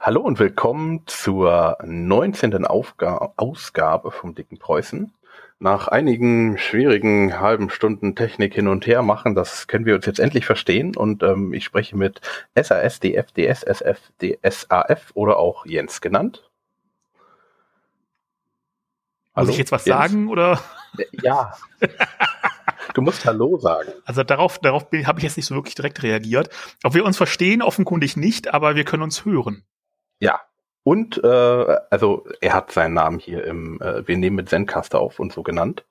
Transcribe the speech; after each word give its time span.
Hallo 0.00 0.20
und 0.20 0.38
willkommen 0.38 1.02
zur 1.06 1.78
19. 1.84 2.66
Aufga 2.66 3.32
Ausgabe 3.36 4.10
vom 4.10 4.34
Dicken 4.34 4.58
Preußen. 4.58 5.12
Nach 5.60 5.86
einigen 5.86 6.58
schwierigen 6.58 7.38
halben 7.38 7.70
Stunden 7.70 8.16
Technik 8.16 8.54
hin 8.54 8.66
und 8.66 8.86
her 8.86 9.02
machen, 9.02 9.34
das 9.36 9.68
können 9.68 9.86
wir 9.86 9.94
uns 9.94 10.06
jetzt 10.06 10.18
endlich 10.18 10.44
verstehen 10.44 10.96
und 10.96 11.22
ähm, 11.22 11.52
ich 11.52 11.64
spreche 11.64 11.96
mit 11.96 12.20
SAS, 12.56 12.98
DF, 12.98 13.30
DS, 13.32 13.62
SF, 13.62 14.00
DSAF 14.20 15.12
oder 15.14 15.36
auch 15.38 15.66
Jens 15.66 16.00
genannt. 16.00 16.50
Muss 19.36 19.48
ich 19.48 19.58
jetzt 19.58 19.72
was 19.72 19.84
Jens? 19.84 19.98
sagen 19.98 20.28
oder? 20.28 20.60
Ja. 21.22 21.54
Du 22.94 23.00
musst 23.00 23.24
Hallo 23.24 23.58
sagen. 23.58 23.92
Also 24.04 24.22
darauf, 24.22 24.58
darauf 24.58 24.82
habe 25.04 25.18
ich 25.18 25.24
jetzt 25.24 25.36
nicht 25.36 25.46
so 25.46 25.54
wirklich 25.54 25.74
direkt 25.74 26.02
reagiert. 26.02 26.50
Ob 26.82 26.94
wir 26.94 27.04
uns 27.04 27.16
verstehen, 27.16 27.62
offenkundig 27.62 28.16
nicht, 28.16 28.52
aber 28.52 28.76
wir 28.76 28.84
können 28.84 29.02
uns 29.02 29.24
hören. 29.24 29.64
Ja. 30.22 30.40
Und 30.84 31.22
äh, 31.22 31.76
also 31.90 32.24
er 32.40 32.54
hat 32.54 32.70
seinen 32.70 32.94
Namen 32.94 33.18
hier 33.18 33.44
im, 33.44 33.80
äh, 33.80 34.06
wir 34.06 34.16
nehmen 34.16 34.36
mit 34.36 34.48
Zencaster 34.48 35.00
auf 35.00 35.18
und 35.18 35.32
so 35.32 35.42
genannt. 35.42 35.84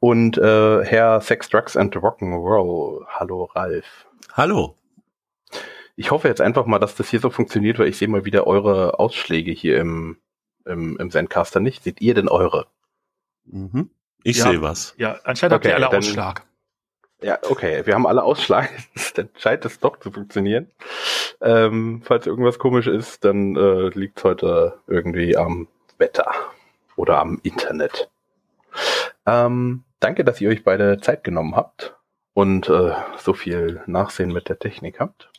Und 0.00 0.36
äh, 0.36 0.84
Herr 0.84 1.20
Sex, 1.20 1.48
Drugs 1.48 1.76
and 1.76 1.94
Rock'n'Roll. 1.96 3.06
Hallo 3.06 3.44
Ralf. 3.54 4.06
Hallo. 4.32 4.76
Ich 5.94 6.10
hoffe 6.10 6.28
jetzt 6.28 6.40
einfach 6.40 6.66
mal, 6.66 6.80
dass 6.80 6.96
das 6.96 7.08
hier 7.08 7.20
so 7.20 7.30
funktioniert, 7.30 7.78
weil 7.78 7.88
ich 7.88 7.96
sehe 7.96 8.08
mal 8.08 8.24
wieder 8.24 8.46
eure 8.46 8.98
Ausschläge 8.98 9.52
hier 9.52 9.78
im, 9.78 10.18
im, 10.64 10.96
im 10.98 11.10
Zencaster 11.10 11.60
nicht. 11.60 11.84
Seht 11.84 12.00
ihr 12.00 12.14
denn 12.14 12.28
eure? 12.28 12.66
Mhm. 13.44 13.90
Ich 14.24 14.38
ja, 14.38 14.50
sehe 14.50 14.60
was. 14.60 14.94
Ja, 14.98 15.20
anscheinend 15.22 15.54
okay, 15.54 15.68
habt 15.68 15.80
ihr 15.80 15.84
alle 15.86 15.90
dann, 15.90 15.98
Ausschlag. 15.98 16.44
Ja, 17.22 17.38
okay, 17.48 17.86
wir 17.86 17.94
haben 17.94 18.06
alle 18.06 18.22
Ausschlag. 18.22 18.70
dann 19.14 19.30
scheint 19.36 19.64
es 19.64 19.80
doch 19.80 19.98
zu 19.98 20.10
funktionieren. 20.10 20.70
Ähm, 21.40 22.02
falls 22.04 22.26
irgendwas 22.26 22.58
komisch 22.58 22.86
ist, 22.86 23.24
dann 23.24 23.56
äh, 23.56 23.88
liegt 23.88 24.22
heute 24.24 24.78
irgendwie 24.86 25.36
am 25.36 25.68
Wetter 25.98 26.30
oder 26.96 27.18
am 27.18 27.40
Internet. 27.42 28.10
Ähm, 29.26 29.84
danke, 30.00 30.24
dass 30.24 30.40
ihr 30.40 30.50
euch 30.50 30.64
beide 30.64 31.00
Zeit 31.00 31.24
genommen 31.24 31.56
habt 31.56 31.96
und 32.34 32.68
äh, 32.68 32.92
so 33.18 33.32
viel 33.32 33.82
Nachsehen 33.86 34.32
mit 34.32 34.48
der 34.48 34.58
Technik 34.58 35.00
habt. 35.00 35.30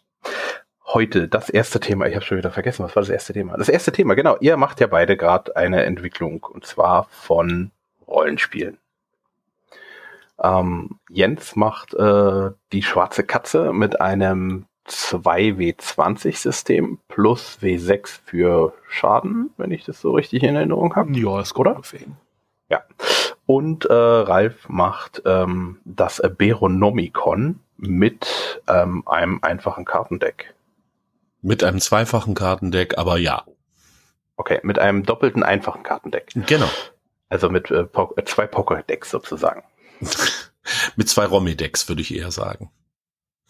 Heute 0.86 1.28
das 1.28 1.50
erste 1.50 1.80
Thema, 1.80 2.08
ich 2.08 2.16
habe 2.16 2.26
schon 2.26 2.38
wieder 2.38 2.52
vergessen, 2.52 2.84
was 2.84 2.96
war 2.96 3.04
das 3.04 3.10
erste 3.10 3.34
Thema? 3.34 3.58
Das 3.58 3.70
erste 3.70 3.92
Thema, 3.92 4.16
genau, 4.16 4.38
ihr 4.40 4.58
macht 4.58 4.80
ja 4.80 4.88
beide 4.88 5.18
gerade 5.18 5.56
eine 5.56 5.84
Entwicklung 5.84 6.44
und 6.44 6.66
zwar 6.66 7.08
von 7.12 7.72
Rollenspielen. 8.08 8.78
Ähm, 10.42 11.00
Jens 11.10 11.56
macht 11.56 11.94
äh, 11.94 12.50
die 12.72 12.84
schwarze 12.84 13.24
Katze 13.24 13.74
mit 13.74 14.02
einem 14.02 14.66
2W20-System 14.88 17.00
plus 17.08 17.60
W6 17.62 18.20
für 18.24 18.74
Schaden, 18.88 19.52
wenn 19.58 19.72
ich 19.72 19.84
das 19.84 20.02
so 20.02 20.12
richtig 20.12 20.44
in 20.44 20.56
Erinnerung 20.56 20.96
habe. 20.96 21.12
Ja, 21.18 21.42
ist 21.42 21.54
gut, 21.54 21.68
oder? 21.68 21.82
Ja. 22.70 22.84
Und 23.46 23.86
äh, 23.86 23.94
Ralf 23.94 24.70
macht 24.70 25.22
ähm, 25.26 25.80
das 25.86 26.22
Beronomicon 26.38 27.60
mit 27.78 28.62
ähm, 28.68 29.08
einem 29.08 29.40
einfachen 29.42 29.86
Kartendeck. 29.86 30.54
Mit 31.42 31.64
einem 31.64 31.80
zweifachen 31.80 32.36
Kartendeck, 32.36 32.98
aber 32.98 33.18
ja. 33.18 33.46
Okay, 34.36 34.60
mit 34.64 34.80
einem 34.80 35.04
doppelten 35.04 35.44
einfachen 35.44 35.84
Kartendeck. 35.84 36.32
Genau. 36.46 36.68
Also 37.30 37.50
mit 37.50 37.72
äh, 37.72 37.84
po 37.84 38.14
äh, 38.18 38.26
zwei 38.26 38.48
Poker-Decks 38.48 39.12
sozusagen. 39.12 39.64
Mit 40.96 41.10
zwei 41.10 41.26
Romy-Decks 41.26 41.88
würde 41.90 42.02
ich 42.02 42.14
eher 42.14 42.32
sagen. 42.32 42.72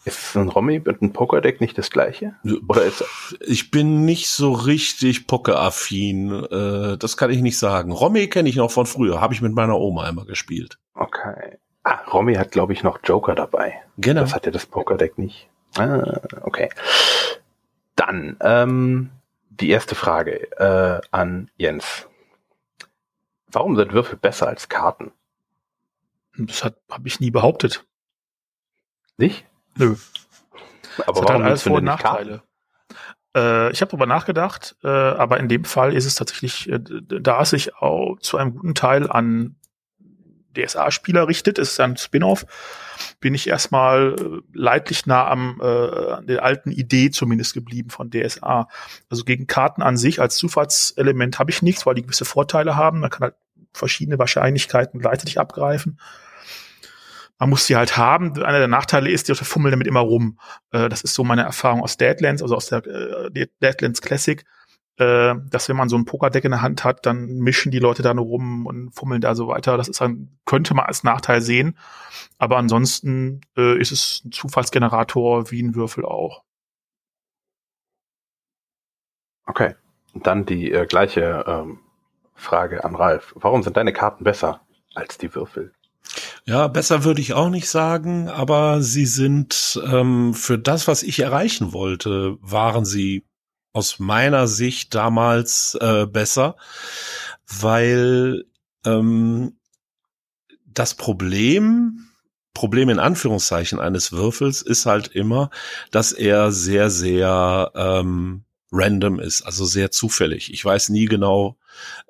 Ist 0.04 0.36
ein 0.36 0.48
Romy 0.48 0.78
und 0.78 1.02
ein 1.02 1.12
Poker-Deck 1.12 1.60
nicht 1.60 1.76
das 1.76 1.90
gleiche? 1.90 2.34
Oder 2.68 2.84
ist 2.84 3.04
ich 3.40 3.70
bin 3.70 4.04
nicht 4.04 4.28
so 4.28 4.52
richtig 4.52 5.26
Poker-affin. 5.26 6.44
Äh, 6.44 6.96
das 6.98 7.16
kann 7.16 7.30
ich 7.30 7.42
nicht 7.42 7.58
sagen. 7.58 7.92
Romy 7.92 8.28
kenne 8.28 8.48
ich 8.48 8.56
noch 8.56 8.70
von 8.70 8.86
früher. 8.86 9.20
Habe 9.20 9.34
ich 9.34 9.42
mit 9.42 9.54
meiner 9.54 9.76
Oma 9.78 10.04
einmal 10.04 10.24
gespielt. 10.24 10.78
Okay. 10.94 11.58
Ah, 11.82 11.98
Romy 12.12 12.34
hat, 12.34 12.52
glaube 12.52 12.72
ich, 12.72 12.82
noch 12.82 13.00
Joker 13.02 13.34
dabei. 13.34 13.82
Genau. 13.98 14.20
Das 14.22 14.34
hat 14.34 14.46
ja 14.46 14.52
das 14.52 14.66
Poker-Deck 14.66 15.18
nicht. 15.18 15.48
Ah, 15.76 16.20
okay. 16.42 16.70
Dann 17.96 18.36
ähm, 18.40 19.10
die 19.50 19.70
erste 19.70 19.94
Frage 19.94 20.50
äh, 20.58 21.00
an 21.10 21.50
Jens. 21.56 22.06
Warum 23.50 23.76
sind 23.76 23.92
Würfel 23.92 24.16
besser 24.16 24.46
als 24.46 24.68
Karten? 24.68 25.10
Das 26.46 26.62
habe 26.64 27.08
ich 27.08 27.20
nie 27.20 27.30
behauptet. 27.30 27.84
Nicht? 29.16 29.44
Nö. 29.76 29.96
Aber 31.06 31.20
das 31.20 31.22
warum 31.22 31.24
hat 31.24 31.30
halt 31.30 31.44
alles 31.44 31.62
Vor- 31.62 31.78
und 31.78 31.84
Nachteile. 31.84 32.42
Äh, 33.36 33.72
ich 33.72 33.80
habe 33.80 33.90
darüber 33.90 34.06
nachgedacht, 34.06 34.76
äh, 34.82 34.88
aber 34.88 35.38
in 35.38 35.48
dem 35.48 35.64
Fall 35.64 35.94
ist 35.94 36.06
es 36.06 36.14
tatsächlich, 36.14 36.68
äh, 36.68 36.80
da 36.80 37.42
es 37.42 37.50
sich 37.50 37.76
auch 37.76 38.18
zu 38.20 38.36
einem 38.36 38.54
guten 38.54 38.74
Teil 38.74 39.10
an 39.10 39.56
DSA-Spieler 40.56 41.28
richtet, 41.28 41.58
ist 41.58 41.78
ein 41.78 41.96
Spin-off, 41.96 42.46
bin 43.20 43.34
ich 43.34 43.48
erstmal 43.48 44.16
äh, 44.18 44.40
leidlich 44.52 45.06
nah 45.06 45.26
am 45.28 45.60
äh, 45.62 45.64
an 46.12 46.26
der 46.26 46.42
alten 46.42 46.70
Idee 46.70 47.10
zumindest 47.10 47.54
geblieben 47.54 47.90
von 47.90 48.10
DSA. 48.10 48.68
Also 49.08 49.24
gegen 49.24 49.46
Karten 49.46 49.82
an 49.82 49.96
sich 49.96 50.20
als 50.20 50.36
Zufallselement 50.36 51.38
habe 51.38 51.50
ich 51.50 51.62
nichts, 51.62 51.86
weil 51.86 51.94
die 51.94 52.02
gewisse 52.02 52.24
Vorteile 52.24 52.76
haben. 52.76 53.00
Man 53.00 53.10
kann 53.10 53.22
halt 53.22 53.34
verschiedene 53.72 54.18
Wahrscheinlichkeiten 54.18 55.00
gleichzeitig 55.00 55.38
abgreifen. 55.38 56.00
Man 57.38 57.50
muss 57.50 57.66
sie 57.66 57.76
halt 57.76 57.96
haben. 57.96 58.42
Einer 58.42 58.58
der 58.58 58.68
Nachteile 58.68 59.10
ist, 59.10 59.28
die 59.28 59.32
Leute 59.32 59.44
fummeln 59.44 59.72
damit 59.72 59.86
immer 59.86 60.00
rum. 60.00 60.38
Äh, 60.72 60.88
das 60.88 61.02
ist 61.02 61.14
so 61.14 61.24
meine 61.24 61.42
Erfahrung 61.42 61.82
aus 61.82 61.96
Deadlands, 61.96 62.42
also 62.42 62.56
aus 62.56 62.66
der 62.66 62.84
äh, 62.86 63.46
Deadlands 63.60 64.02
Classic 64.02 64.44
äh, 64.98 65.36
dass 65.50 65.68
wenn 65.68 65.76
man 65.76 65.88
so 65.88 65.96
ein 65.96 66.04
Pokerdeck 66.04 66.44
in 66.44 66.50
der 66.50 66.62
Hand 66.62 66.84
hat, 66.84 67.06
dann 67.06 67.38
mischen 67.38 67.70
die 67.70 67.78
Leute 67.78 68.02
da 68.02 68.12
nur 68.14 68.24
rum 68.24 68.66
und 68.66 68.90
fummeln 68.90 69.20
da 69.20 69.34
so 69.34 69.48
weiter. 69.48 69.76
Das 69.76 69.88
ist 69.88 70.00
dann, 70.00 70.38
könnte 70.44 70.74
man 70.74 70.86
als 70.86 71.04
Nachteil 71.04 71.40
sehen. 71.40 71.78
Aber 72.38 72.56
ansonsten 72.56 73.40
äh, 73.56 73.78
ist 73.78 73.92
es 73.92 74.22
ein 74.24 74.32
Zufallsgenerator 74.32 75.50
wie 75.50 75.62
ein 75.62 75.74
Würfel 75.74 76.04
auch. 76.04 76.42
Okay. 79.46 79.76
Und 80.14 80.26
dann 80.26 80.44
die 80.44 80.72
äh, 80.72 80.86
gleiche 80.86 81.44
ähm, 81.46 81.78
Frage 82.34 82.84
an 82.84 82.96
Ralf. 82.96 83.34
Warum 83.36 83.62
sind 83.62 83.76
deine 83.76 83.92
Karten 83.92 84.24
besser 84.24 84.62
als 84.94 85.16
die 85.16 85.32
Würfel? 85.34 85.72
Ja, 86.48 86.66
besser 86.66 87.04
würde 87.04 87.20
ich 87.20 87.34
auch 87.34 87.50
nicht 87.50 87.68
sagen, 87.68 88.30
aber 88.30 88.80
sie 88.80 89.04
sind 89.04 89.78
ähm, 89.84 90.32
für 90.32 90.58
das, 90.58 90.88
was 90.88 91.02
ich 91.02 91.20
erreichen 91.20 91.74
wollte, 91.74 92.38
waren 92.40 92.86
sie 92.86 93.26
aus 93.74 93.98
meiner 93.98 94.46
Sicht 94.46 94.94
damals 94.94 95.76
äh, 95.78 96.06
besser, 96.06 96.56
weil 97.46 98.46
ähm, 98.86 99.58
das 100.64 100.94
Problem, 100.94 102.08
Problem 102.54 102.88
in 102.88 102.98
Anführungszeichen 102.98 103.78
eines 103.78 104.12
Würfels 104.12 104.62
ist 104.62 104.86
halt 104.86 105.08
immer, 105.08 105.50
dass 105.90 106.12
er 106.12 106.50
sehr, 106.50 106.88
sehr 106.88 107.72
ähm, 107.74 108.44
random 108.70 109.18
ist, 109.20 109.42
also 109.42 109.64
sehr 109.64 109.90
zufällig. 109.90 110.52
Ich 110.52 110.64
weiß 110.64 110.90
nie 110.90 111.06
genau, 111.06 111.56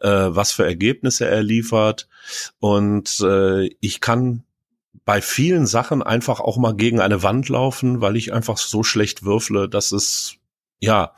äh, 0.00 0.08
was 0.08 0.52
für 0.52 0.64
Ergebnisse 0.64 1.26
er 1.26 1.42
liefert 1.42 2.08
und 2.58 3.20
äh, 3.20 3.66
ich 3.80 4.00
kann 4.00 4.44
bei 5.04 5.22
vielen 5.22 5.66
Sachen 5.66 6.02
einfach 6.02 6.40
auch 6.40 6.58
mal 6.58 6.74
gegen 6.74 7.00
eine 7.00 7.22
Wand 7.22 7.48
laufen, 7.48 8.00
weil 8.00 8.16
ich 8.16 8.32
einfach 8.32 8.58
so 8.58 8.82
schlecht 8.82 9.22
würfle, 9.22 9.68
dass 9.68 9.92
es 9.92 10.36
ja, 10.80 11.12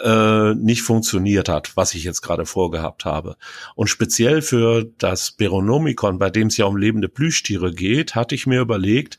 äh, 0.00 0.54
nicht 0.54 0.82
funktioniert 0.82 1.48
hat, 1.48 1.76
was 1.76 1.94
ich 1.94 2.02
jetzt 2.02 2.22
gerade 2.22 2.44
vorgehabt 2.44 3.04
habe. 3.04 3.36
Und 3.76 3.88
speziell 3.88 4.42
für 4.42 4.84
das 4.98 5.30
Beronomikon, 5.32 6.18
bei 6.18 6.30
dem 6.30 6.48
es 6.48 6.56
ja 6.56 6.64
um 6.64 6.76
lebende 6.76 7.08
Plüschtiere 7.08 7.72
geht, 7.72 8.16
hatte 8.16 8.34
ich 8.34 8.46
mir 8.46 8.60
überlegt, 8.60 9.18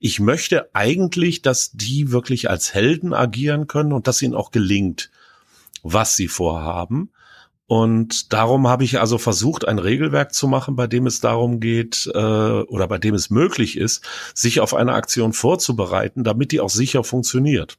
ich 0.00 0.18
möchte 0.18 0.74
eigentlich, 0.74 1.42
dass 1.42 1.70
die 1.72 2.10
wirklich 2.10 2.50
als 2.50 2.74
Helden 2.74 3.14
agieren 3.14 3.68
können 3.68 3.92
und 3.92 4.08
dass 4.08 4.22
ihnen 4.22 4.34
auch 4.34 4.50
gelingt, 4.50 5.10
was 5.82 6.16
sie 6.16 6.28
vorhaben. 6.28 7.12
Und 7.66 8.32
darum 8.32 8.66
habe 8.66 8.84
ich 8.84 8.98
also 8.98 9.18
versucht, 9.18 9.66
ein 9.66 9.78
Regelwerk 9.78 10.34
zu 10.34 10.48
machen, 10.48 10.74
bei 10.74 10.88
dem 10.88 11.06
es 11.06 11.20
darum 11.20 11.60
geht 11.60 12.10
äh, 12.12 12.18
oder 12.18 12.88
bei 12.88 12.98
dem 12.98 13.14
es 13.14 13.30
möglich 13.30 13.78
ist, 13.78 14.04
sich 14.34 14.60
auf 14.60 14.74
eine 14.74 14.94
Aktion 14.94 15.32
vorzubereiten, 15.32 16.24
damit 16.24 16.50
die 16.52 16.60
auch 16.60 16.68
sicher 16.68 17.04
funktioniert. 17.04 17.78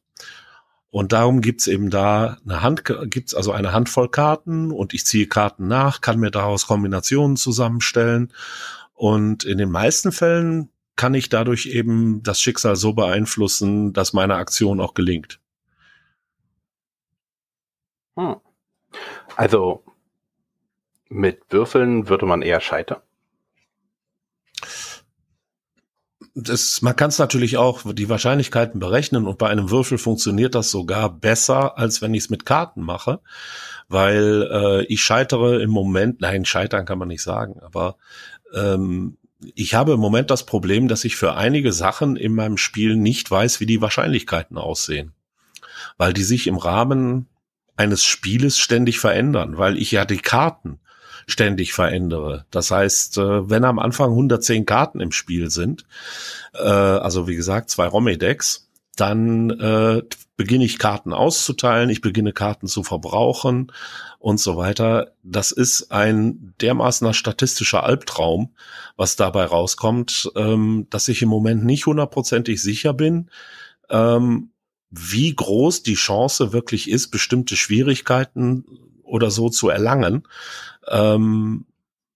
Und 0.93 1.11
darum 1.11 1.41
gibt's 1.41 1.65
eben 1.65 1.89
da 1.89 2.37
eine 2.45 2.61
Hand, 2.61 2.83
gibt's 3.05 3.33
also 3.33 3.51
eine 3.51 3.73
Handvoll 3.73 4.09
Karten 4.09 4.71
und 4.71 4.93
ich 4.93 5.07
ziehe 5.07 5.25
Karten 5.25 5.67
nach, 5.67 6.01
kann 6.01 6.19
mir 6.19 6.29
daraus 6.29 6.67
Kombinationen 6.67 7.35
zusammenstellen. 7.35 8.31
Und 8.93 9.43
in 9.43 9.57
den 9.57 9.71
meisten 9.71 10.11
Fällen 10.11 10.69
kann 10.95 11.15
ich 11.15 11.29
dadurch 11.29 11.65
eben 11.65 12.21
das 12.21 12.39
Schicksal 12.39 12.75
so 12.75 12.93
beeinflussen, 12.93 13.91
dass 13.93 14.13
meine 14.13 14.35
Aktion 14.35 14.79
auch 14.79 14.93
gelingt. 14.93 15.39
Hm. 18.15 18.35
Also 19.35 19.83
mit 21.09 21.41
Würfeln 21.49 22.07
würde 22.07 22.27
man 22.27 22.43
eher 22.43 22.61
scheitern. 22.61 23.01
Das, 26.35 26.81
man 26.81 26.95
kann 26.95 27.09
es 27.09 27.19
natürlich 27.19 27.57
auch 27.57 27.93
die 27.93 28.09
Wahrscheinlichkeiten 28.09 28.79
berechnen 28.79 29.27
und 29.27 29.37
bei 29.37 29.49
einem 29.49 29.69
Würfel 29.69 29.97
funktioniert 29.97 30.55
das 30.55 30.71
sogar 30.71 31.09
besser, 31.09 31.77
als 31.77 32.01
wenn 32.01 32.13
ich 32.13 32.23
es 32.23 32.29
mit 32.29 32.45
Karten 32.45 32.81
mache, 32.81 33.19
weil 33.87 34.49
äh, 34.51 34.83
ich 34.85 35.03
scheitere 35.03 35.61
im 35.61 35.69
Moment, 35.69 36.21
nein, 36.21 36.45
scheitern 36.45 36.85
kann 36.85 36.97
man 36.97 37.07
nicht 37.07 37.21
sagen, 37.21 37.59
aber 37.61 37.97
ähm, 38.53 39.17
ich 39.55 39.75
habe 39.75 39.93
im 39.93 39.99
Moment 39.99 40.31
das 40.31 40.45
Problem, 40.45 40.87
dass 40.87 41.03
ich 41.03 41.17
für 41.17 41.35
einige 41.35 41.73
Sachen 41.73 42.15
in 42.15 42.33
meinem 42.33 42.57
Spiel 42.57 42.95
nicht 42.95 43.29
weiß, 43.29 43.59
wie 43.59 43.65
die 43.65 43.81
Wahrscheinlichkeiten 43.81 44.57
aussehen, 44.57 45.13
weil 45.97 46.13
die 46.13 46.23
sich 46.23 46.47
im 46.47 46.57
Rahmen 46.57 47.27
eines 47.75 48.03
Spieles 48.03 48.57
ständig 48.57 48.99
verändern, 48.99 49.57
weil 49.57 49.77
ich 49.77 49.91
ja 49.91 50.05
die 50.05 50.17
Karten 50.17 50.79
ständig 51.27 51.73
verändere. 51.73 52.45
Das 52.51 52.71
heißt, 52.71 53.17
äh, 53.17 53.49
wenn 53.49 53.63
am 53.63 53.79
Anfang 53.79 54.11
110 54.11 54.65
Karten 54.65 54.99
im 54.99 55.11
Spiel 55.11 55.49
sind, 55.49 55.85
äh, 56.53 56.59
also 56.59 57.27
wie 57.27 57.35
gesagt 57.35 57.69
zwei 57.69 57.87
Romy-Decks, 57.87 58.69
dann 58.95 59.49
äh, 59.49 60.01
beginne 60.35 60.65
ich 60.65 60.79
Karten 60.79 61.13
auszuteilen, 61.13 61.89
ich 61.89 62.01
beginne 62.01 62.33
Karten 62.33 62.67
zu 62.67 62.83
verbrauchen 62.83 63.71
und 64.19 64.39
so 64.39 64.57
weiter. 64.57 65.13
Das 65.23 65.51
ist 65.51 65.91
ein 65.91 66.53
dermaßener 66.61 67.13
statistischer 67.13 67.83
Albtraum, 67.83 68.53
was 68.95 69.15
dabei 69.15 69.45
rauskommt, 69.45 70.31
ähm, 70.35 70.87
dass 70.89 71.07
ich 71.07 71.21
im 71.21 71.29
Moment 71.29 71.65
nicht 71.65 71.85
hundertprozentig 71.85 72.61
sicher 72.61 72.93
bin, 72.93 73.29
ähm, 73.89 74.49
wie 74.89 75.35
groß 75.35 75.83
die 75.83 75.95
Chance 75.95 76.53
wirklich 76.53 76.89
ist, 76.89 77.07
bestimmte 77.09 77.55
Schwierigkeiten 77.55 78.65
oder 79.03 79.31
so 79.31 79.49
zu 79.49 79.69
erlangen. 79.69 80.27
Ähm, 80.87 81.65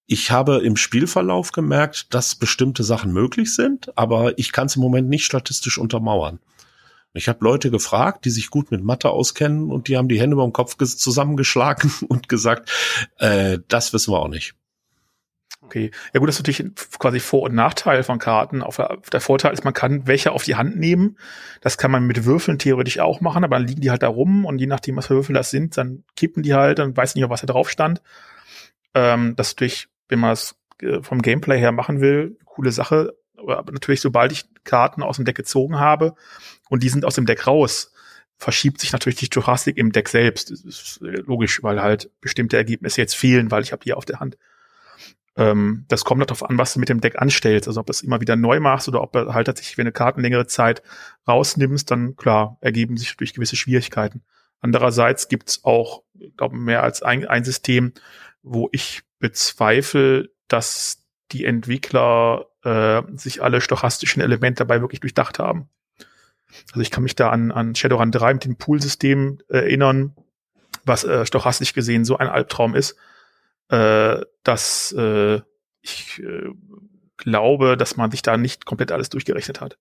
ich 0.05 0.31
habe 0.31 0.59
im 0.59 0.77
Spielverlauf 0.77 1.51
gemerkt, 1.51 2.13
dass 2.13 2.35
bestimmte 2.35 2.83
Sachen 2.83 3.11
möglich 3.11 3.53
sind, 3.53 3.97
aber 3.97 4.37
ich 4.39 4.53
kann 4.53 4.67
es 4.67 4.77
im 4.77 4.81
Moment 4.81 5.09
nicht 5.09 5.25
statistisch 5.25 5.77
untermauern. 5.77 6.39
Ich 7.13 7.27
habe 7.27 7.43
Leute 7.43 7.71
gefragt, 7.71 8.25
die 8.25 8.29
sich 8.29 8.49
gut 8.49 8.71
mit 8.71 8.83
Mathe 8.83 9.09
auskennen 9.09 9.71
und 9.71 9.87
die 9.87 9.97
haben 9.97 10.07
die 10.07 10.19
Hände 10.19 10.35
beim 10.35 10.53
Kopf 10.53 10.77
zusammengeschlagen 10.77 11.91
und 12.07 12.29
gesagt, 12.29 12.71
äh, 13.17 13.59
das 13.67 13.91
wissen 13.93 14.13
wir 14.13 14.19
auch 14.19 14.29
nicht. 14.29 14.55
Okay, 15.61 15.91
ja 16.13 16.19
gut, 16.21 16.29
das 16.29 16.39
ist 16.39 16.47
natürlich 16.47 16.73
quasi 16.97 17.19
Vor- 17.19 17.43
und 17.43 17.55
Nachteil 17.55 18.03
von 18.03 18.19
Karten. 18.19 18.61
Auf 18.61 18.77
der, 19.11 19.19
Vorteil 19.19 19.51
ist, 19.51 19.65
man 19.65 19.73
kann 19.73 20.07
welche 20.07 20.31
auf 20.31 20.43
die 20.43 20.55
Hand 20.55 20.77
nehmen. 20.77 21.17
Das 21.59 21.77
kann 21.77 21.91
man 21.91 22.07
mit 22.07 22.23
Würfeln 22.23 22.57
theoretisch 22.59 22.99
auch 22.99 23.19
machen, 23.19 23.43
aber 23.43 23.57
dann 23.57 23.67
liegen 23.67 23.81
die 23.81 23.91
halt 23.91 24.03
da 24.03 24.07
rum 24.07 24.45
und 24.45 24.59
je 24.59 24.67
nachdem, 24.67 24.95
was 24.95 25.07
für 25.07 25.15
Würfel 25.15 25.33
das 25.33 25.49
sind, 25.49 25.75
dann 25.75 26.05
kippen 26.15 26.43
die 26.43 26.53
halt, 26.53 26.79
dann 26.79 26.95
weiß 26.95 27.15
nicht, 27.15 27.29
was 27.29 27.41
da 27.41 27.47
drauf 27.47 27.69
stand. 27.69 28.01
Ähm, 28.97 29.35
das 29.35 29.53
natürlich, 29.53 29.89
wenn 30.09 30.19
man 30.19 30.31
es 30.31 30.55
äh, 30.81 31.03
vom 31.03 31.21
Gameplay 31.21 31.59
her 31.59 31.71
machen 31.71 32.01
will, 32.01 32.38
coole 32.45 32.71
Sache. 32.71 33.15
Aber 33.38 33.71
natürlich, 33.71 34.01
sobald 34.01 34.31
ich 34.31 34.45
Karten 34.63 35.03
aus 35.03 35.17
dem 35.17 35.25
Deck 35.25 35.35
gezogen 35.35 35.79
habe 35.79 36.15
und 36.69 36.81
die 36.81 36.89
sind 36.89 37.05
aus 37.05 37.13
dem 37.13 37.27
Deck 37.27 37.45
raus, 37.45 37.94
verschiebt 38.38 38.81
sich 38.81 38.91
natürlich 38.91 39.19
die 39.19 39.27
Stochastik 39.27 39.77
im 39.77 39.91
Deck 39.91 40.09
selbst. 40.09 40.49
Das 40.49 40.61
ist 40.61 41.01
äh, 41.03 41.21
logisch, 41.27 41.61
weil 41.61 41.79
halt 41.79 42.09
bestimmte 42.21 42.57
Ergebnisse 42.57 42.99
jetzt 42.99 43.15
fehlen, 43.15 43.51
weil 43.51 43.61
ich 43.61 43.71
habe 43.71 43.83
hier 43.83 43.97
auf 43.97 44.05
der 44.05 44.19
Hand. 44.19 44.35
Ähm, 45.35 45.85
das 45.89 46.03
kommt 46.03 46.23
darauf 46.23 46.49
an, 46.49 46.57
was 46.57 46.73
du 46.73 46.79
mit 46.79 46.89
dem 46.89 46.99
Deck 46.99 47.21
anstellst. 47.21 47.67
Also 47.67 47.79
ob 47.79 47.85
du 47.85 47.91
es 47.91 48.01
immer 48.01 48.19
wieder 48.19 48.35
neu 48.35 48.59
machst 48.59 48.88
oder 48.88 49.03
ob 49.03 49.13
du 49.13 49.31
halt 49.31 49.45
tatsächlich, 49.45 49.77
wenn 49.77 49.85
du 49.85 49.91
Karten 49.91 50.21
längere 50.21 50.47
Zeit 50.47 50.81
rausnimmst, 51.27 51.91
dann 51.91 52.15
klar, 52.15 52.57
ergeben 52.61 52.97
sich 52.97 53.15
durch 53.15 53.35
gewisse 53.35 53.55
Schwierigkeiten. 53.55 54.23
Andererseits 54.59 55.27
gibt's 55.27 55.63
auch, 55.63 56.01
glaube 56.35 56.57
mehr 56.57 56.81
als 56.81 57.03
ein, 57.03 57.27
ein 57.27 57.44
System, 57.44 57.94
wo 58.47 58.69
ich 58.71 59.03
bezweifle, 59.19 60.29
dass 60.47 61.05
die 61.31 61.45
Entwickler 61.45 62.45
äh, 62.63 63.01
sich 63.15 63.44
alle 63.44 63.61
stochastischen 63.61 64.21
Elemente 64.21 64.59
dabei 64.59 64.81
wirklich 64.81 65.01
durchdacht 65.01 65.39
haben. 65.39 65.69
Also 66.71 66.81
ich 66.81 66.91
kann 66.91 67.03
mich 67.03 67.15
da 67.15 67.29
an, 67.29 67.51
an 67.51 67.75
Shadowrun 67.75 68.11
3 68.11 68.35
mit 68.35 68.45
dem 68.45 68.55
Poolsystem 68.55 69.39
äh, 69.49 69.57
erinnern, 69.57 70.15
was 70.85 71.03
äh, 71.03 71.25
stochastisch 71.25 71.73
gesehen 71.73 72.05
so 72.05 72.17
ein 72.17 72.29
Albtraum 72.29 72.75
ist, 72.75 72.97
äh, 73.69 74.21
dass 74.44 74.94
äh, 74.94 75.41
ich 75.81 76.19
äh, 76.19 76.49
glaube, 77.17 77.77
dass 77.77 77.97
man 77.97 78.11
sich 78.11 78.21
da 78.21 78.38
nicht 78.38 78.65
komplett 78.65 78.91
alles 78.91 79.09
durchgerechnet 79.09 79.59
hat. 79.59 79.77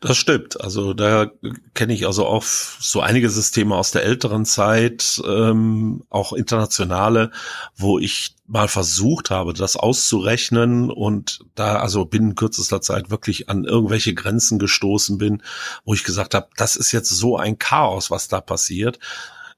Das 0.00 0.16
stimmt. 0.16 0.60
Also 0.60 0.94
da 0.94 1.30
kenne 1.74 1.94
ich 1.94 2.06
also 2.06 2.26
auch 2.26 2.42
so 2.42 3.00
einige 3.00 3.30
Systeme 3.30 3.74
aus 3.74 3.90
der 3.90 4.04
älteren 4.04 4.44
Zeit, 4.44 5.22
ähm, 5.26 6.02
auch 6.10 6.32
internationale, 6.32 7.30
wo 7.76 7.98
ich 7.98 8.34
mal 8.46 8.68
versucht 8.68 9.30
habe, 9.30 9.54
das 9.54 9.76
auszurechnen 9.76 10.90
und 10.90 11.40
da 11.54 11.76
also 11.76 12.04
binnen 12.04 12.34
kürzester 12.34 12.80
Zeit 12.80 13.10
wirklich 13.10 13.48
an 13.48 13.64
irgendwelche 13.64 14.14
Grenzen 14.14 14.58
gestoßen 14.58 15.18
bin, 15.18 15.42
wo 15.84 15.94
ich 15.94 16.04
gesagt 16.04 16.34
habe, 16.34 16.48
das 16.56 16.76
ist 16.76 16.92
jetzt 16.92 17.10
so 17.10 17.36
ein 17.36 17.58
Chaos, 17.58 18.10
was 18.10 18.28
da 18.28 18.40
passiert. 18.40 18.98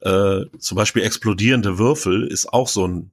Äh, 0.00 0.42
zum 0.58 0.76
Beispiel 0.76 1.02
explodierende 1.02 1.78
Würfel 1.78 2.26
ist 2.26 2.52
auch 2.52 2.68
so 2.68 2.86
ein 2.86 3.10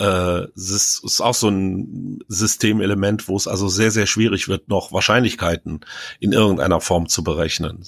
äh, 0.00 0.46
ist, 0.54 1.04
ist 1.04 1.20
auch 1.20 1.34
so 1.34 1.48
ein 1.48 2.20
Systemelement, 2.26 3.28
wo 3.28 3.36
es 3.36 3.46
also 3.46 3.68
sehr, 3.68 3.90
sehr 3.90 4.06
schwierig 4.06 4.48
wird, 4.48 4.68
noch 4.68 4.92
Wahrscheinlichkeiten 4.92 5.80
in 6.18 6.32
irgendeiner 6.32 6.80
Form 6.80 7.08
zu 7.08 7.22
berechnen. 7.22 7.84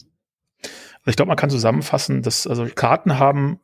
Ich 1.06 1.17
glaube, 1.17 1.29
man 1.29 1.37
kann 1.37 1.50
zusammenfassen, 1.50 2.23
dass 2.23 2.47
also 2.47 2.67
Karten 2.73 3.19
haben 3.19 3.61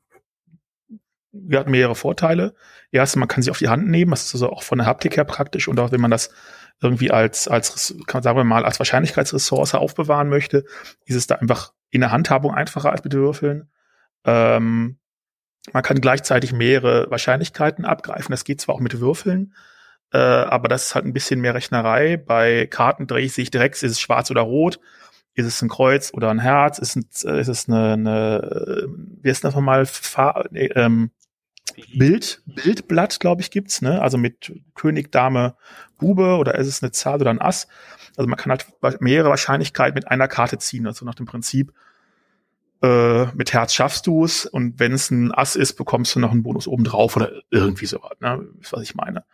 wir 1.30 1.68
mehrere 1.68 1.94
Vorteile. 1.94 2.54
Erstens, 2.90 3.20
man 3.20 3.28
kann 3.28 3.42
sie 3.42 3.50
auf 3.50 3.58
die 3.58 3.68
Hand 3.68 3.86
nehmen, 3.86 4.10
das 4.12 4.24
ist 4.24 4.34
also 4.34 4.50
auch 4.50 4.62
von 4.62 4.78
der 4.78 4.86
Haptik 4.86 5.16
her 5.16 5.24
praktisch 5.24 5.68
und 5.68 5.78
auch 5.78 5.92
wenn 5.92 6.00
man 6.00 6.10
das 6.10 6.30
irgendwie 6.80 7.10
als, 7.10 7.48
als, 7.48 7.94
kann, 8.06 8.22
sagen 8.22 8.38
wir 8.38 8.44
mal, 8.44 8.64
als 8.64 8.80
Wahrscheinlichkeitsressource 8.80 9.74
aufbewahren 9.74 10.30
möchte, 10.30 10.64
ist 11.04 11.16
es 11.16 11.26
da 11.26 11.34
einfach 11.34 11.72
in 11.90 12.00
der 12.00 12.12
Handhabung 12.12 12.54
einfacher 12.54 12.90
als 12.90 13.04
mit 13.04 13.12
Würfeln. 13.12 13.68
Ähm, 14.24 14.98
man 15.72 15.82
kann 15.82 16.00
gleichzeitig 16.00 16.52
mehrere 16.52 17.10
Wahrscheinlichkeiten 17.10 17.84
abgreifen. 17.84 18.30
Das 18.30 18.44
geht 18.44 18.60
zwar 18.60 18.74
auch 18.74 18.80
mit 18.80 19.00
Würfeln, 19.00 19.54
äh, 20.12 20.18
aber 20.18 20.68
das 20.68 20.86
ist 20.86 20.94
halt 20.94 21.04
ein 21.04 21.12
bisschen 21.12 21.40
mehr 21.40 21.54
Rechnerei. 21.54 22.16
Bei 22.16 22.66
Karten 22.66 23.06
drehe 23.06 23.24
ich 23.24 23.32
sich 23.32 23.50
direkt, 23.50 23.76
ist 23.76 23.82
es 23.82 24.00
schwarz 24.00 24.30
oder 24.30 24.42
rot? 24.42 24.80
Ist 25.34 25.46
es 25.46 25.62
ein 25.62 25.68
Kreuz 25.68 26.12
oder 26.12 26.30
ein 26.30 26.40
Herz? 26.40 26.78
Ist, 26.78 26.96
es, 26.96 27.22
ist 27.22 27.48
es 27.48 27.68
eine, 27.68 27.92
eine, 27.92 28.88
wie 29.22 29.30
ist 29.30 29.44
das 29.44 29.54
nochmal? 29.54 29.86
Nee, 30.50 30.70
ähm, 30.74 31.10
Bild, 31.94 32.42
Bildblatt, 32.46 33.20
glaube 33.20 33.40
ich, 33.40 33.50
gibt's, 33.50 33.82
ne? 33.82 34.02
Also 34.02 34.18
mit 34.18 34.52
König, 34.74 35.12
Dame, 35.12 35.54
Bube 35.98 36.36
oder 36.36 36.56
ist 36.56 36.66
es 36.66 36.82
eine 36.82 36.90
Zahl 36.90 37.20
oder 37.20 37.30
ein 37.30 37.40
Ass? 37.40 37.68
Also 38.16 38.28
man 38.28 38.36
kann 38.36 38.50
halt 38.50 38.66
mehrere 39.00 39.30
Wahrscheinlichkeiten 39.30 39.94
mit 39.94 40.08
einer 40.08 40.26
Karte 40.26 40.58
ziehen, 40.58 40.86
also 40.86 41.04
nach 41.04 41.14
dem 41.14 41.26
Prinzip, 41.26 41.72
äh, 42.82 43.26
mit 43.34 43.52
Herz 43.52 43.74
schaffst 43.74 44.06
du 44.06 44.24
es 44.24 44.46
und 44.46 44.78
wenn 44.78 44.92
es 44.92 45.10
ein 45.10 45.32
Ass 45.32 45.56
ist, 45.56 45.74
bekommst 45.74 46.14
du 46.14 46.20
noch 46.20 46.30
einen 46.30 46.42
Bonus 46.42 46.68
obendrauf 46.68 47.16
oder 47.16 47.32
irgendwie 47.50 47.86
sowas, 47.86 48.12
ne? 48.20 48.46
Ist, 48.60 48.72
was 48.72 48.82
ich 48.82 48.94
meine. 48.94 49.24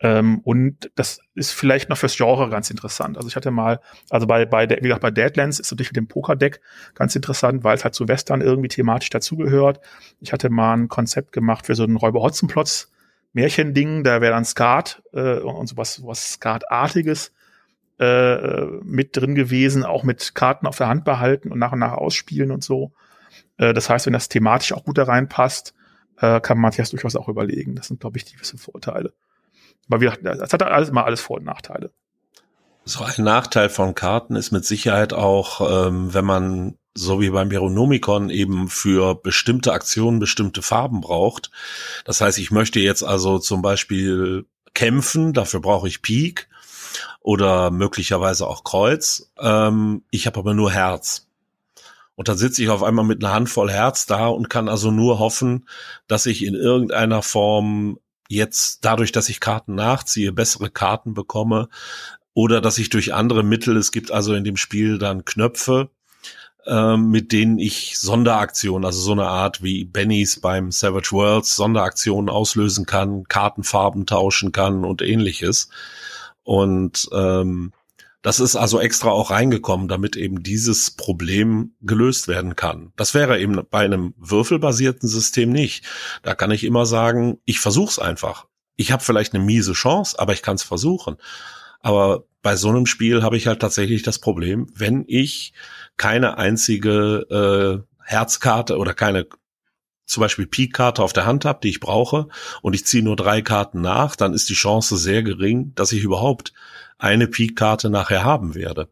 Ähm, 0.00 0.40
und 0.40 0.90
das 0.94 1.20
ist 1.34 1.52
vielleicht 1.52 1.90
noch 1.90 1.98
fürs 1.98 2.16
Genre 2.16 2.48
ganz 2.48 2.70
interessant. 2.70 3.16
Also 3.16 3.28
ich 3.28 3.36
hatte 3.36 3.50
mal, 3.50 3.80
also 4.08 4.26
bei, 4.26 4.46
bei 4.46 4.68
wie 4.68 4.80
gesagt, 4.80 5.02
bei 5.02 5.10
Deadlands 5.10 5.60
ist 5.60 5.70
natürlich 5.70 5.90
mit 5.90 5.98
dem 5.98 6.08
Pokerdeck 6.08 6.60
ganz 6.94 7.14
interessant, 7.14 7.64
weil 7.64 7.76
es 7.76 7.84
halt 7.84 7.94
zu 7.94 8.08
Western 8.08 8.40
irgendwie 8.40 8.68
thematisch 8.68 9.10
dazugehört. 9.10 9.80
Ich 10.20 10.32
hatte 10.32 10.48
mal 10.48 10.72
ein 10.74 10.88
Konzept 10.88 11.32
gemacht 11.32 11.66
für 11.66 11.74
so 11.74 11.84
einen 11.84 11.96
Räuber 11.96 12.22
Hotzenplotz 12.22 12.90
Märchending, 13.32 14.02
da 14.02 14.20
wäre 14.20 14.32
dann 14.32 14.44
Skat 14.44 15.02
äh, 15.12 15.38
und 15.38 15.68
sowas, 15.68 15.94
sowas 15.94 16.32
Skatartiges 16.32 17.32
äh, 18.00 18.64
mit 18.82 19.16
drin 19.16 19.34
gewesen, 19.34 19.84
auch 19.84 20.04
mit 20.04 20.34
Karten 20.34 20.66
auf 20.66 20.78
der 20.78 20.88
Hand 20.88 21.04
behalten 21.04 21.52
und 21.52 21.58
nach 21.58 21.72
und 21.72 21.80
nach 21.80 21.92
ausspielen 21.92 22.50
und 22.50 22.64
so. 22.64 22.92
Äh, 23.58 23.74
das 23.74 23.90
heißt, 23.90 24.06
wenn 24.06 24.14
das 24.14 24.30
thematisch 24.30 24.72
auch 24.72 24.84
gut 24.84 24.96
da 24.96 25.04
reinpasst, 25.04 25.74
äh, 26.18 26.40
kann 26.40 26.58
Matthias 26.58 26.90
durchaus 26.90 27.14
auch 27.14 27.28
überlegen. 27.28 27.74
Das 27.74 27.88
sind, 27.88 28.00
glaube 28.00 28.16
ich, 28.16 28.24
die 28.24 28.34
gewissen 28.34 28.58
Vorteile. 28.58 29.12
Aber 29.88 30.00
wir, 30.00 30.12
das 30.22 30.52
hat 30.52 30.62
alles 30.62 30.90
mal 30.92 31.04
alles 31.04 31.20
Vor- 31.20 31.38
und 31.38 31.44
Nachteile. 31.44 31.90
So 32.84 33.04
ein 33.04 33.22
Nachteil 33.22 33.68
von 33.68 33.94
Karten 33.94 34.34
ist 34.34 34.50
mit 34.50 34.64
Sicherheit 34.64 35.12
auch, 35.12 35.88
ähm, 35.88 36.14
wenn 36.14 36.24
man 36.24 36.78
so 36.94 37.20
wie 37.20 37.30
beim 37.30 37.50
Veronomicon 37.50 38.30
eben 38.30 38.68
für 38.68 39.14
bestimmte 39.14 39.72
Aktionen 39.72 40.18
bestimmte 40.18 40.62
Farben 40.62 41.00
braucht. 41.00 41.50
Das 42.04 42.20
heißt, 42.20 42.38
ich 42.38 42.50
möchte 42.50 42.80
jetzt 42.80 43.02
also 43.02 43.38
zum 43.38 43.62
Beispiel 43.62 44.46
kämpfen, 44.74 45.32
dafür 45.32 45.60
brauche 45.60 45.86
ich 45.86 46.02
Pik 46.02 46.48
oder 47.20 47.70
möglicherweise 47.70 48.46
auch 48.46 48.64
Kreuz. 48.64 49.30
Ähm, 49.38 50.02
ich 50.10 50.26
habe 50.26 50.38
aber 50.38 50.54
nur 50.54 50.70
Herz. 50.70 51.26
Und 52.14 52.28
dann 52.28 52.36
sitze 52.36 52.62
ich 52.62 52.68
auf 52.68 52.82
einmal 52.82 53.04
mit 53.04 53.24
einer 53.24 53.32
Handvoll 53.32 53.70
Herz 53.70 54.04
da 54.06 54.26
und 54.28 54.50
kann 54.50 54.68
also 54.68 54.90
nur 54.90 55.18
hoffen, 55.18 55.66
dass 56.06 56.26
ich 56.26 56.44
in 56.44 56.54
irgendeiner 56.54 57.22
Form 57.22 57.98
jetzt 58.28 58.84
dadurch, 58.84 59.10
dass 59.10 59.28
ich 59.28 59.40
Karten 59.40 59.74
nachziehe, 59.74 60.32
bessere 60.32 60.70
Karten 60.70 61.14
bekomme 61.14 61.68
oder 62.34 62.60
dass 62.60 62.78
ich 62.78 62.90
durch 62.90 63.14
andere 63.14 63.42
Mittel, 63.42 63.76
es 63.76 63.90
gibt 63.90 64.10
also 64.10 64.34
in 64.34 64.44
dem 64.44 64.56
Spiel 64.56 64.98
dann 64.98 65.24
Knöpfe, 65.24 65.90
äh, 66.66 66.96
mit 66.96 67.32
denen 67.32 67.58
ich 67.58 67.98
Sonderaktionen, 67.98 68.84
also 68.84 69.00
so 69.00 69.12
eine 69.12 69.26
Art 69.26 69.62
wie 69.62 69.84
Bennys 69.84 70.40
beim 70.40 70.70
Savage 70.70 71.12
Worlds 71.12 71.56
Sonderaktionen 71.56 72.28
auslösen 72.28 72.86
kann, 72.86 73.24
Kartenfarben 73.24 74.06
tauschen 74.06 74.52
kann 74.52 74.84
und 74.84 75.02
ähnliches. 75.02 75.70
Und 76.42 77.08
ähm, 77.12 77.72
das 78.22 78.38
ist 78.38 78.56
also 78.56 78.80
extra 78.80 79.10
auch 79.10 79.30
reingekommen, 79.30 79.88
damit 79.88 80.16
eben 80.16 80.42
dieses 80.42 80.90
Problem 80.90 81.72
gelöst 81.80 82.28
werden 82.28 82.54
kann. 82.54 82.92
Das 82.96 83.14
wäre 83.14 83.40
eben 83.40 83.62
bei 83.70 83.84
einem 83.84 84.14
würfelbasierten 84.18 85.08
System 85.08 85.50
nicht. 85.50 85.84
Da 86.22 86.34
kann 86.34 86.50
ich 86.50 86.64
immer 86.64 86.84
sagen, 86.84 87.38
ich 87.46 87.60
versuch's 87.60 87.98
einfach. 87.98 88.46
Ich 88.76 88.92
habe 88.92 89.02
vielleicht 89.02 89.34
eine 89.34 89.44
miese 89.44 89.72
Chance, 89.72 90.18
aber 90.18 90.34
ich 90.34 90.42
kann 90.42 90.56
es 90.56 90.62
versuchen. 90.62 91.16
Aber 91.80 92.24
bei 92.42 92.56
so 92.56 92.68
einem 92.68 92.86
Spiel 92.86 93.22
habe 93.22 93.36
ich 93.36 93.46
halt 93.46 93.60
tatsächlich 93.60 94.02
das 94.02 94.18
Problem, 94.18 94.66
wenn 94.74 95.04
ich 95.06 95.54
keine 95.96 96.36
einzige 96.36 97.84
äh, 97.86 98.04
Herzkarte 98.04 98.76
oder 98.76 98.92
keine 98.92 99.26
zum 100.10 100.20
Beispiel 100.22 100.46
Peak-Karte 100.46 101.02
auf 101.02 101.12
der 101.12 101.26
Hand 101.26 101.44
habe, 101.44 101.60
die 101.62 101.68
ich 101.68 101.80
brauche, 101.80 102.28
und 102.62 102.74
ich 102.74 102.84
ziehe 102.86 103.02
nur 103.02 103.16
drei 103.16 103.42
Karten 103.42 103.80
nach, 103.80 104.16
dann 104.16 104.34
ist 104.34 104.48
die 104.48 104.54
Chance 104.54 104.96
sehr 104.96 105.22
gering, 105.22 105.72
dass 105.74 105.92
ich 105.92 106.02
überhaupt 106.02 106.52
eine 106.98 107.26
Peak-Karte 107.26 107.90
nachher 107.90 108.24
haben 108.24 108.54
werde. 108.54 108.88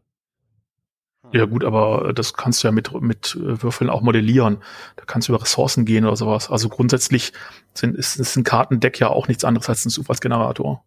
Ja 1.31 1.45
gut, 1.45 1.63
aber 1.63 2.11
das 2.13 2.33
kannst 2.33 2.63
du 2.63 2.67
ja 2.67 2.71
mit, 2.71 2.91
mit 3.01 3.37
Würfeln 3.39 3.89
auch 3.89 4.01
modellieren. 4.01 4.63
Da 4.95 5.03
kannst 5.05 5.27
du 5.27 5.33
über 5.33 5.41
Ressourcen 5.43 5.85
gehen 5.85 6.05
oder 6.05 6.15
sowas. 6.15 6.49
Also 6.49 6.69
grundsätzlich 6.69 7.33
sind, 7.73 7.95
ist, 7.95 8.15
ist 8.15 8.35
ein 8.35 8.43
Kartendeck 8.43 8.99
ja 8.99 9.09
auch 9.09 9.27
nichts 9.27 9.43
anderes 9.43 9.69
als 9.69 9.85
ein 9.85 9.91
Zufallsgenerator. 9.91 10.83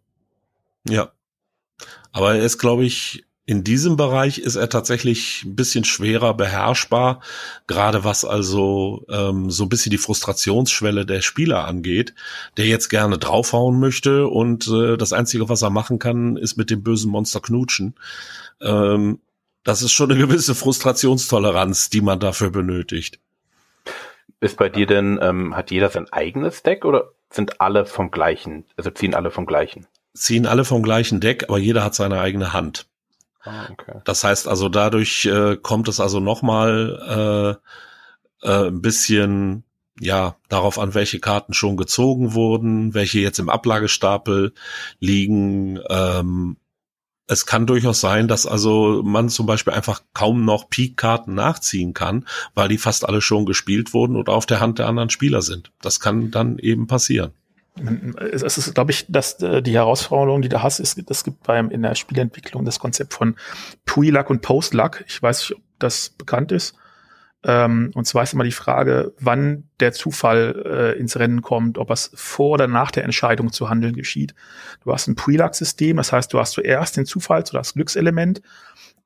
Ja. 0.87 1.11
Aber 2.11 2.35
er 2.35 2.43
ist, 2.43 2.57
glaube 2.57 2.83
ich, 2.83 3.25
in 3.45 3.63
diesem 3.63 3.97
Bereich 3.97 4.39
ist 4.39 4.55
er 4.55 4.69
tatsächlich 4.69 5.43
ein 5.43 5.55
bisschen 5.55 5.83
schwerer 5.83 6.33
beherrschbar, 6.33 7.21
gerade 7.67 8.05
was 8.05 8.23
also 8.23 9.05
ähm, 9.09 9.51
so 9.51 9.63
ein 9.63 9.69
bisschen 9.69 9.89
die 9.89 9.97
Frustrationsschwelle 9.97 11.05
der 11.05 11.21
Spieler 11.21 11.65
angeht, 11.65 12.13
der 12.55 12.67
jetzt 12.67 12.87
gerne 12.87 13.17
draufhauen 13.17 13.79
möchte 13.79 14.27
und 14.27 14.67
äh, 14.67 14.95
das 14.95 15.11
Einzige, 15.11 15.49
was 15.49 15.61
er 15.61 15.71
machen 15.71 15.99
kann, 15.99 16.37
ist 16.37 16.55
mit 16.55 16.69
dem 16.69 16.83
bösen 16.83 17.11
Monster 17.11 17.41
knutschen. 17.41 17.95
Ähm, 18.61 19.19
das 19.65 19.81
ist 19.81 19.91
schon 19.91 20.11
eine 20.11 20.19
gewisse 20.19 20.55
Frustrationstoleranz, 20.55 21.89
die 21.89 22.01
man 22.01 22.19
dafür 22.19 22.49
benötigt. 22.49 23.19
Ist 24.39 24.57
bei 24.57 24.69
dir 24.69 24.85
denn, 24.85 25.19
ähm, 25.21 25.55
hat 25.55 25.69
jeder 25.71 25.89
sein 25.89 26.11
eigenes 26.11 26.63
Deck 26.63 26.85
oder 26.85 27.11
sind 27.29 27.59
alle 27.59 27.85
vom 27.85 28.09
gleichen, 28.09 28.65
also 28.77 28.89
ziehen 28.89 29.15
alle 29.15 29.31
vom 29.31 29.45
gleichen? 29.45 29.85
Ziehen 30.13 30.45
alle 30.45 30.63
vom 30.63 30.81
gleichen 30.81 31.19
Deck, 31.19 31.45
aber 31.49 31.57
jeder 31.57 31.83
hat 31.83 31.95
seine 31.95 32.19
eigene 32.21 32.53
Hand. 32.53 32.85
Ah, 33.43 33.67
okay. 33.71 34.01
Das 34.05 34.23
heißt 34.23 34.47
also, 34.47 34.69
dadurch 34.69 35.25
äh, 35.25 35.57
kommt 35.57 35.87
es 35.87 35.99
also 35.99 36.19
nochmal 36.19 37.59
äh, 38.43 38.47
äh, 38.47 38.67
ein 38.67 38.81
bisschen 38.81 39.63
ja 39.99 40.37
darauf 40.49 40.79
an, 40.79 40.93
welche 40.93 41.19
Karten 41.19 41.53
schon 41.53 41.77
gezogen 41.77 42.33
wurden, 42.33 42.93
welche 42.93 43.19
jetzt 43.19 43.39
im 43.39 43.49
Ablagestapel 43.49 44.53
liegen. 44.99 45.79
Ähm, 45.89 46.57
es 47.27 47.45
kann 47.45 47.65
durchaus 47.65 48.01
sein, 48.01 48.27
dass 48.27 48.45
also 48.45 49.01
man 49.03 49.29
zum 49.29 49.45
Beispiel 49.45 49.73
einfach 49.73 50.01
kaum 50.13 50.43
noch 50.43 50.69
Peak-Karten 50.69 51.33
nachziehen 51.33 51.93
kann, 51.93 52.27
weil 52.53 52.67
die 52.67 52.77
fast 52.77 53.07
alle 53.07 53.21
schon 53.21 53.45
gespielt 53.45 53.93
wurden 53.93 54.17
oder 54.17 54.33
auf 54.33 54.45
der 54.45 54.59
Hand 54.59 54.79
der 54.79 54.87
anderen 54.87 55.09
Spieler 55.09 55.41
sind. 55.41 55.71
Das 55.81 55.99
kann 55.99 56.31
dann 56.31 56.59
eben 56.59 56.87
passieren 56.87 57.33
es 58.31 58.57
ist, 58.57 58.75
glaube 58.75 58.91
ich, 58.91 59.05
dass 59.09 59.41
äh, 59.41 59.61
die 59.61 59.73
Herausforderung, 59.73 60.41
die 60.41 60.49
du 60.49 60.61
hast, 60.61 60.79
ist, 60.79 60.99
es 61.09 61.23
gibt 61.23 61.43
beim 61.43 61.71
in 61.71 61.81
der 61.81 61.95
Spielentwicklung 61.95 62.65
das 62.65 62.79
Konzept 62.79 63.13
von 63.13 63.35
Pre-Luck 63.85 64.29
und 64.29 64.41
Post-Luck. 64.41 65.03
Ich 65.07 65.21
weiß 65.21 65.39
nicht, 65.39 65.57
ob 65.57 65.63
das 65.79 66.09
bekannt 66.09 66.51
ist. 66.51 66.75
Ähm, 67.45 67.91
und 67.93 68.05
zwar 68.05 68.23
ist 68.23 68.33
immer 68.33 68.43
die 68.43 68.51
Frage, 68.51 69.13
wann 69.19 69.67
der 69.79 69.91
Zufall 69.91 70.63
äh, 70.65 70.99
ins 70.99 71.17
Rennen 71.17 71.41
kommt, 71.41 71.77
ob 71.77 71.89
es 71.89 72.11
vor 72.13 72.51
oder 72.51 72.67
nach 72.67 72.91
der 72.91 73.03
Entscheidung 73.03 73.51
zu 73.51 73.69
handeln 73.69 73.95
geschieht. 73.95 74.33
Du 74.83 74.93
hast 74.93 75.07
ein 75.07 75.15
Pre-Luck-System, 75.15 75.97
das 75.97 76.13
heißt, 76.13 76.31
du 76.31 76.39
hast 76.39 76.53
zuerst 76.53 76.95
den 76.95 77.05
Zufalls- 77.05 77.51
oder 77.51 77.59
das 77.59 77.73
Glückselement 77.73 78.41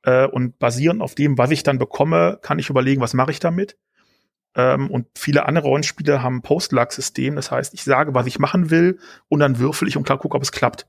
äh, 0.03 0.27
und 0.27 0.59
basierend 0.59 1.01
auf 1.01 1.15
dem, 1.15 1.37
was 1.37 1.51
ich 1.51 1.63
dann 1.63 1.79
bekomme, 1.79 2.37
kann 2.41 2.59
ich 2.59 2.69
überlegen, 2.69 3.01
was 3.01 3.15
mache 3.15 3.31
ich 3.31 3.39
damit. 3.39 3.77
Ähm, 4.57 4.89
und 4.89 5.07
viele 5.15 5.45
andere 5.45 5.67
Rollenspiele 5.67 6.23
haben 6.23 6.41
Post-Luck-System. 6.41 7.35
Das 7.35 7.51
heißt, 7.51 7.75
ich 7.75 7.83
sage, 7.83 8.15
was 8.15 8.25
ich 8.25 8.39
machen 8.39 8.71
will 8.71 8.99
und 9.29 9.39
dann 9.39 9.59
würfel 9.59 9.87
ich 9.87 9.95
und 9.95 10.09
gucke, 10.09 10.35
ob 10.35 10.41
es 10.41 10.51
klappt. 10.51 10.87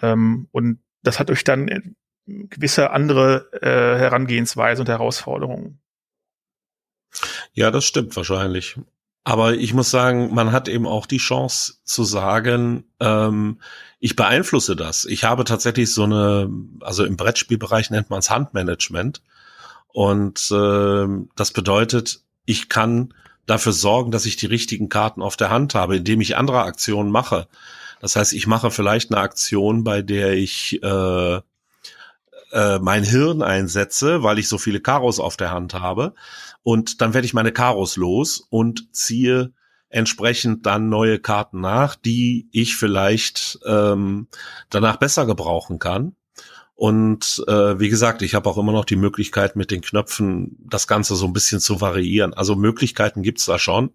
Ähm, 0.00 0.46
und 0.52 0.78
das 1.02 1.18
hat 1.18 1.30
euch 1.30 1.42
dann 1.42 1.96
gewisse 2.26 2.90
andere 2.90 3.48
äh, 3.60 3.98
Herangehensweise 3.98 4.82
und 4.82 4.88
Herausforderungen. 4.88 5.80
Ja, 7.54 7.72
das 7.72 7.84
stimmt 7.84 8.14
wahrscheinlich. 8.16 8.78
Aber 9.24 9.54
ich 9.54 9.74
muss 9.74 9.90
sagen, 9.90 10.32
man 10.32 10.52
hat 10.52 10.68
eben 10.68 10.86
auch 10.86 11.06
die 11.06 11.18
Chance 11.18 11.74
zu 11.84 12.04
sagen, 12.04 12.84
ähm, 13.00 13.60
ich 13.98 14.14
beeinflusse 14.14 14.76
das. 14.76 15.04
Ich 15.06 15.24
habe 15.24 15.42
tatsächlich 15.42 15.92
so 15.92 16.04
eine, 16.04 16.48
also 16.80 17.04
im 17.04 17.16
Brettspielbereich 17.16 17.90
nennt 17.90 18.10
man 18.10 18.20
es 18.20 18.30
Handmanagement. 18.30 19.22
Und 19.88 20.50
äh, 20.52 21.06
das 21.34 21.50
bedeutet, 21.52 22.22
ich 22.48 22.70
kann 22.70 23.12
dafür 23.44 23.72
sorgen, 23.72 24.10
dass 24.10 24.24
ich 24.24 24.36
die 24.36 24.46
richtigen 24.46 24.88
Karten 24.88 25.20
auf 25.20 25.36
der 25.36 25.50
Hand 25.50 25.74
habe, 25.74 25.96
indem 25.96 26.22
ich 26.22 26.36
andere 26.36 26.62
Aktionen 26.62 27.10
mache. 27.10 27.46
Das 28.00 28.16
heißt, 28.16 28.32
ich 28.32 28.46
mache 28.46 28.70
vielleicht 28.70 29.12
eine 29.12 29.20
Aktion, 29.20 29.84
bei 29.84 30.00
der 30.00 30.32
ich 30.32 30.82
äh, 30.82 31.36
äh, 32.52 32.78
mein 32.78 33.04
Hirn 33.04 33.42
einsetze, 33.42 34.22
weil 34.22 34.38
ich 34.38 34.48
so 34.48 34.56
viele 34.56 34.80
Karos 34.80 35.20
auf 35.20 35.36
der 35.36 35.50
Hand 35.50 35.74
habe. 35.74 36.14
Und 36.62 37.02
dann 37.02 37.12
werde 37.12 37.26
ich 37.26 37.34
meine 37.34 37.52
Karos 37.52 37.96
los 37.96 38.46
und 38.48 38.94
ziehe 38.96 39.52
entsprechend 39.90 40.64
dann 40.64 40.88
neue 40.88 41.18
Karten 41.18 41.60
nach, 41.60 41.96
die 41.96 42.48
ich 42.50 42.76
vielleicht 42.76 43.58
ähm, 43.66 44.28
danach 44.70 44.96
besser 44.96 45.26
gebrauchen 45.26 45.78
kann. 45.78 46.16
Und 46.78 47.42
äh, 47.48 47.80
wie 47.80 47.88
gesagt, 47.88 48.22
ich 48.22 48.36
habe 48.36 48.48
auch 48.48 48.56
immer 48.56 48.70
noch 48.70 48.84
die 48.84 48.94
Möglichkeit, 48.94 49.56
mit 49.56 49.72
den 49.72 49.80
Knöpfen 49.80 50.56
das 50.60 50.86
Ganze 50.86 51.16
so 51.16 51.26
ein 51.26 51.32
bisschen 51.32 51.58
zu 51.58 51.80
variieren. 51.80 52.34
Also 52.34 52.54
Möglichkeiten 52.54 53.24
gibt's 53.24 53.46
da 53.46 53.58
schon. 53.58 53.90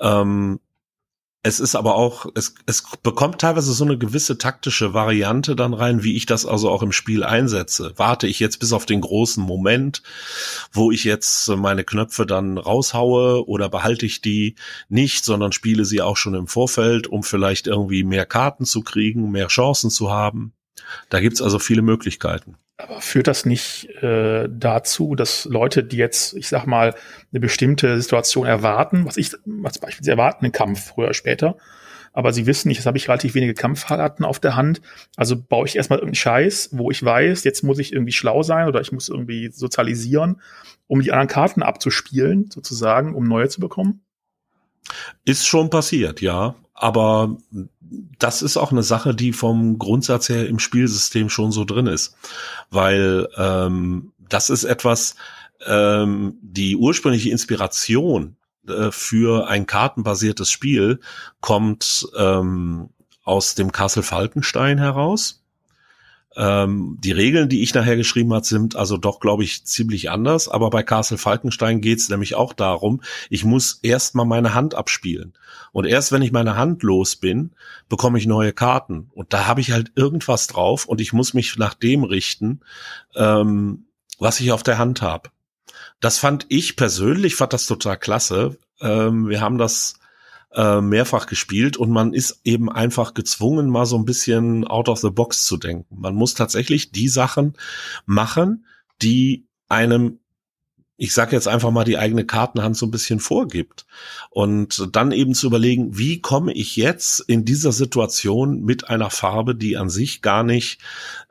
Ähm, 0.00 0.58
es 1.44 1.60
ist 1.60 1.76
aber 1.76 1.94
auch, 1.94 2.26
es, 2.34 2.56
es 2.66 2.82
bekommt 3.04 3.40
teilweise 3.40 3.72
so 3.72 3.84
eine 3.84 3.98
gewisse 3.98 4.36
taktische 4.36 4.94
Variante 4.94 5.54
dann 5.54 5.74
rein, 5.74 6.02
wie 6.02 6.16
ich 6.16 6.26
das 6.26 6.44
also 6.44 6.70
auch 6.70 6.82
im 6.82 6.90
Spiel 6.90 7.22
einsetze. 7.22 7.92
Warte 7.94 8.26
ich 8.26 8.40
jetzt 8.40 8.58
bis 8.58 8.72
auf 8.72 8.84
den 8.84 9.00
großen 9.00 9.44
Moment, 9.44 10.02
wo 10.72 10.90
ich 10.90 11.04
jetzt 11.04 11.46
meine 11.50 11.84
Knöpfe 11.84 12.26
dann 12.26 12.58
raushaue 12.58 13.46
oder 13.46 13.68
behalte 13.68 14.06
ich 14.06 14.20
die 14.20 14.56
nicht, 14.88 15.24
sondern 15.24 15.52
spiele 15.52 15.84
sie 15.84 16.02
auch 16.02 16.16
schon 16.16 16.34
im 16.34 16.48
Vorfeld, 16.48 17.06
um 17.06 17.22
vielleicht 17.22 17.68
irgendwie 17.68 18.02
mehr 18.02 18.26
Karten 18.26 18.64
zu 18.64 18.80
kriegen, 18.80 19.30
mehr 19.30 19.46
Chancen 19.46 19.88
zu 19.88 20.10
haben. 20.10 20.52
Da 21.08 21.20
gibt's 21.20 21.42
also 21.42 21.58
viele 21.58 21.82
Möglichkeiten. 21.82 22.56
Aber 22.76 23.00
führt 23.00 23.28
das 23.28 23.46
nicht 23.46 23.88
äh, 24.02 24.48
dazu, 24.50 25.14
dass 25.14 25.44
Leute, 25.44 25.84
die 25.84 25.98
jetzt, 25.98 26.34
ich 26.34 26.48
sag 26.48 26.66
mal, 26.66 26.94
eine 27.32 27.40
bestimmte 27.40 28.00
Situation 28.00 28.46
erwarten, 28.46 29.04
was 29.06 29.16
ich 29.16 29.32
was 29.44 29.78
beispielsweise 29.78 30.12
erwarten, 30.12 30.44
einen 30.44 30.52
Kampf 30.52 30.86
früher 30.86 31.06
oder 31.06 31.14
später, 31.14 31.56
aber 32.12 32.32
sie 32.32 32.46
wissen 32.46 32.68
nicht, 32.68 32.78
jetzt 32.78 32.86
habe 32.86 32.98
ich 32.98 33.08
relativ 33.08 33.34
wenige 33.34 33.54
Kampfkarten 33.54 34.24
auf 34.24 34.38
der 34.38 34.56
Hand, 34.56 34.82
also 35.16 35.40
baue 35.40 35.66
ich 35.66 35.76
erstmal 35.76 35.98
irgendeinen 35.98 36.16
Scheiß, 36.16 36.70
wo 36.72 36.90
ich 36.90 37.02
weiß, 37.02 37.44
jetzt 37.44 37.62
muss 37.62 37.78
ich 37.78 37.92
irgendwie 37.92 38.12
schlau 38.12 38.42
sein 38.42 38.68
oder 38.68 38.80
ich 38.80 38.92
muss 38.92 39.08
irgendwie 39.08 39.50
sozialisieren, 39.50 40.40
um 40.86 41.00
die 41.00 41.12
anderen 41.12 41.28
Karten 41.28 41.62
abzuspielen, 41.62 42.50
sozusagen, 42.50 43.14
um 43.14 43.24
neue 43.24 43.48
zu 43.48 43.60
bekommen? 43.60 44.02
Ist 45.24 45.46
schon 45.46 45.70
passiert, 45.70 46.20
ja. 46.20 46.54
Aber 46.74 47.36
das 48.18 48.42
ist 48.42 48.56
auch 48.56 48.72
eine 48.72 48.82
Sache, 48.82 49.14
die 49.14 49.32
vom 49.32 49.78
Grundsatz 49.78 50.28
her 50.28 50.48
im 50.48 50.58
Spielsystem 50.58 51.28
schon 51.28 51.52
so 51.52 51.64
drin 51.64 51.86
ist. 51.86 52.16
Weil 52.70 53.28
ähm, 53.36 54.12
das 54.18 54.50
ist 54.50 54.64
etwas, 54.64 55.16
ähm, 55.66 56.38
die 56.42 56.76
ursprüngliche 56.76 57.30
Inspiration 57.30 58.36
äh, 58.66 58.90
für 58.90 59.48
ein 59.48 59.66
kartenbasiertes 59.66 60.50
Spiel 60.50 61.00
kommt 61.40 62.06
ähm, 62.16 62.90
aus 63.24 63.54
dem 63.54 63.72
Castle 63.72 64.02
Falkenstein 64.02 64.78
heraus. 64.78 65.41
Ähm, 66.36 66.96
die 67.00 67.12
Regeln, 67.12 67.48
die 67.48 67.62
ich 67.62 67.74
nachher 67.74 67.96
geschrieben 67.96 68.32
habe, 68.32 68.46
sind 68.46 68.76
also 68.76 68.96
doch, 68.96 69.20
glaube 69.20 69.44
ich, 69.44 69.64
ziemlich 69.64 70.10
anders. 70.10 70.48
Aber 70.48 70.70
bei 70.70 70.82
Castle 70.82 71.18
Falkenstein 71.18 71.80
geht 71.80 71.98
es 71.98 72.08
nämlich 72.08 72.34
auch 72.34 72.52
darum, 72.52 73.02
ich 73.28 73.44
muss 73.44 73.78
erst 73.82 74.14
mal 74.14 74.24
meine 74.24 74.54
Hand 74.54 74.74
abspielen. 74.74 75.34
Und 75.72 75.86
erst 75.86 76.12
wenn 76.12 76.22
ich 76.22 76.32
meine 76.32 76.56
Hand 76.56 76.82
los 76.82 77.16
bin, 77.16 77.52
bekomme 77.88 78.18
ich 78.18 78.26
neue 78.26 78.52
Karten. 78.52 79.10
Und 79.12 79.32
da 79.32 79.46
habe 79.46 79.60
ich 79.60 79.72
halt 79.72 79.92
irgendwas 79.94 80.46
drauf 80.46 80.86
und 80.86 81.00
ich 81.00 81.12
muss 81.12 81.34
mich 81.34 81.56
nach 81.56 81.74
dem 81.74 82.04
richten, 82.04 82.60
ähm, 83.14 83.86
was 84.18 84.40
ich 84.40 84.52
auf 84.52 84.62
der 84.62 84.78
Hand 84.78 85.02
habe. 85.02 85.30
Das 86.00 86.18
fand 86.18 86.46
ich 86.48 86.76
persönlich, 86.76 87.36
fand 87.36 87.52
das 87.52 87.66
total 87.66 87.96
klasse. 87.96 88.58
Ähm, 88.80 89.28
wir 89.28 89.40
haben 89.40 89.58
das 89.58 89.94
äh, 90.54 90.80
mehrfach 90.80 91.26
gespielt 91.26 91.76
und 91.76 91.90
man 91.90 92.12
ist 92.12 92.40
eben 92.44 92.70
einfach 92.70 93.14
gezwungen, 93.14 93.68
mal 93.68 93.86
so 93.86 93.96
ein 93.96 94.04
bisschen 94.04 94.66
out 94.66 94.88
of 94.88 95.00
the 95.00 95.10
box 95.10 95.46
zu 95.46 95.56
denken. 95.56 95.96
Man 95.98 96.14
muss 96.14 96.34
tatsächlich 96.34 96.92
die 96.92 97.08
Sachen 97.08 97.54
machen, 98.06 98.66
die 99.00 99.46
einem 99.68 100.18
ich 101.02 101.14
sage 101.14 101.34
jetzt 101.34 101.48
einfach 101.48 101.72
mal, 101.72 101.82
die 101.82 101.98
eigene 101.98 102.24
Kartenhand 102.24 102.76
so 102.76 102.86
ein 102.86 102.92
bisschen 102.92 103.18
vorgibt. 103.18 103.86
Und 104.30 104.88
dann 104.92 105.10
eben 105.10 105.34
zu 105.34 105.48
überlegen, 105.48 105.98
wie 105.98 106.20
komme 106.20 106.52
ich 106.52 106.76
jetzt 106.76 107.18
in 107.18 107.44
dieser 107.44 107.72
Situation 107.72 108.62
mit 108.62 108.88
einer 108.88 109.10
Farbe, 109.10 109.56
die 109.56 109.76
an 109.76 109.90
sich 109.90 110.22
gar 110.22 110.44
nicht 110.44 110.80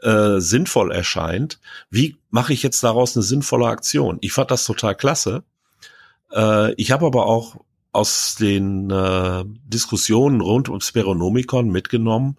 äh, 0.01 0.39
sinnvoll 0.39 0.91
erscheint, 0.91 1.61
wie 1.89 2.17
mache 2.31 2.51
ich 2.51 2.63
jetzt 2.63 2.83
daraus 2.83 3.15
eine 3.15 3.23
sinnvolle 3.23 3.67
Aktion? 3.67 4.17
Ich 4.19 4.33
fand 4.33 4.51
das 4.51 4.65
total 4.65 4.93
klasse. 4.93 5.43
Äh, 6.33 6.73
ich 6.73 6.91
habe 6.91 7.05
aber 7.05 7.27
auch 7.27 7.63
aus 7.91 8.35
den 8.35 8.89
äh, 8.89 9.43
Diskussionen 9.45 10.41
rund 10.41 10.69
ums 10.69 10.87
Speronomicon 10.87 11.69
mitgenommen, 11.69 12.37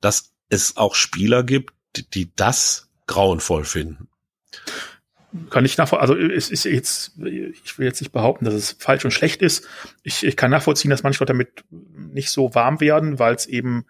dass 0.00 0.32
es 0.48 0.76
auch 0.76 0.94
Spieler 0.94 1.42
gibt, 1.42 1.74
die, 1.96 2.08
die 2.08 2.30
das 2.36 2.88
grauenvoll 3.06 3.64
finden 3.64 4.08
kann 5.50 5.64
ich 5.64 5.78
nachvollziehen, 5.78 6.02
also 6.02 6.16
es 6.16 6.50
ist 6.50 6.64
jetzt, 6.64 7.18
ich 7.18 7.78
will 7.78 7.86
jetzt 7.86 8.00
nicht 8.00 8.12
behaupten, 8.12 8.44
dass 8.44 8.54
es 8.54 8.76
falsch 8.78 9.04
und 9.04 9.12
schlecht 9.12 9.40
ist. 9.40 9.66
Ich, 10.02 10.24
ich 10.24 10.36
kann 10.36 10.50
nachvollziehen, 10.50 10.90
dass 10.90 11.02
manche 11.02 11.20
Leute 11.20 11.32
damit 11.32 11.64
nicht 11.70 12.30
so 12.30 12.54
warm 12.54 12.80
werden, 12.80 13.18
weil 13.18 13.34
es 13.34 13.46
eben 13.46 13.86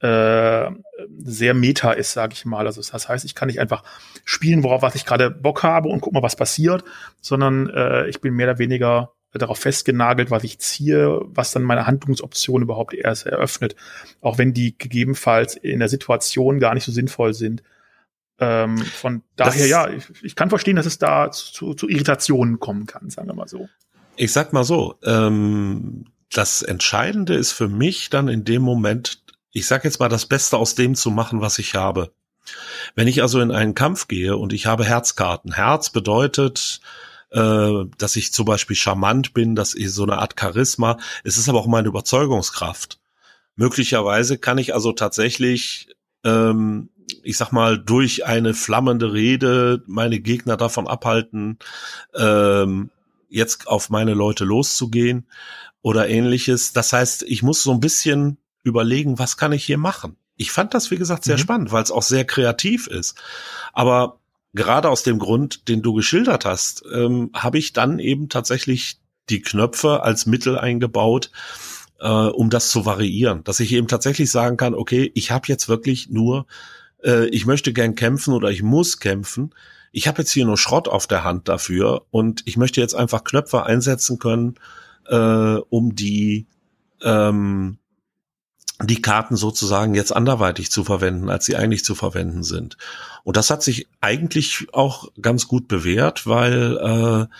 äh, 0.00 0.70
sehr 1.18 1.54
meta 1.54 1.92
ist, 1.92 2.12
sage 2.12 2.32
ich 2.32 2.44
mal. 2.46 2.66
Also 2.66 2.80
das 2.80 3.08
heißt, 3.08 3.24
ich 3.24 3.34
kann 3.34 3.48
nicht 3.48 3.60
einfach 3.60 3.84
spielen, 4.24 4.62
worauf 4.62 4.82
was 4.82 4.94
ich 4.94 5.04
gerade 5.04 5.30
Bock 5.30 5.62
habe 5.62 5.88
und 5.88 6.00
guck 6.00 6.14
mal, 6.14 6.22
was 6.22 6.36
passiert, 6.36 6.84
sondern 7.20 7.68
äh, 7.68 8.06
ich 8.08 8.20
bin 8.20 8.34
mehr 8.34 8.48
oder 8.48 8.58
weniger 8.58 9.12
darauf 9.38 9.58
festgenagelt, 9.58 10.30
was 10.30 10.44
ich 10.44 10.58
ziehe, 10.58 11.20
was 11.24 11.52
dann 11.52 11.62
meine 11.62 11.86
Handlungsoption 11.86 12.62
überhaupt 12.62 12.94
erst 12.94 13.26
eröffnet, 13.26 13.76
auch 14.20 14.38
wenn 14.38 14.52
die 14.52 14.76
gegebenenfalls 14.76 15.56
in 15.56 15.78
der 15.78 15.88
Situation 15.88 16.58
gar 16.58 16.74
nicht 16.74 16.84
so 16.84 16.92
sinnvoll 16.92 17.34
sind. 17.34 17.62
Ähm, 18.38 18.78
von 18.78 19.22
daher, 19.36 19.52
das, 19.52 19.68
ja, 19.68 19.88
ich, 19.88 20.04
ich, 20.22 20.36
kann 20.36 20.50
verstehen, 20.50 20.76
dass 20.76 20.86
es 20.86 20.98
da 20.98 21.30
zu, 21.30 21.74
zu 21.74 21.88
Irritationen 21.88 22.60
kommen 22.60 22.86
kann, 22.86 23.08
sagen 23.08 23.28
wir 23.28 23.34
mal 23.34 23.48
so. 23.48 23.68
Ich 24.16 24.32
sag 24.32 24.52
mal 24.52 24.64
so, 24.64 24.96
ähm, 25.04 26.04
das 26.30 26.62
Entscheidende 26.62 27.34
ist 27.34 27.52
für 27.52 27.68
mich 27.68 28.10
dann 28.10 28.28
in 28.28 28.44
dem 28.44 28.62
Moment, 28.62 29.22
ich 29.52 29.66
sag 29.66 29.84
jetzt 29.84 30.00
mal, 30.00 30.08
das 30.08 30.26
Beste 30.26 30.58
aus 30.58 30.74
dem 30.74 30.94
zu 30.94 31.10
machen, 31.10 31.40
was 31.40 31.58
ich 31.58 31.74
habe. 31.74 32.12
Wenn 32.94 33.08
ich 33.08 33.22
also 33.22 33.40
in 33.40 33.50
einen 33.50 33.74
Kampf 33.74 34.08
gehe 34.08 34.36
und 34.36 34.52
ich 34.52 34.66
habe 34.66 34.84
Herzkarten, 34.84 35.52
Herz 35.52 35.90
bedeutet, 35.90 36.80
äh, 37.36 37.84
dass 37.98 38.16
ich 38.16 38.32
zum 38.32 38.46
Beispiel 38.46 38.76
charmant 38.76 39.34
bin, 39.34 39.54
dass 39.54 39.74
ich 39.74 39.92
so 39.92 40.02
eine 40.02 40.18
Art 40.18 40.34
Charisma, 40.38 40.98
es 41.22 41.36
ist 41.36 41.48
aber 41.48 41.60
auch 41.60 41.66
meine 41.66 41.88
Überzeugungskraft. 41.88 42.98
Möglicherweise 43.54 44.38
kann 44.38 44.58
ich 44.58 44.74
also 44.74 44.92
tatsächlich 44.92 45.88
ähm, 46.24 46.88
ich 47.22 47.36
sag 47.36 47.52
mal, 47.52 47.78
durch 47.78 48.26
eine 48.26 48.54
flammende 48.54 49.12
Rede 49.12 49.82
meine 49.86 50.20
Gegner 50.20 50.56
davon 50.56 50.86
abhalten, 50.86 51.58
ähm, 52.14 52.90
jetzt 53.28 53.66
auf 53.68 53.90
meine 53.90 54.14
Leute 54.14 54.44
loszugehen 54.44 55.26
oder 55.82 56.08
ähnliches. 56.08 56.72
Das 56.72 56.92
heißt, 56.92 57.22
ich 57.24 57.42
muss 57.42 57.62
so 57.62 57.72
ein 57.72 57.80
bisschen 57.80 58.38
überlegen, 58.62 59.18
was 59.18 59.36
kann 59.36 59.52
ich 59.52 59.64
hier 59.64 59.78
machen? 59.78 60.16
Ich 60.36 60.50
fand 60.50 60.74
das, 60.74 60.90
wie 60.90 60.96
gesagt, 60.96 61.24
sehr 61.24 61.36
mhm. 61.36 61.40
spannend, 61.40 61.72
weil 61.72 61.82
es 61.82 61.90
auch 61.90 62.02
sehr 62.02 62.24
kreativ 62.24 62.86
ist. 62.86 63.16
Aber 63.72 64.18
gerade 64.56 64.90
aus 64.90 65.04
dem 65.04 65.18
Grund, 65.18 65.68
den 65.68 65.82
du 65.82 65.94
geschildert 65.94 66.44
hast, 66.44 66.82
ähm, 66.92 67.30
habe 67.32 67.58
ich 67.58 67.72
dann 67.72 67.98
eben 67.98 68.28
tatsächlich 68.28 68.98
die 69.30 69.42
Knöpfe 69.42 70.02
als 70.02 70.26
Mittel 70.26 70.58
eingebaut, 70.58 71.30
äh, 72.00 72.08
um 72.08 72.50
das 72.50 72.70
zu 72.70 72.84
variieren. 72.84 73.44
Dass 73.44 73.60
ich 73.60 73.72
eben 73.72 73.86
tatsächlich 73.86 74.30
sagen 74.30 74.56
kann, 74.56 74.74
okay, 74.74 75.10
ich 75.14 75.30
habe 75.30 75.46
jetzt 75.48 75.68
wirklich 75.68 76.10
nur 76.10 76.46
äh, 77.06 77.26
ich 77.28 77.46
möchte 77.46 77.72
gern 77.72 77.94
kämpfen 77.94 78.34
oder 78.34 78.50
ich 78.50 78.62
muss 78.62 78.98
kämpfen. 78.98 79.54
Ich 79.92 80.08
habe 80.08 80.18
jetzt 80.18 80.32
hier 80.32 80.44
nur 80.44 80.58
Schrott 80.58 80.88
auf 80.88 81.06
der 81.06 81.24
Hand 81.24 81.48
dafür 81.48 82.06
und 82.10 82.42
ich 82.44 82.56
möchte 82.56 82.80
jetzt 82.80 82.94
einfach 82.94 83.24
Knöpfe 83.24 83.64
einsetzen 83.64 84.18
können, 84.18 84.56
äh, 85.06 85.56
um 85.70 85.94
die 85.94 86.46
ähm, 87.02 87.78
die 88.82 89.00
Karten 89.00 89.36
sozusagen 89.36 89.94
jetzt 89.94 90.14
anderweitig 90.14 90.70
zu 90.70 90.84
verwenden, 90.84 91.30
als 91.30 91.46
sie 91.46 91.56
eigentlich 91.56 91.84
zu 91.84 91.94
verwenden 91.94 92.42
sind. 92.42 92.76
Und 93.24 93.36
das 93.36 93.50
hat 93.50 93.62
sich 93.62 93.88
eigentlich 94.00 94.66
auch 94.72 95.08
ganz 95.20 95.48
gut 95.48 95.66
bewährt, 95.68 96.26
weil 96.26 96.76
äh, 96.76 97.34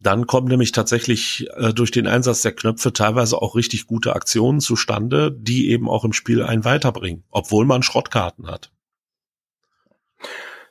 dann 0.00 0.26
kommen 0.26 0.48
nämlich 0.48 0.72
tatsächlich 0.72 1.48
äh, 1.56 1.72
durch 1.72 1.90
den 1.90 2.06
Einsatz 2.06 2.42
der 2.42 2.52
Knöpfe 2.52 2.92
teilweise 2.92 3.40
auch 3.40 3.56
richtig 3.56 3.86
gute 3.86 4.14
Aktionen 4.14 4.60
zustande, 4.60 5.32
die 5.32 5.70
eben 5.70 5.88
auch 5.88 6.04
im 6.04 6.12
Spiel 6.12 6.42
einen 6.42 6.64
weiterbringen, 6.64 7.24
obwohl 7.30 7.64
man 7.64 7.82
Schrottkarten 7.82 8.46
hat. 8.46 8.70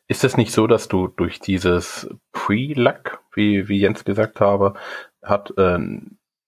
Ist 0.07 0.23
es 0.23 0.37
nicht 0.37 0.53
so, 0.53 0.67
dass 0.67 0.87
du 0.87 1.07
durch 1.07 1.39
dieses 1.39 2.07
Pre-Luck, 2.31 3.19
wie, 3.33 3.67
wie 3.67 3.79
Jens 3.79 4.05
gesagt 4.05 4.39
habe, 4.39 4.75
hat, 5.21 5.53
äh, 5.57 5.79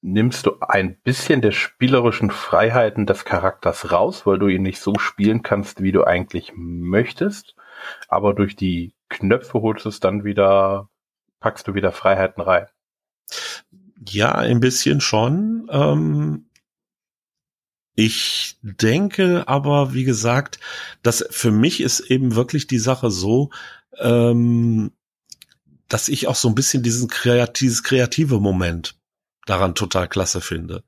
nimmst 0.01 0.45
du 0.45 0.59
ein 0.61 0.97
bisschen 1.01 1.41
der 1.41 1.51
spielerischen 1.51 2.31
Freiheiten 2.31 3.05
des 3.05 3.25
Charakters 3.25 3.91
raus, 3.91 4.25
weil 4.25 4.39
du 4.39 4.47
ihn 4.47 4.63
nicht 4.63 4.79
so 4.79 4.93
spielen 4.97 5.41
kannst, 5.41 5.81
wie 5.81 5.91
du 5.91 6.03
eigentlich 6.03 6.53
möchtest, 6.55 7.55
aber 8.07 8.33
durch 8.33 8.55
die 8.55 8.93
Knöpfe 9.09 9.61
holst 9.61 9.85
du 9.85 9.89
es 9.89 9.99
dann 9.99 10.23
wieder, 10.23 10.89
packst 11.39 11.67
du 11.67 11.73
wieder 11.73 11.91
Freiheiten 11.91 12.41
rein. 12.41 12.67
Ja, 14.07 14.33
ein 14.35 14.59
bisschen 14.59 15.01
schon. 15.01 15.67
Ähm, 15.71 16.45
ich 17.95 18.57
denke 18.61 19.47
aber, 19.47 19.93
wie 19.93 20.05
gesagt, 20.05 20.59
dass 21.03 21.25
für 21.29 21.51
mich 21.51 21.81
ist 21.81 21.99
eben 21.99 22.35
wirklich 22.35 22.67
die 22.67 22.79
Sache 22.79 23.11
so, 23.11 23.49
ähm, 23.97 24.91
dass 25.89 26.07
ich 26.07 26.27
auch 26.27 26.35
so 26.35 26.47
ein 26.47 26.55
bisschen 26.55 26.83
diesen 26.83 27.09
kreativ, 27.09 27.59
dieses 27.59 27.83
kreative 27.83 28.39
Moment 28.39 28.98
daran 29.45 29.75
total 29.75 30.07
klasse 30.07 30.41
finde. 30.41 30.83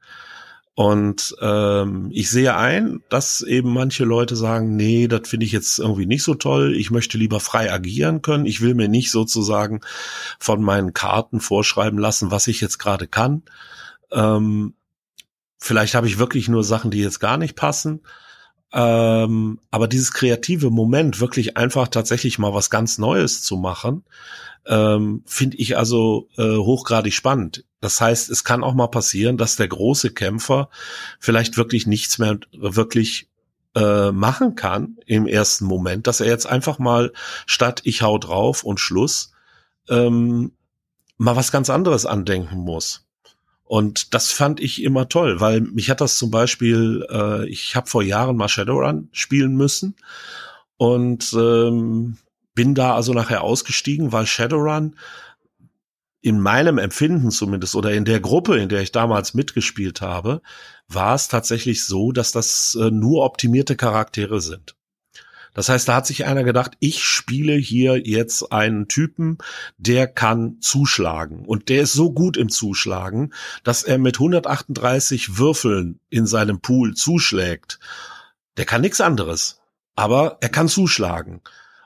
Und 0.73 1.35
ähm, 1.41 2.09
ich 2.11 2.29
sehe 2.29 2.55
ein, 2.55 3.03
dass 3.09 3.41
eben 3.41 3.73
manche 3.73 4.05
Leute 4.05 4.35
sagen, 4.35 4.75
nee, 4.75 5.07
das 5.07 5.27
finde 5.27 5.45
ich 5.45 5.51
jetzt 5.51 5.79
irgendwie 5.79 6.05
nicht 6.05 6.23
so 6.23 6.33
toll. 6.33 6.75
Ich 6.75 6.91
möchte 6.91 7.17
lieber 7.17 7.39
frei 7.39 7.71
agieren 7.71 8.21
können. 8.21 8.45
Ich 8.45 8.61
will 8.61 8.73
mir 8.73 8.87
nicht 8.87 9.11
sozusagen 9.11 9.81
von 10.39 10.61
meinen 10.61 10.93
Karten 10.93 11.41
vorschreiben 11.41 11.99
lassen, 11.99 12.31
was 12.31 12.47
ich 12.47 12.61
jetzt 12.61 12.77
gerade 12.77 13.07
kann. 13.07 13.43
Ähm, 14.11 14.73
Vielleicht 15.63 15.93
habe 15.93 16.07
ich 16.07 16.17
wirklich 16.17 16.49
nur 16.49 16.63
Sachen, 16.63 16.89
die 16.89 16.99
jetzt 16.99 17.19
gar 17.19 17.37
nicht 17.37 17.55
passen. 17.55 18.01
Ähm, 18.73 19.59
aber 19.69 19.87
dieses 19.87 20.13
kreative 20.13 20.69
Moment, 20.69 21.19
wirklich 21.19 21.57
einfach 21.57 21.87
tatsächlich 21.89 22.39
mal 22.39 22.53
was 22.53 22.69
ganz 22.69 22.97
Neues 22.97 23.43
zu 23.43 23.57
machen, 23.57 24.03
ähm, 24.65 25.23
finde 25.25 25.57
ich 25.57 25.77
also 25.77 26.29
äh, 26.37 26.55
hochgradig 26.55 27.13
spannend. 27.13 27.65
Das 27.81 27.99
heißt, 27.99 28.29
es 28.29 28.43
kann 28.43 28.63
auch 28.63 28.73
mal 28.73 28.87
passieren, 28.87 29.37
dass 29.37 29.55
der 29.55 29.67
große 29.67 30.11
Kämpfer 30.11 30.69
vielleicht 31.19 31.57
wirklich 31.57 31.87
nichts 31.87 32.19
mehr 32.19 32.39
wirklich 32.51 33.27
äh, 33.75 34.11
machen 34.11 34.55
kann 34.55 34.97
im 35.05 35.27
ersten 35.27 35.65
Moment, 35.65 36.07
dass 36.07 36.19
er 36.19 36.27
jetzt 36.27 36.45
einfach 36.45 36.77
mal 36.77 37.11
statt 37.45 37.81
ich 37.83 38.01
hau 38.01 38.17
drauf 38.17 38.63
und 38.63 38.79
Schluss 38.79 39.33
ähm, 39.89 40.51
mal 41.17 41.35
was 41.35 41.51
ganz 41.51 41.69
anderes 41.69 42.05
andenken 42.05 42.57
muss. 42.59 43.05
Und 43.71 44.13
das 44.13 44.33
fand 44.33 44.59
ich 44.59 44.83
immer 44.83 45.07
toll, 45.07 45.39
weil 45.39 45.61
mich 45.61 45.89
hat 45.89 46.01
das 46.01 46.17
zum 46.17 46.29
Beispiel, 46.29 47.07
äh, 47.09 47.47
ich 47.47 47.73
habe 47.73 47.87
vor 47.87 48.03
Jahren 48.03 48.35
mal 48.35 48.49
Shadowrun 48.49 49.07
spielen 49.13 49.55
müssen 49.55 49.95
und 50.75 51.31
ähm, 51.31 52.17
bin 52.53 52.75
da 52.75 52.95
also 52.95 53.13
nachher 53.13 53.45
ausgestiegen, 53.45 54.11
weil 54.11 54.25
Shadowrun 54.25 54.97
in 56.19 56.41
meinem 56.41 56.79
Empfinden 56.79 57.31
zumindest 57.31 57.73
oder 57.75 57.93
in 57.93 58.03
der 58.03 58.19
Gruppe, 58.19 58.57
in 58.57 58.67
der 58.67 58.81
ich 58.81 58.91
damals 58.91 59.33
mitgespielt 59.35 60.01
habe, 60.01 60.41
war 60.89 61.15
es 61.15 61.29
tatsächlich 61.29 61.85
so, 61.85 62.11
dass 62.11 62.33
das 62.33 62.77
äh, 62.77 62.91
nur 62.91 63.23
optimierte 63.23 63.77
Charaktere 63.77 64.41
sind. 64.41 64.75
Das 65.53 65.69
heißt, 65.69 65.87
da 65.87 65.95
hat 65.95 66.07
sich 66.07 66.25
einer 66.25 66.43
gedacht, 66.43 66.73
ich 66.79 67.03
spiele 67.03 67.53
hier 67.55 67.97
jetzt 67.97 68.51
einen 68.51 68.87
Typen, 68.87 69.37
der 69.77 70.07
kann 70.07 70.57
zuschlagen. 70.61 71.45
Und 71.45 71.69
der 71.69 71.81
ist 71.83 71.93
so 71.93 72.11
gut 72.11 72.37
im 72.37 72.49
Zuschlagen, 72.49 73.33
dass 73.63 73.83
er 73.83 73.97
mit 73.97 74.15
138 74.15 75.37
Würfeln 75.37 75.99
in 76.09 76.25
seinem 76.25 76.61
Pool 76.61 76.93
zuschlägt. 76.93 77.79
Der 78.57 78.65
kann 78.65 78.81
nichts 78.81 79.01
anderes. 79.01 79.59
Aber 79.95 80.37
er 80.41 80.49
kann 80.49 80.69
zuschlagen. 80.69 81.41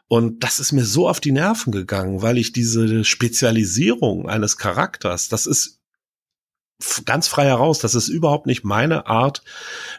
Und 0.07 0.43
das 0.43 0.59
ist 0.59 0.71
mir 0.71 0.85
so 0.85 1.09
auf 1.09 1.19
die 1.19 1.31
Nerven 1.31 1.71
gegangen, 1.71 2.21
weil 2.21 2.37
ich 2.37 2.51
diese 2.51 3.03
Spezialisierung 3.03 4.29
eines 4.29 4.57
Charakters, 4.57 5.29
das 5.29 5.47
ist 5.47 5.79
ganz 7.05 7.27
frei 7.27 7.45
heraus, 7.45 7.79
das 7.79 7.95
ist 7.95 8.09
überhaupt 8.09 8.47
nicht 8.47 8.63
meine 8.63 9.07
Art, 9.07 9.43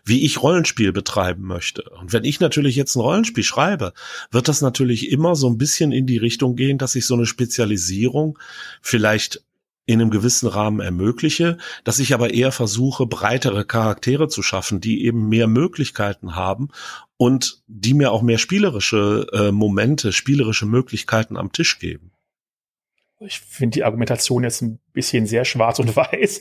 wie 0.05 0.25
ich 0.25 0.43
Rollenspiel 0.43 0.93
betreiben 0.93 1.47
möchte. 1.47 1.85
Und 2.01 2.13
wenn 2.13 2.25
ich 2.25 2.39
natürlich 2.41 2.77
jetzt 2.77 2.97
ein 2.97 3.01
Rollenspiel 3.01 3.45
schreibe, 3.45 3.93
wird 4.31 4.49
das 4.49 4.61
natürlich 4.61 5.11
immer 5.11 5.37
so 5.37 5.49
ein 5.49 5.59
bisschen 5.59 5.93
in 5.93 6.07
die 6.07 6.19
Richtung 6.19 6.55
gehen, 6.55 6.79
dass 6.79 6.95
ich 6.95 7.07
so 7.07 7.15
eine 7.15 7.27
Spezialisierung 7.27 8.39
vielleicht 8.83 9.43
in 9.87 10.01
einem 10.01 10.11
gewissen 10.11 10.49
Rahmen 10.49 10.81
ermögliche, 10.81 11.59
dass 11.85 12.01
ich 12.01 12.13
aber 12.13 12.35
eher 12.35 12.51
versuche, 12.51 13.07
breitere 13.07 13.65
Charaktere 13.65 14.29
zu 14.29 14.43
schaffen, 14.43 14.81
die 14.81 15.05
eben 15.05 15.29
mehr 15.29 15.47
Möglichkeiten 15.47 16.35
haben 16.35 16.69
und 17.17 17.63
die 17.69 17.95
mir 17.95 18.11
auch 18.11 18.23
mehr 18.23 18.39
spielerische 18.39 19.29
äh, 19.33 19.53
Momente, 19.53 20.13
spielerische 20.13 20.67
Möglichkeiten 20.67 21.37
am 21.37 21.53
Tisch 21.53 21.79
geben. 21.79 22.11
Ich 23.21 23.41
finde 23.41 23.75
die 23.75 23.85
Argumentation 23.85 24.45
jetzt 24.45 24.63
ein 24.63 24.79
bisschen 24.93 25.27
sehr 25.27 25.45
schwarz 25.45 25.79
und 25.79 25.95
weiß, 25.97 26.41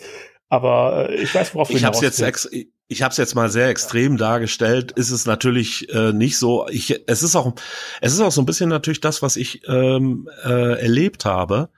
aber 0.50 1.10
äh, 1.10 1.16
ich 1.24 1.34
weiß, 1.34 1.56
worauf 1.56 1.70
du 1.70 1.76
Ich 1.76 1.84
habe 1.84 1.98
jetzt 1.98 2.22
ex 2.22 2.50
ich 2.88 3.02
habe 3.02 3.12
es 3.12 3.18
jetzt 3.18 3.34
mal 3.34 3.50
sehr 3.50 3.70
extrem 3.70 4.18
dargestellt. 4.18 4.92
Ist 4.92 5.10
es 5.10 5.26
natürlich 5.26 5.90
äh, 5.92 6.14
nicht 6.14 6.38
so. 6.38 6.68
Ich, 6.70 7.02
es 7.08 7.24
ist 7.24 7.36
auch, 7.36 7.54
es 8.00 8.14
ist 8.14 8.20
auch 8.20 8.32
so 8.32 8.42
ein 8.42 8.46
bisschen 8.46 8.70
natürlich 8.70 9.02
das, 9.02 9.24
was 9.24 9.38
ich 9.38 9.68
ähm, 9.68 10.30
äh, 10.44 10.80
erlebt 10.80 11.26
habe 11.26 11.70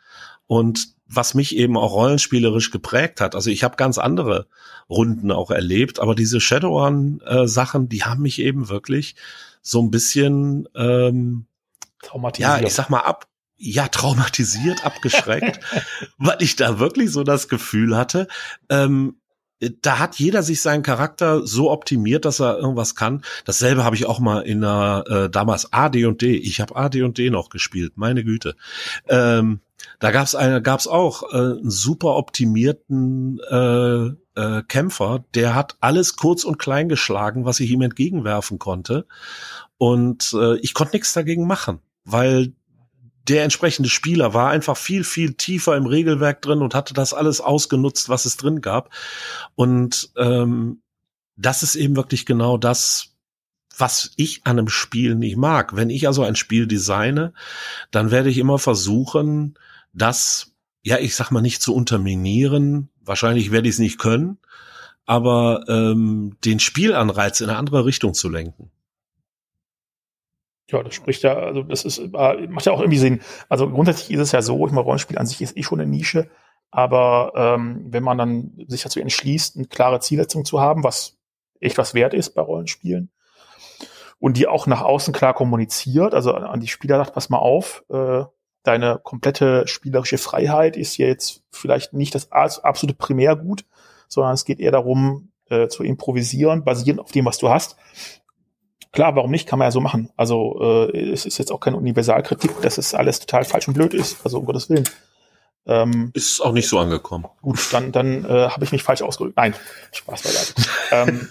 und 0.48 0.90
was 1.08 1.34
mich 1.34 1.56
eben 1.56 1.78
auch 1.78 1.94
rollenspielerisch 1.94 2.72
geprägt 2.72 3.22
hat. 3.22 3.36
Also 3.36 3.50
ich 3.50 3.64
habe 3.64 3.78
ganz 3.78 3.98
andere 3.98 4.48
Runden 4.90 5.32
auch 5.32 5.50
erlebt, 5.50 6.00
aber 6.00 6.14
diese 6.14 6.42
Shadowrun-Sachen, 6.42 7.86
äh, 7.86 7.88
die 7.88 8.04
haben 8.04 8.22
mich 8.22 8.40
eben 8.40 8.68
wirklich 8.68 9.16
so 9.62 9.82
ein 9.82 9.92
bisschen 9.92 10.68
ähm, 10.76 11.46
traumatisiert. 12.04 12.60
Ja, 12.60 12.68
ich 12.68 12.74
sag 12.74 12.90
mal 12.90 13.00
ab, 13.00 13.28
ja, 13.58 13.88
traumatisiert, 13.88 14.86
abgeschreckt, 14.86 15.60
weil 16.18 16.38
ich 16.40 16.56
da 16.56 16.80
wirklich 16.80 17.12
so 17.12 17.24
das 17.24 17.48
Gefühl 17.48 17.98
hatte, 17.98 18.28
ähm, 18.70 19.16
da 19.82 19.98
hat 19.98 20.18
jeder 20.20 20.44
sich 20.44 20.62
seinen 20.62 20.84
Charakter 20.84 21.46
so 21.46 21.72
optimiert, 21.72 22.26
dass 22.26 22.40
er 22.40 22.60
irgendwas 22.60 22.94
kann. 22.94 23.24
Dasselbe 23.46 23.84
habe 23.84 23.96
ich 23.96 24.06
auch 24.06 24.20
mal 24.20 24.42
in 24.42 24.64
einer 24.64 25.04
äh, 25.10 25.30
damals 25.32 25.74
AD&D. 25.74 26.36
Ich 26.36 26.62
habe 26.62 26.76
AD&D 26.76 27.32
noch 27.32 27.50
gespielt, 27.50 27.94
meine 27.96 28.24
Güte. 28.24 28.56
Ähm, 29.08 29.62
da 30.00 30.12
gab's 30.12 30.36
eine, 30.36 30.62
gab's 30.62 30.88
auch 30.88 31.24
äh, 31.34 31.38
einen 31.38 31.72
super 31.72 32.18
optimierten 32.18 33.40
äh, 33.50 34.10
äh, 34.38 34.64
Kämpfer, 34.68 35.26
der 35.34 35.56
hat 35.56 35.78
alles 35.80 36.16
kurz 36.16 36.44
und 36.44 36.60
klein 36.60 36.90
geschlagen, 36.90 37.46
was 37.46 37.60
ich 37.60 37.72
ihm 37.72 37.82
entgegenwerfen 37.82 38.60
konnte. 38.60 39.08
Und 39.78 40.36
äh, 40.40 40.58
ich 40.60 40.74
konnte 40.76 40.96
nichts 40.96 41.14
dagegen 41.14 41.48
machen, 41.48 41.80
weil 42.06 42.54
der 43.28 43.44
entsprechende 43.44 43.90
Spieler 43.90 44.34
war 44.34 44.50
einfach 44.50 44.78
viel, 44.78 45.04
viel 45.04 45.34
tiefer 45.34 45.76
im 45.76 45.86
Regelwerk 45.86 46.42
drin 46.42 46.62
und 46.62 46.74
hatte 46.74 46.94
das 46.94 47.14
alles 47.14 47.42
ausgenutzt, 47.42 48.10
was 48.10 48.26
es 48.26 48.38
drin 48.38 48.62
gab. 48.62 48.94
Und 49.56 50.12
ähm, 50.18 50.82
das 51.36 51.64
ist 51.64 51.76
eben 51.76 51.96
wirklich 51.96 52.26
genau 52.26 52.58
das, 52.58 53.14
was 53.78 54.12
ich 54.16 54.42
an 54.46 54.58
einem 54.58 54.70
Spiel 54.70 55.16
nicht 55.16 55.38
mag. 55.38 55.76
Wenn 55.76 55.90
ich 55.90 56.08
also 56.08 56.24
ein 56.24 56.36
Spiel 56.36 56.68
designe, 56.68 57.34
dann 57.92 58.12
werde 58.12 58.30
ich 58.30 58.38
immer 58.38 58.60
versuchen, 58.60 59.58
das, 59.94 60.54
ja, 60.84 60.98
ich 60.98 61.16
sag 61.16 61.32
mal, 61.32 61.42
nicht 61.42 61.62
zu 61.62 61.76
unterminieren. 61.76 62.90
Wahrscheinlich 63.02 63.52
werde 63.52 63.68
ich 63.68 63.76
es 63.76 63.80
nicht 63.80 64.00
können, 64.00 64.40
aber 65.06 65.66
ähm, 65.68 66.38
den 66.44 66.60
Spielanreiz 66.60 67.42
in 67.42 67.50
eine 67.50 67.58
andere 67.58 67.86
Richtung 67.86 68.14
zu 68.14 68.30
lenken. 68.30 68.72
Ja, 70.70 70.84
das 70.84 70.96
spricht 70.96 71.24
ja, 71.24 71.36
also 71.36 71.64
das 71.64 71.86
ist, 71.86 71.98
äh, 71.98 72.48
macht 72.48 72.66
ja 72.66 72.74
auch 72.74 72.82
irgendwie 72.82 72.98
Sinn. 72.98 73.22
Also 73.48 73.70
grundsätzlich 73.70 74.12
ist 74.12 74.20
es 74.20 74.32
ja 74.34 74.42
so, 74.42 74.66
ich 74.66 74.74
meine, 74.74 74.84
Rollenspiel 74.84 75.18
an 75.18 75.26
sich 75.26 75.42
ist 75.42 75.56
eh 75.56 75.64
schon 75.64 75.80
eine 75.80 75.90
Nische, 75.90 76.30
aber 76.72 77.32
ähm, 77.36 77.86
wenn 77.88 78.04
man 78.04 78.18
dann 78.18 78.52
sich 78.68 78.84
dazu 78.84 79.00
entschließt, 79.00 79.56
eine 79.56 79.68
klare 79.68 80.02
Zielsetzung 80.02 80.44
zu 80.44 80.60
haben, 80.60 80.84
was 80.84 81.18
echt 81.62 81.78
was 81.78 81.94
wert 81.94 82.14
ist 82.14 82.32
bei 82.32 82.42
Rollenspielen, 82.42 83.12
und 84.20 84.36
die 84.36 84.48
auch 84.48 84.68
nach 84.68 84.82
außen 84.82 85.14
klar 85.14 85.34
kommuniziert, 85.34 86.14
also 86.14 86.34
an 86.34 86.60
die 86.60 86.68
Spieler 86.68 86.98
sagt, 86.98 87.14
pass 87.14 87.30
mal 87.30 87.38
auf, 87.38 87.84
äh, 87.90 88.24
deine 88.64 89.00
komplette 89.02 89.68
spielerische 89.68 90.18
Freiheit 90.18 90.76
ist 90.76 90.94
hier 90.94 91.08
jetzt 91.08 91.44
vielleicht 91.52 91.94
nicht 91.94 92.16
das 92.16 92.32
absolute 92.32 92.96
Primärgut, 92.96 93.64
sondern 94.10 94.34
es 94.34 94.44
geht 94.44 94.60
eher 94.60 94.72
darum, 94.72 95.32
äh, 95.50 95.68
zu 95.68 95.84
improvisieren, 95.84 96.66
basierend 96.66 97.00
auf 97.00 97.12
dem, 97.12 97.26
was 97.26 97.38
du 97.38 97.50
hast. 97.50 97.78
Klar, 98.98 99.16
warum 99.16 99.30
nicht? 99.30 99.48
Kann 99.48 99.60
man 99.60 99.68
ja 99.68 99.72
so 99.72 99.80
machen. 99.80 100.10
Also 100.18 100.60
äh, 100.60 101.12
es 101.12 101.28
ist 101.28 101.38
jetzt 101.38 101.52
auch 101.52 101.60
keine 101.60 101.78
Universalkritik, 101.78 102.60
dass 102.62 102.80
es 102.80 102.96
alles 102.96 103.20
total 103.20 103.46
falsch 103.46 103.68
und 103.68 103.76
blöd 103.76 103.94
ist. 103.94 104.26
Also 104.26 104.40
um 104.40 104.46
Gottes 104.48 104.72
Willen. 104.72 104.90
Ähm, 105.68 106.10
ist 106.16 106.42
auch 106.42 106.52
nicht 106.52 106.68
so 106.68 106.80
angekommen. 106.80 107.28
Gut, 107.44 107.60
dann, 107.72 107.92
dann 107.92 108.26
äh, 108.26 108.50
habe 108.50 108.64
ich 108.64 108.72
mich 108.72 108.82
falsch 108.82 109.04
ausgedrückt. 109.04 109.38
Nein, 109.38 109.54
Spaß 109.92 110.24
beiseite. 110.24 110.54
ähm, 110.92 111.30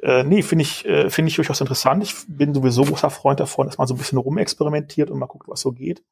äh, 0.00 0.22
nee, 0.22 0.42
finde 0.42 0.62
ich, 0.62 0.86
äh, 0.86 1.10
finde 1.10 1.30
ich 1.30 1.34
durchaus 1.34 1.60
interessant. 1.60 2.04
Ich 2.04 2.14
bin 2.28 2.54
sowieso 2.54 2.84
großer 2.84 3.10
Freund 3.10 3.40
davon, 3.40 3.66
dass 3.66 3.78
man 3.78 3.88
so 3.88 3.94
ein 3.94 3.98
bisschen 3.98 4.18
rumexperimentiert 4.18 5.10
und 5.10 5.18
mal 5.18 5.26
guckt, 5.26 5.48
was 5.48 5.60
so 5.60 5.72
geht. 5.72 6.04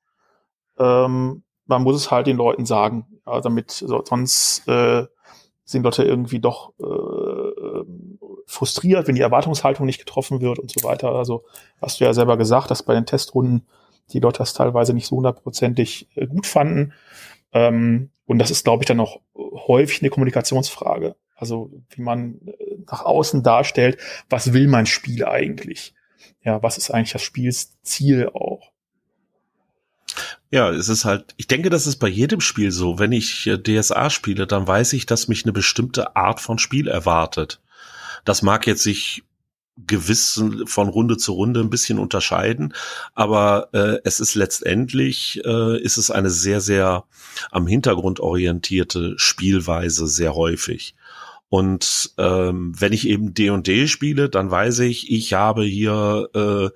Ähm, 0.77 1.45
man 1.67 1.83
muss 1.85 1.95
es 1.95 2.11
halt 2.11 2.27
den 2.27 2.37
Leuten 2.37 2.67
sagen, 2.67 3.07
ja, 3.25 3.41
damit 3.41 3.71
so, 3.71 4.05
sonst 4.05 4.67
äh, 4.67 5.07
sind 5.63 5.85
Leute 5.85 6.03
irgendwie 6.03 6.41
doch 6.41 6.73
äh, 6.81 7.85
frustriert, 8.47 9.09
wenn 9.09 9.17
die 9.17 9.23
Erwartungshaltung 9.23 9.85
nicht 9.87 9.99
getroffen 9.99 10.41
wird 10.41 10.59
und 10.59 10.71
so 10.71 10.87
weiter. 10.87 11.11
Also 11.13 11.45
hast 11.83 12.01
du 12.01 12.05
ja 12.05 12.15
selber 12.15 12.37
gesagt, 12.37 12.71
dass 12.71 12.85
bei 12.85 12.95
den 12.95 13.07
Testrunden 13.07 13.67
die 14.13 14.21
Leute 14.21 14.39
das 14.39 14.55
teilweise 14.55 14.95
nicht 14.95 15.07
so 15.07 15.17
hundertprozentig 15.17 16.09
äh, 16.15 16.27
gut 16.27 16.47
fanden. 16.47 16.93
Ähm, 17.53 18.11
und 18.25 18.39
das 18.39 18.51
ist, 18.51 18.65
glaube 18.65 18.83
ich, 18.83 18.87
dann 18.87 19.01
auch 19.01 19.21
häufig 19.35 20.01
eine 20.01 20.11
Kommunikationsfrage. 20.11 21.17
Also 21.35 21.71
wie 21.91 22.03
man 22.03 22.41
äh, 22.47 22.77
nach 22.91 23.05
außen 23.05 23.43
darstellt, 23.43 23.99
was 24.31 24.53
will 24.53 24.69
mein 24.69 24.87
Spiel 24.87 25.25
eigentlich? 25.25 25.95
Ja, 26.43 26.63
was 26.63 26.79
ist 26.79 26.91
eigentlich 26.91 27.13
das 27.13 27.23
Spielsziel 27.23 28.29
auch? 28.33 28.71
Ja, 30.51 30.71
es 30.71 30.89
ist 30.89 31.05
halt, 31.05 31.35
ich 31.37 31.49
denke, 31.49 31.71
das 31.71 31.89
ist 31.89 31.97
bei 31.97 32.09
jedem 32.09 32.41
Spiel 32.41 32.71
so. 32.71 33.01
Wenn 33.01 33.11
ich 33.11 33.47
äh, 33.49 33.59
DSA 33.59 34.11
spiele, 34.11 34.47
dann 34.47 34.67
weiß 34.67 34.93
ich, 34.93 35.05
dass 35.05 35.27
mich 35.27 35.45
eine 35.45 35.53
bestimmte 35.53 36.15
Art 36.15 36.41
von 36.41 36.59
Spiel 36.59 36.87
erwartet. 36.87 37.61
Das 38.27 38.43
mag 38.43 38.67
jetzt 38.67 38.83
sich 38.83 39.23
gewiss 39.87 40.43
von 40.67 40.89
Runde 40.89 41.17
zu 41.17 41.33
Runde 41.33 41.61
ein 41.61 41.71
bisschen 41.71 41.99
unterscheiden, 41.99 42.75
aber 43.15 43.69
äh, 43.73 43.99
es 44.05 44.21
ist 44.21 44.35
letztendlich 44.35 45.43
äh, 45.45 45.81
ist 45.81 45.99
es 45.99 46.11
eine 46.11 46.31
sehr 46.31 46.61
sehr 46.61 47.05
am 47.51 47.67
Hintergrund 47.67 48.21
orientierte 48.21 49.15
Spielweise 49.19 50.07
sehr 50.07 50.35
häufig. 50.35 50.95
Und 51.49 52.11
ähm, 52.19 52.73
wenn 52.77 52.93
ich 52.93 53.07
eben 53.07 53.33
D&D 53.33 53.87
spiele, 53.87 54.29
dann 54.29 54.51
weiß 54.51 54.81
ich, 54.81 55.13
ich 55.13 55.33
habe 55.33 55.63
hier 55.63 56.29
äh, 56.35 56.71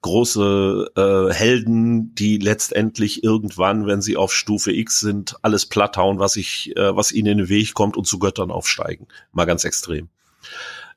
große 0.00 0.92
äh, 0.96 1.34
Helden, 1.34 2.14
die 2.14 2.38
letztendlich 2.38 3.22
irgendwann, 3.22 3.86
wenn 3.86 4.00
sie 4.00 4.16
auf 4.16 4.32
Stufe 4.32 4.72
X 4.72 5.00
sind, 5.00 5.36
alles 5.42 5.66
platthauen, 5.66 6.18
was 6.18 6.36
ich, 6.36 6.74
äh, 6.74 6.96
was 6.96 7.12
ihnen 7.12 7.32
in 7.32 7.38
den 7.38 7.48
Weg 7.50 7.74
kommt 7.74 7.98
und 7.98 8.06
zu 8.06 8.18
Göttern 8.18 8.50
aufsteigen. 8.50 9.08
Mal 9.32 9.44
ganz 9.44 9.64
extrem. 9.64 10.08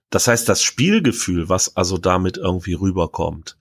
Das 0.09 0.27
heißt, 0.27 0.47
das 0.47 0.63
Spielgefühl, 0.63 1.49
was 1.49 1.75
also 1.75 1.97
damit 1.97 2.37
irgendwie 2.37 2.73
rüberkommt, 2.73 3.57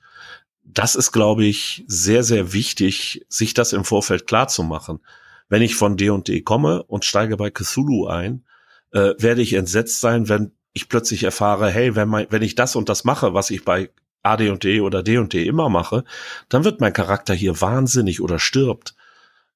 das 0.63 0.95
ist, 0.95 1.13
glaube 1.13 1.45
ich, 1.45 1.85
sehr, 1.87 2.23
sehr 2.23 2.53
wichtig, 2.53 3.25
sich 3.29 3.55
das 3.55 3.73
im 3.73 3.85
Vorfeld 3.85 4.27
klar 4.27 4.49
zu 4.49 4.63
machen. 4.63 5.01
Wenn 5.49 5.63
ich 5.63 5.77
von 5.77 5.97
D&D 5.97 6.43
komme 6.43 6.83
und 6.85 7.05
steige 7.05 7.37
bei 7.37 7.51
Cthulhu 7.51 8.07
ein, 8.09 8.45
äh, 8.93 9.15
werde 9.19 9.43
ich 9.43 9.53
entsetzt 9.53 10.01
sein, 10.01 10.29
wenn 10.29 10.53
ich 10.73 10.89
plötzlich 10.89 11.23
erfahre, 11.23 11.71
hey, 11.71 11.95
wenn, 11.95 12.09
mein, 12.09 12.27
wenn 12.31 12.43
ich 12.43 12.55
das 12.55 12.77
und 12.77 12.89
das 12.89 13.05
mache, 13.05 13.33
was 13.33 13.51
ich 13.51 13.65
bei 13.65 13.91
AD&D 14.23 14.81
oder 14.81 15.03
D&D 15.03 15.47
immer 15.47 15.69
mache, 15.69 16.05
dann 16.49 16.65
wird 16.65 16.81
mein 16.81 16.93
Charakter 16.93 17.33
hier 17.33 17.61
wahnsinnig 17.61 18.21
oder 18.21 18.39
stirbt. 18.39 18.95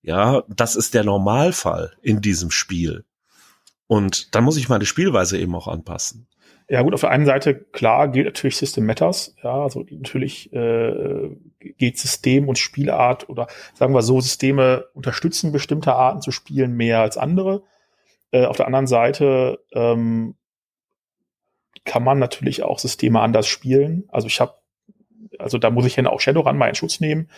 Ja, 0.02 0.44
das 0.48 0.76
ist 0.76 0.94
der 0.94 1.04
Normalfall 1.04 1.92
in 2.00 2.20
diesem 2.22 2.50
Spiel. 2.50 3.04
Und 3.90 4.36
dann 4.36 4.44
muss 4.44 4.56
ich 4.56 4.68
meine 4.68 4.86
Spielweise 4.86 5.36
eben 5.36 5.52
auch 5.56 5.66
anpassen. 5.66 6.28
Ja 6.68 6.82
gut, 6.82 6.94
auf 6.94 7.00
der 7.00 7.10
einen 7.10 7.26
Seite, 7.26 7.56
klar, 7.56 8.06
gilt 8.06 8.26
natürlich 8.26 8.56
System 8.56 8.86
Matters. 8.86 9.34
Ja, 9.42 9.64
also 9.64 9.84
natürlich 9.90 10.52
äh, 10.52 11.36
geht 11.58 11.98
System 11.98 12.48
und 12.48 12.56
Spielart 12.56 13.28
oder 13.28 13.48
sagen 13.74 13.92
wir 13.92 14.02
so, 14.02 14.20
Systeme 14.20 14.84
unterstützen 14.94 15.50
bestimmte 15.50 15.94
Arten 15.94 16.20
zu 16.20 16.30
spielen 16.30 16.76
mehr 16.76 17.00
als 17.00 17.16
andere. 17.16 17.64
Äh, 18.30 18.44
auf 18.44 18.56
der 18.56 18.66
anderen 18.66 18.86
Seite 18.86 19.58
ähm, 19.72 20.36
kann 21.84 22.04
man 22.04 22.20
natürlich 22.20 22.62
auch 22.62 22.78
Systeme 22.78 23.18
anders 23.18 23.48
spielen. 23.48 24.04
Also 24.06 24.28
ich 24.28 24.40
habe, 24.40 24.54
also 25.40 25.58
da 25.58 25.70
muss 25.70 25.84
ich 25.84 25.96
ja 25.96 26.06
auch 26.06 26.20
Shadowrun 26.20 26.56
mal 26.56 26.68
in 26.68 26.76
Schutz 26.76 27.00
nehmen. 27.00 27.28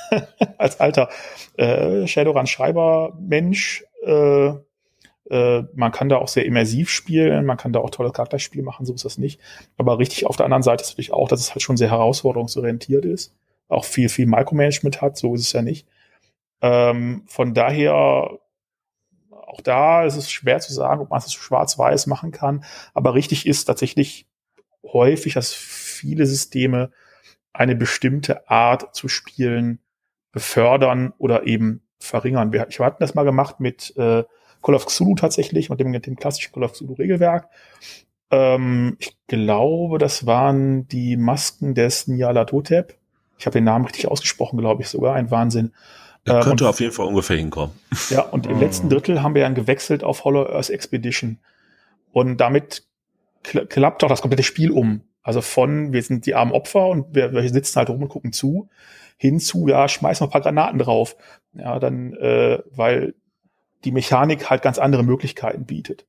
Als 0.56 0.80
alter 0.80 1.10
äh, 1.58 2.06
Shadowrun-Schreiber-Mensch. 2.06 3.84
Äh, 4.06 4.54
äh, 5.32 5.64
man 5.74 5.92
kann 5.92 6.10
da 6.10 6.18
auch 6.18 6.28
sehr 6.28 6.44
immersiv 6.44 6.90
spielen, 6.90 7.46
man 7.46 7.56
kann 7.56 7.72
da 7.72 7.80
auch 7.80 7.90
tolle 7.90 8.12
Charakterspiele 8.12 8.62
machen, 8.62 8.84
so 8.84 8.92
ist 8.92 9.04
das 9.04 9.16
nicht. 9.16 9.40
Aber 9.78 9.98
richtig 9.98 10.26
auf 10.26 10.36
der 10.36 10.44
anderen 10.44 10.62
Seite 10.62 10.82
ist 10.82 10.90
natürlich 10.90 11.12
auch, 11.12 11.26
dass 11.26 11.40
es 11.40 11.54
halt 11.54 11.62
schon 11.62 11.78
sehr 11.78 11.90
herausforderungsorientiert 11.90 13.06
ist. 13.06 13.34
Auch 13.68 13.86
viel, 13.86 14.10
viel 14.10 14.26
Micromanagement 14.26 15.00
hat, 15.00 15.16
so 15.16 15.34
ist 15.34 15.40
es 15.40 15.52
ja 15.52 15.62
nicht. 15.62 15.88
Ähm, 16.60 17.24
von 17.26 17.54
daher 17.54 17.94
auch 17.94 19.60
da 19.62 20.04
ist 20.04 20.16
es 20.16 20.30
schwer 20.30 20.60
zu 20.60 20.72
sagen, 20.72 21.00
ob 21.00 21.10
man 21.10 21.18
es 21.18 21.32
schwarz-weiß 21.32 22.06
machen 22.06 22.30
kann. 22.30 22.64
Aber 22.92 23.14
richtig 23.14 23.46
ist 23.46 23.64
tatsächlich 23.64 24.26
häufig, 24.84 25.34
dass 25.34 25.52
viele 25.54 26.26
Systeme 26.26 26.90
eine 27.54 27.74
bestimmte 27.74 28.48
Art 28.50 28.94
zu 28.94 29.08
spielen 29.08 29.78
befördern 30.30 31.12
oder 31.18 31.46
eben 31.46 31.82
verringern. 31.98 32.52
Wir, 32.52 32.66
ich 32.68 32.80
hatten 32.80 33.02
das 33.02 33.14
mal 33.14 33.24
gemacht 33.24 33.60
mit 33.60 33.94
äh, 33.96 34.24
Call 34.62 34.74
of 34.74 34.86
Cthulhu 34.86 35.14
tatsächlich 35.14 35.70
und 35.70 35.80
dem, 35.80 35.90
mit 35.90 36.06
dem 36.06 36.16
klassischen 36.16 36.52
Call 36.52 36.64
of 36.64 36.72
Cthulhu 36.72 36.94
Regelwerk. 36.94 37.48
Ähm, 38.30 38.96
ich 38.98 39.16
glaube, 39.26 39.98
das 39.98 40.26
waren 40.26 40.88
die 40.88 41.16
Masken 41.16 41.74
des 41.74 42.08
Nyarlathotep. 42.08 42.96
Ich 43.38 43.46
habe 43.46 43.54
den 43.54 43.64
Namen 43.64 43.84
richtig 43.84 44.08
ausgesprochen, 44.08 44.58
glaube 44.58 44.82
ich 44.82 44.88
sogar. 44.88 45.14
Ein 45.14 45.30
Wahnsinn. 45.30 45.72
Er 46.24 46.36
ähm, 46.36 46.42
könnte 46.42 46.64
und, 46.64 46.70
auf 46.70 46.80
jeden 46.80 46.92
Fall 46.92 47.06
ungefähr 47.06 47.36
hinkommen. 47.36 47.74
Ja, 48.10 48.22
und 48.22 48.46
im 48.46 48.60
letzten 48.60 48.88
Drittel 48.88 49.22
haben 49.22 49.34
wir 49.34 49.42
dann 49.42 49.54
gewechselt 49.54 50.04
auf 50.04 50.24
Hollow 50.24 50.46
Earth 50.46 50.70
Expedition. 50.70 51.38
Und 52.12 52.38
damit 52.38 52.86
kla 53.42 53.64
klappt 53.64 54.02
doch 54.02 54.08
das 54.08 54.22
komplette 54.22 54.44
Spiel 54.44 54.70
um. 54.70 55.02
Also 55.22 55.40
von, 55.40 55.92
wir 55.92 56.02
sind 56.02 56.26
die 56.26 56.34
armen 56.34 56.52
Opfer 56.52 56.86
und 56.86 57.14
wir, 57.14 57.32
wir 57.32 57.48
sitzen 57.48 57.76
halt 57.76 57.90
rum 57.90 58.02
und 58.02 58.08
gucken 58.08 58.32
zu, 58.32 58.68
hinzu, 59.16 59.68
ja, 59.68 59.88
schmeißen 59.88 60.24
wir 60.24 60.28
ein 60.28 60.32
paar 60.32 60.40
Granaten 60.40 60.78
drauf. 60.78 61.16
Ja, 61.54 61.78
dann, 61.78 62.12
äh, 62.14 62.58
weil 62.70 63.14
die 63.84 63.92
Mechanik 63.92 64.50
halt 64.50 64.62
ganz 64.62 64.78
andere 64.78 65.02
Möglichkeiten 65.02 65.64
bietet. 65.64 66.04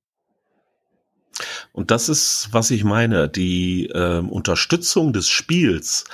Und 1.72 1.92
das 1.92 2.10
ist, 2.10 2.50
was 2.52 2.72
ich 2.72 2.84
meine. 2.84 3.28
Die 3.28 3.88
ähm, 3.94 4.30
Unterstützung 4.30 5.14
des 5.14 5.30
Spiels 5.30 6.06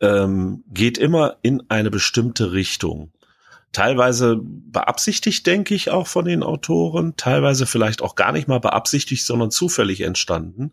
ähm, 0.00 0.64
geht 0.68 0.98
immer 0.98 1.36
in 1.42 1.62
eine 1.68 1.90
bestimmte 1.90 2.52
Richtung. 2.52 3.12
Teilweise 3.72 4.38
beabsichtigt, 4.40 5.46
denke 5.46 5.74
ich, 5.74 5.90
auch 5.90 6.06
von 6.06 6.24
den 6.24 6.42
Autoren, 6.42 7.14
teilweise 7.16 7.66
vielleicht 7.66 8.00
auch 8.00 8.14
gar 8.14 8.32
nicht 8.32 8.48
mal 8.48 8.60
beabsichtigt, 8.60 9.24
sondern 9.24 9.50
zufällig 9.50 10.00
entstanden. 10.00 10.72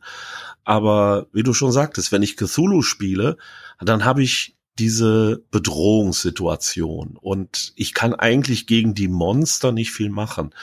Aber 0.64 1.28
wie 1.34 1.44
du 1.44 1.54
schon 1.54 1.72
sagtest, 1.72 2.12
wenn 2.12 2.24
ich 2.24 2.38
Cthulhu 2.38 2.82
spiele, 2.82 3.38
dann 3.80 4.06
habe 4.06 4.24
ich 4.24 4.53
diese 4.80 5.44
Bedrohungssituation 5.52 7.18
und 7.22 7.74
ich 7.76 7.94
kann 7.94 8.14
eigentlich 8.16 8.66
gegen 8.66 8.96
die 8.96 9.08
Monster 9.08 9.72
nicht 9.72 9.92
viel 9.92 10.10
machen. 10.10 10.54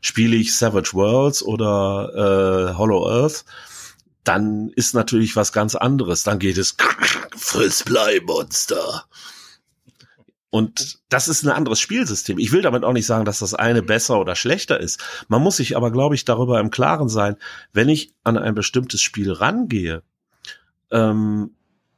Spiele 0.00 0.36
ich 0.36 0.56
Savage 0.56 0.94
Worlds 0.94 1.42
oder 1.42 2.72
äh, 2.72 2.74
Hollow 2.76 3.08
Earth, 3.08 3.44
dann 4.24 4.70
ist 4.70 4.94
natürlich 4.94 5.36
was 5.36 5.52
ganz 5.52 5.74
anderes. 5.74 6.22
Dann 6.22 6.38
geht 6.38 6.58
es 6.58 6.76
Friss 7.36 7.84
Bleimonster. 7.84 9.04
Und 10.50 10.98
das 11.08 11.28
ist 11.28 11.44
ein 11.44 11.50
anderes 11.50 11.78
Spielsystem. 11.78 12.38
Ich 12.38 12.50
will 12.50 12.62
damit 12.62 12.82
auch 12.82 12.92
nicht 12.92 13.06
sagen, 13.06 13.24
dass 13.24 13.38
das 13.38 13.54
eine 13.54 13.82
besser 13.82 14.18
oder 14.18 14.34
schlechter 14.34 14.80
ist. 14.80 15.00
Man 15.28 15.42
muss 15.42 15.56
sich 15.56 15.76
aber, 15.76 15.92
glaube 15.92 16.16
ich, 16.16 16.24
darüber 16.24 16.58
im 16.58 16.70
Klaren 16.70 17.08
sein, 17.08 17.36
wenn 17.72 17.88
ich 17.88 18.12
an 18.24 18.36
ein 18.36 18.56
bestimmtes 18.56 19.00
Spiel 19.00 19.30
rangehe 19.30 20.02
ähm, 20.90 21.54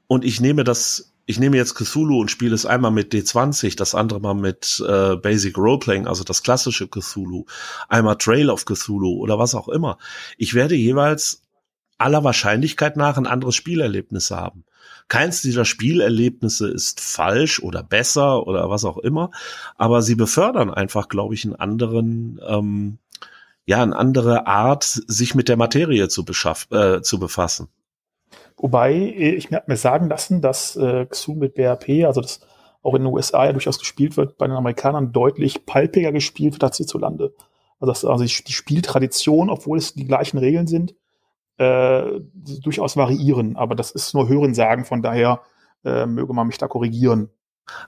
und 0.07 0.25
ich 0.27 0.41
nehme 0.41 0.65
das 0.65 1.12
ich 1.27 1.39
nehme 1.39 1.57
jetzt 1.57 1.75
Cthulhu 1.75 2.21
und 2.21 2.31
spiele 2.31 2.55
es 2.55 2.67
einmal 2.67 2.91
mit 2.91 3.13
D20, 3.13 3.77
das 3.77 3.95
andere 3.95 4.21
mal 4.21 4.35
mit 4.35 4.83
äh, 4.87 5.17
Basic 5.17 5.57
Roleplaying, 5.57 6.07
also 6.07 6.25
das 6.25 6.43
klassische 6.43 6.89
Cthulhu, 6.89 7.45
einmal 7.89 8.17
Trail 8.17 8.51
of 8.51 8.65
Cthulhu 8.65 9.19
oder 9.19 9.39
was 9.39 9.55
auch 9.55 9.69
immer. 9.69 9.99
Ich 10.37 10.55
werde 10.55 10.75
jeweils 10.75 11.43
aller 11.99 12.25
Wahrscheinlichkeit 12.25 12.97
nach 12.97 13.17
ein 13.17 13.27
anderes 13.27 13.55
Spielerlebnis 13.55 14.31
haben. 14.31 14.65
Keins 15.09 15.43
dieser 15.43 15.65
Spielerlebnisse 15.65 16.69
ist 16.69 17.01
falsch 17.01 17.61
oder 17.63 17.83
besser 17.83 18.47
oder 18.47 18.71
was 18.71 18.85
auch 18.85 18.99
immer, 18.99 19.31
aber 19.77 20.03
sie 20.03 20.15
befördern 20.15 20.73
einfach, 20.73 21.09
glaube 21.09 21.35
ich, 21.35 21.45
einen 21.45 21.55
anderen, 21.55 22.41
ähm, 22.47 22.99
ja, 23.65 23.83
eine 23.83 23.95
andere 23.95 24.47
Art, 24.47 24.85
sich 24.85 25.35
mit 25.35 25.49
der 25.49 25.57
Materie 25.57 26.09
zu, 26.09 26.25
beschaff 26.25 26.67
äh, 26.71 27.01
zu 27.03 27.21
befassen. 27.21 27.69
Wobei, 28.57 28.93
äh, 28.93 29.35
ich 29.35 29.51
mir, 29.51 29.63
mir 29.67 29.77
sagen 29.77 30.09
lassen, 30.09 30.41
dass 30.41 30.77
äh, 30.77 31.07
Xu 31.07 31.35
mit 31.35 31.55
BRP, 31.55 32.05
also 32.07 32.21
das 32.21 32.41
auch 32.83 32.95
in 32.95 33.03
den 33.03 33.13
USA 33.13 33.45
ja 33.45 33.53
durchaus 33.53 33.79
gespielt 33.79 34.17
wird, 34.17 34.39
bei 34.39 34.47
den 34.47 34.57
Amerikanern 34.57 35.13
deutlich 35.13 35.67
palpiger 35.67 36.13
gespielt 36.13 36.55
wird 36.55 36.65
als 36.65 36.77
hierzulande. 36.79 37.33
Also, 37.79 37.93
dass, 37.93 38.05
also 38.05 38.25
die 38.25 38.53
Spieltradition, 38.53 39.51
obwohl 39.51 39.79
es 39.79 39.95
die 39.95 40.05
gleichen 40.05 40.39
Regeln 40.39 40.67
sind, 40.67 40.95
äh, 41.59 42.21
durchaus 42.35 42.97
variieren. 42.97 43.57
Aber 43.57 43.75
das 43.75 43.91
ist 43.91 44.15
nur 44.15 44.29
Hörensagen, 44.29 44.85
von 44.85 45.03
daher 45.03 45.41
äh, 45.85 46.07
möge 46.07 46.33
man 46.33 46.47
mich 46.47 46.59
da 46.59 46.69
korrigieren. 46.69 47.31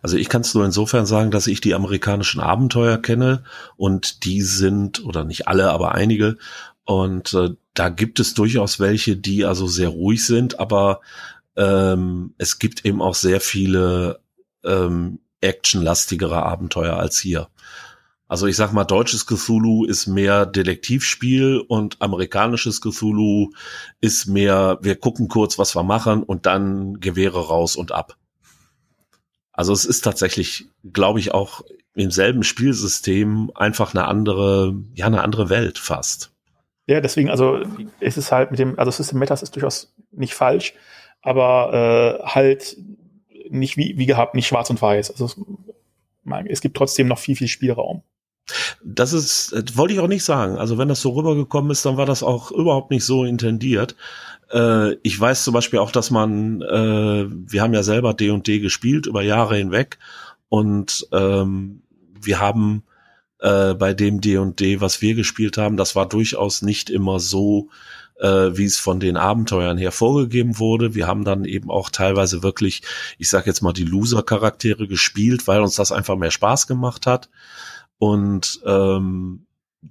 Also 0.03 0.17
ich 0.17 0.29
kann 0.29 0.43
es 0.43 0.55
nur 0.55 0.65
insofern 0.65 1.07
sagen, 1.07 1.31
dass 1.31 1.47
ich 1.47 1.61
die 1.61 1.75
amerikanischen 1.75 2.41
Abenteuer 2.41 2.99
kenne 2.99 3.45
und 3.77 4.25
die 4.25 4.43
sind, 4.43 5.05
oder 5.05 5.25
nicht 5.25 5.49
alle, 5.49 5.71
aber 5.71 5.93
einige, 5.93 6.37
und 6.85 7.35
äh, 7.35 7.51
da 7.75 7.89
gibt 7.89 8.21
es 8.21 8.35
durchaus 8.35 8.79
welche, 8.79 9.17
die 9.17 9.45
also 9.45 9.67
sehr 9.67 9.89
ruhig 9.89 10.25
sind, 10.25 10.61
aber 10.61 11.01
ähm, 11.57 12.35
es 12.39 12.59
gibt 12.59 12.85
eben 12.85 13.03
auch 13.03 13.15
sehr 13.15 13.41
viele 13.41 14.21
ähm, 14.65 15.21
actionlastigere 15.41 16.43
Abenteuer 16.43 16.97
als 16.97 17.19
hier. 17.19 17.49
Also 18.27 18.47
ich 18.47 18.57
sag 18.57 18.73
mal, 18.73 18.85
deutsches 18.85 19.27
Cthulhu 19.27 19.85
ist 19.85 20.07
mehr 20.07 20.47
Detektivspiel 20.47 21.63
und 21.69 22.01
amerikanisches 22.01 22.81
Cthulhu 22.81 23.53
ist 24.01 24.27
mehr, 24.27 24.79
wir 24.81 24.97
gucken 24.97 25.29
kurz, 25.29 25.59
was 25.59 25.77
wir 25.77 25.83
machen 25.83 26.23
und 26.23 26.47
dann 26.47 27.01
Gewehre 27.01 27.47
raus 27.47 27.77
und 27.77 27.93
ab. 27.93 28.17
Also 29.53 29.73
es 29.73 29.85
ist 29.85 30.03
tatsächlich, 30.03 30.67
glaube 30.93 31.21
ich, 31.21 31.33
auch 31.33 31.63
im 31.95 32.11
selben 32.11 32.43
Spielsystem 32.43 33.53
einfach 33.55 33.95
eine 33.95 34.07
andere, 34.07 34.75
ja, 34.95 35.07
eine 35.07 35.23
andere 35.23 35.49
Welt 35.49 35.79
fast. 35.79 36.34
Ja, 36.87 37.01
deswegen, 37.01 37.31
also 37.31 37.61
ist 38.01 38.19
es 38.19 38.31
halt 38.31 38.51
mit 38.51 38.61
dem, 38.61 38.79
also 38.79 38.91
System 38.91 39.19
Metas 39.19 39.43
ist 39.43 39.55
durchaus 39.57 39.95
nicht 40.11 40.35
falsch, 40.35 40.75
aber 41.23 42.21
äh, 42.23 42.27
halt 42.27 42.77
nicht 43.49 43.77
wie, 43.77 43.95
wie 43.97 44.07
gehabt, 44.07 44.35
nicht 44.35 44.47
schwarz 44.47 44.71
und 44.71 44.81
weiß. 44.81 45.11
Also 45.11 45.25
es, 45.25 45.37
es 46.49 46.61
gibt 46.61 46.77
trotzdem 46.77 47.09
noch 47.09 47.19
viel, 47.19 47.37
viel 47.37 47.49
Spielraum. 47.49 48.03
Das 48.85 49.15
ist, 49.15 49.53
das 49.53 49.77
wollte 49.77 49.95
ich 49.95 50.01
auch 50.01 50.09
nicht 50.09 50.25
sagen. 50.25 50.59
Also 50.59 50.77
wenn 50.77 50.89
das 50.89 51.01
so 51.01 51.11
rübergekommen 51.11 51.71
ist, 51.71 51.87
dann 51.87 51.97
war 51.97 52.05
das 52.05 52.23
auch 52.23 52.51
überhaupt 52.51 52.91
nicht 52.91 53.05
so 53.05 53.25
intendiert. 53.25 53.97
Äh, 54.53 54.95
ich 55.03 55.19
weiß 55.19 55.45
zum 55.45 55.55
Beispiel 55.55 55.79
auch, 55.79 55.91
dass 55.91 56.11
man, 56.11 56.61
äh, 56.61 57.27
wir 57.29 57.63
haben 57.63 57.73
ja 57.73 57.83
selber 57.83 58.13
D&D 58.13 58.37
&D 58.39 58.59
gespielt 58.59 59.07
über 59.07 59.23
Jahre 59.23 59.57
hinweg 59.57 59.99
und 60.51 61.07
ähm, 61.13 61.83
wir 62.21 62.41
haben 62.41 62.85
äh, 63.45 63.75
bei 63.75 63.93
dem 63.93 64.23
D&D, 64.23 64.81
was 64.81 65.03
wir 65.03 65.15
gespielt 65.15 65.59
haben, 65.59 65.77
das 65.77 65.95
war 65.95 66.09
durchaus 66.09 66.63
nicht 66.63 66.89
immer 66.89 67.21
so, 67.21 67.69
äh, 68.19 68.57
wie 68.57 68.65
es 68.65 68.79
von 68.79 69.01
den 69.01 69.19
Abenteuern 69.19 69.77
her 69.77 69.93
vorgegeben 69.93 70.59
wurde. 70.59 70.95
Wir 70.95 71.07
haben 71.07 71.25
dann 71.25 71.45
eben 71.45 71.71
auch 71.71 71.91
teilweise 71.91 72.43
wirklich, 72.43 72.81
ich 73.19 73.29
sag 73.29 73.47
jetzt 73.47 73.61
mal, 73.61 73.75
die 73.75 73.85
Loser-Charaktere 73.85 74.89
gespielt, 74.89 75.47
weil 75.47 75.61
uns 75.61 75.75
das 75.75 75.93
einfach 75.93 76.17
mehr 76.17 76.31
Spaß 76.31 76.67
gemacht 76.67 77.05
hat 77.05 77.29
und 77.99 78.63
ähm, 78.65 79.45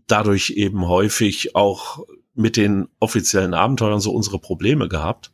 dadurch 0.07 0.51
eben 0.55 0.87
häufig 0.87 1.55
auch 1.55 1.99
mit 2.33 2.57
den 2.57 2.87
offiziellen 2.99 3.53
Abenteuern 3.53 3.99
so 3.99 4.11
unsere 4.13 4.39
Probleme 4.39 4.87
gehabt, 4.89 5.31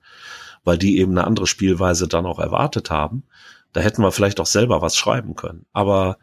weil 0.66 0.78
die 0.78 0.98
eben 1.00 1.12
eine 1.12 1.26
andere 1.26 1.48
Spielweise 1.48 2.10
dann 2.10 2.26
auch 2.26 2.40
erwartet 2.40 2.92
haben. 2.92 3.24
Da 3.72 3.80
hätten 3.80 4.02
wir 4.02 4.12
vielleicht 4.12 4.42
auch 4.42 4.46
selber 4.46 4.82
was 4.82 4.98
schreiben 4.98 5.36
können. 5.36 5.66
Aber 5.72 6.18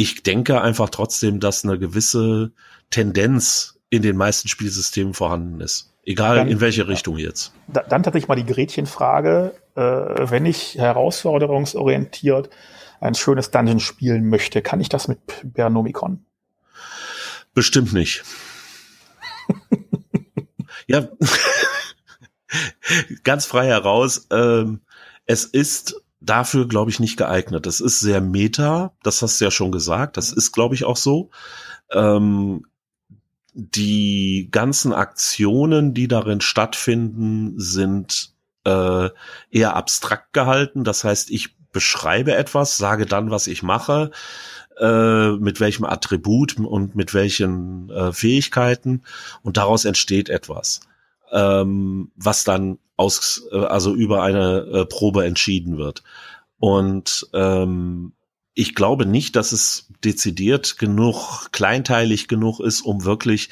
ich 0.00 0.22
denke 0.22 0.62
einfach 0.62 0.88
trotzdem, 0.88 1.40
dass 1.40 1.62
eine 1.62 1.78
gewisse 1.78 2.52
Tendenz 2.88 3.78
in 3.90 4.00
den 4.00 4.16
meisten 4.16 4.48
Spielsystemen 4.48 5.12
vorhanden 5.12 5.60
ist. 5.60 5.92
Egal 6.06 6.36
dann, 6.36 6.48
in 6.48 6.62
welche 6.62 6.88
Richtung 6.88 7.18
jetzt. 7.18 7.52
Dann 7.68 8.02
tatsächlich 8.02 8.26
mal 8.26 8.34
die 8.34 8.46
Gretchenfrage, 8.46 9.52
äh, 9.74 9.80
wenn 9.82 10.46
ich 10.46 10.76
herausforderungsorientiert 10.76 12.48
ein 13.00 13.14
schönes 13.14 13.50
Dungeon 13.50 13.78
spielen 13.78 14.26
möchte, 14.30 14.62
kann 14.62 14.80
ich 14.80 14.88
das 14.88 15.06
mit 15.06 15.18
Bernomicon? 15.44 16.24
Bestimmt 17.52 17.92
nicht. 17.92 18.22
ja, 20.86 21.08
ganz 23.22 23.44
frei 23.44 23.66
heraus. 23.66 24.28
Ähm, 24.30 24.80
es 25.26 25.44
ist 25.44 26.02
dafür, 26.20 26.68
glaube 26.68 26.90
ich, 26.90 27.00
nicht 27.00 27.16
geeignet. 27.16 27.66
Das 27.66 27.80
ist 27.80 28.00
sehr 28.00 28.20
meta, 28.20 28.92
das 29.02 29.22
hast 29.22 29.40
du 29.40 29.44
ja 29.46 29.50
schon 29.50 29.72
gesagt. 29.72 30.16
Das 30.16 30.32
ist, 30.32 30.52
glaube 30.52 30.74
ich, 30.74 30.84
auch 30.84 30.96
so. 30.96 31.30
Ähm, 31.92 32.66
die 33.52 34.48
ganzen 34.50 34.92
Aktionen, 34.92 35.94
die 35.94 36.08
darin 36.08 36.40
stattfinden, 36.40 37.54
sind 37.58 38.32
äh, 38.64 39.08
eher 39.50 39.74
abstrakt 39.76 40.32
gehalten. 40.32 40.84
Das 40.84 41.04
heißt, 41.04 41.30
ich 41.30 41.56
beschreibe 41.72 42.34
etwas, 42.34 42.76
sage 42.76 43.06
dann, 43.06 43.30
was 43.30 43.46
ich 43.46 43.62
mache, 43.62 44.10
äh, 44.78 45.32
mit 45.32 45.60
welchem 45.60 45.84
Attribut 45.84 46.58
und 46.58 46.94
mit 46.94 47.14
welchen 47.14 47.90
äh, 47.90 48.12
Fähigkeiten 48.12 49.02
und 49.42 49.56
daraus 49.56 49.84
entsteht 49.84 50.28
etwas, 50.28 50.80
ähm, 51.32 52.10
was 52.16 52.44
dann 52.44 52.78
aus, 53.00 53.42
äh, 53.50 53.56
also 53.56 53.94
über 53.94 54.22
eine 54.22 54.66
äh, 54.72 54.86
Probe 54.86 55.24
entschieden 55.24 55.78
wird. 55.78 56.02
Und 56.58 57.26
ähm, 57.32 58.12
ich 58.54 58.74
glaube 58.74 59.06
nicht, 59.06 59.36
dass 59.36 59.52
es 59.52 59.88
dezidiert 60.04 60.78
genug, 60.78 61.50
kleinteilig 61.52 62.28
genug 62.28 62.60
ist, 62.60 62.82
um 62.82 63.04
wirklich 63.04 63.48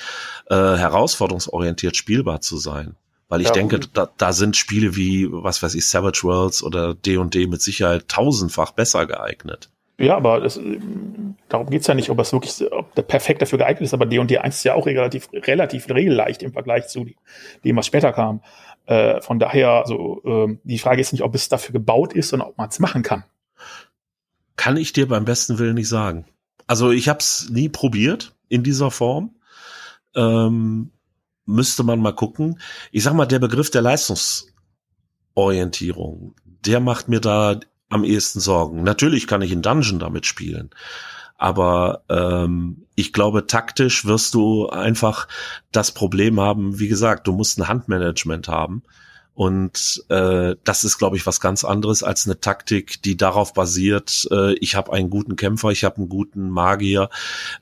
äh, 0.51 0.55
herausforderungsorientiert 0.55 1.97
spielbar 1.97 2.43
zu 2.43 2.59
sein. 2.59 2.95
Weil 3.31 3.41
ich 3.41 3.49
ja, 3.49 3.55
denke, 3.55 3.81
da, 3.81 4.11
da 4.17 4.33
sind 4.33 4.57
Spiele 4.57 4.97
wie, 4.97 5.29
was 5.31 5.63
weiß 5.63 5.75
ich, 5.75 5.87
Savage 5.87 6.21
Worlds 6.25 6.63
oder 6.63 6.95
D&D 6.95 7.47
mit 7.47 7.63
Sicherheit 7.63 8.09
tausendfach 8.09 8.73
besser 8.73 9.07
geeignet. 9.07 9.71
Ja, 10.01 10.17
aber 10.17 10.41
das, 10.41 10.61
darum 11.49 11.69
geht's 11.71 11.89
ja 11.89 11.95
nicht, 11.95 12.09
ob 12.09 12.21
es 12.21 12.33
wirklich 12.33 12.71
ob 12.71 12.95
der 12.95 13.03
perfekt 13.03 13.43
dafür 13.43 13.59
geeignet 13.59 13.83
ist, 13.83 13.95
aber 13.95 14.07
D&D 14.07 14.39
1 14.39 14.57
ist 14.57 14.65
ja 14.65 14.75
auch 14.75 14.87
relativ, 14.87 15.29
relativ 15.33 15.89
regelleicht 15.91 16.43
im 16.43 16.53
Vergleich 16.53 16.87
zu 16.87 17.07
dem, 17.65 17.77
was 17.77 17.87
später 17.87 18.13
kam. 18.13 18.41
Äh, 18.89 19.21
von 19.21 19.39
daher, 19.39 19.83
also 19.83 20.23
äh, 20.25 20.59
die 20.65 20.79
Frage 20.79 21.03
ist 21.03 21.13
nicht, 21.13 21.23
ob 21.23 21.35
es 21.35 21.51
dafür 21.51 21.75
gebaut 21.75 22.15
ist, 22.15 22.31
sondern 22.31 22.49
ob 22.49 22.57
man 22.57 22.71
es 22.71 22.79
machen 22.79 23.03
kann. 23.03 23.25
kann 24.57 24.79
ich 24.79 24.95
dir 24.95 25.07
beim 25.07 25.27
besten 25.27 25.59
Willen 25.59 25.75
nicht 25.75 25.91
sagen. 25.91 26.25
Also 26.67 26.91
ich 26.91 27.07
habe 27.09 27.19
es 27.19 27.51
nie 27.51 27.69
probiert 27.69 28.35
in 28.49 28.63
dieser 28.63 28.91
Form. 28.91 29.35
Ähm, 30.15 30.93
müsste 31.45 31.85
man 31.85 32.01
mal 32.01 32.15
gucken. 32.15 32.61
Ich 32.91 33.03
sag 33.03 33.13
mal, 33.13 33.27
der 33.27 33.41
Begriff 33.41 33.71
der 33.71 33.83
Leistungsorientierung, 33.83 36.35
der 36.45 36.81
macht 36.81 37.09
mir 37.09 37.21
da 37.21 37.61
am 37.91 38.05
ehesten 38.05 38.41
Sorgen. 38.41 38.85
Natürlich 38.85 39.27
kann 39.27 39.43
ich 39.43 39.53
in 39.53 39.61
Dungeon 39.61 39.99
damit 39.99 40.25
spielen. 40.25 40.71
Aber 41.39 42.03
ähm, 42.09 42.85
ich 42.97 43.13
glaube, 43.13 43.47
taktisch 43.47 44.05
wirst 44.05 44.35
du 44.35 44.69
einfach 44.69 45.29
das 45.73 45.93
Problem 45.93 46.41
haben, 46.41 46.81
wie 46.81 46.89
gesagt, 46.89 47.27
du 47.29 47.33
musst 47.33 47.59
ein 47.59 47.69
Handmanagement 47.69 48.49
haben. 48.49 48.83
Und 49.35 50.05
äh, 50.09 50.57
das 50.65 50.83
ist, 50.83 50.99
glaube 50.99 51.17
ich, 51.17 51.25
was 51.25 51.39
ganz 51.39 51.65
anderes 51.65 52.03
als 52.03 52.27
eine 52.27 52.41
Taktik, 52.41 53.01
die 53.05 53.17
darauf 53.17 53.55
basiert, 53.55 54.27
äh, 54.33 54.55
ich 54.55 54.75
habe 54.75 54.93
einen 54.93 55.11
guten 55.11 55.37
Kämpfer, 55.37 55.71
ich 55.71 55.85
habe 55.85 55.99
einen 55.99 56.09
guten 56.09 56.51
Magier, 56.51 57.09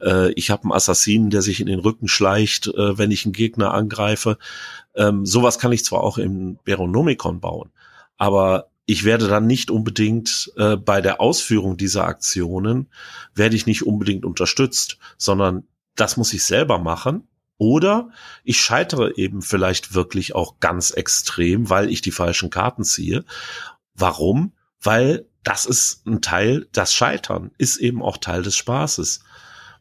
äh, 0.00 0.32
ich 0.32 0.48
habe 0.48 0.62
einen 0.62 0.72
Assassinen, 0.72 1.28
der 1.28 1.42
sich 1.42 1.60
in 1.60 1.66
den 1.66 1.80
Rücken 1.80 2.08
schleicht, 2.08 2.68
äh, 2.68 2.96
wenn 2.96 3.10
ich 3.10 3.26
einen 3.26 3.34
Gegner 3.34 3.74
angreife. 3.74 4.38
Ähm, 4.94 5.26
sowas 5.26 5.58
kann 5.58 5.70
ich 5.72 5.84
zwar 5.84 6.00
auch 6.00 6.16
im 6.16 6.58
Beronomicon 6.64 7.40
bauen, 7.40 7.70
aber 8.16 8.70
ich 8.86 9.04
werde 9.04 9.26
dann 9.26 9.46
nicht 9.46 9.70
unbedingt 9.70 10.52
äh, 10.56 10.76
bei 10.76 11.00
der 11.00 11.20
Ausführung 11.20 11.76
dieser 11.76 12.04
Aktionen, 12.04 12.88
werde 13.34 13.56
ich 13.56 13.66
nicht 13.66 13.84
unbedingt 13.84 14.24
unterstützt, 14.24 14.98
sondern 15.18 15.64
das 15.96 16.16
muss 16.16 16.32
ich 16.32 16.44
selber 16.44 16.78
machen. 16.78 17.26
Oder 17.58 18.10
ich 18.44 18.60
scheitere 18.60 19.16
eben 19.16 19.42
vielleicht 19.42 19.94
wirklich 19.94 20.34
auch 20.34 20.60
ganz 20.60 20.90
extrem, 20.90 21.68
weil 21.70 21.90
ich 21.90 22.00
die 22.00 22.10
falschen 22.10 22.50
Karten 22.50 22.84
ziehe. 22.84 23.24
Warum? 23.94 24.52
Weil 24.80 25.26
das 25.42 25.64
ist 25.64 26.06
ein 26.06 26.20
Teil, 26.20 26.68
das 26.72 26.92
Scheitern 26.92 27.50
ist 27.56 27.78
eben 27.78 28.02
auch 28.02 28.18
Teil 28.18 28.42
des 28.42 28.56
Spaßes. 28.56 29.20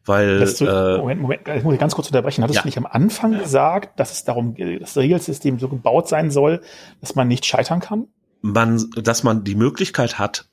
Weil, 0.04 0.38
du, 0.40 0.64
äh, 0.64 0.98
Moment, 0.98 1.20
Moment, 1.20 1.48
ich 1.48 1.64
muss 1.64 1.74
ich 1.74 1.80
ganz 1.80 1.94
kurz 1.94 2.06
unterbrechen. 2.06 2.42
Hattest 2.42 2.56
ja. 2.56 2.62
du 2.62 2.68
nicht 2.68 2.78
am 2.78 2.86
Anfang 2.86 3.38
gesagt, 3.38 4.00
dass 4.00 4.12
es 4.12 4.24
darum, 4.24 4.56
das 4.56 4.96
Regelsystem 4.96 5.58
so 5.58 5.68
gebaut 5.68 6.08
sein 6.08 6.30
soll, 6.30 6.62
dass 7.00 7.14
man 7.14 7.28
nicht 7.28 7.44
scheitern 7.44 7.80
kann? 7.80 8.06
Man, 8.40 8.90
dass 8.90 9.22
man 9.22 9.44
die 9.44 9.54
Möglichkeit 9.54 10.18
hat, 10.18 10.48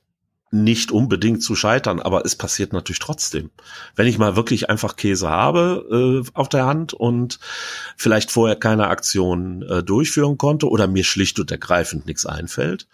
nicht 0.53 0.91
unbedingt 0.91 1.41
zu 1.41 1.55
scheitern, 1.55 1.99
aber 1.99 2.25
es 2.25 2.35
passiert 2.35 2.73
natürlich 2.73 2.99
trotzdem. 2.99 3.49
Wenn 3.95 4.05
ich 4.05 4.19
mal 4.19 4.35
wirklich 4.35 4.69
einfach 4.69 4.95
Käse 4.95 5.27
habe 5.27 6.23
äh, 6.23 6.29
auf 6.35 6.47
der 6.47 6.67
Hand 6.67 6.93
und 6.93 7.39
vielleicht 7.97 8.29
vorher 8.29 8.55
keine 8.55 8.87
Aktion 8.87 9.63
äh, 9.63 9.81
durchführen 9.81 10.37
konnte 10.37 10.69
oder 10.69 10.85
mir 10.85 11.03
schlicht 11.03 11.39
und 11.39 11.49
ergreifend 11.49 12.05
nichts 12.05 12.27
einfällt, 12.27 12.87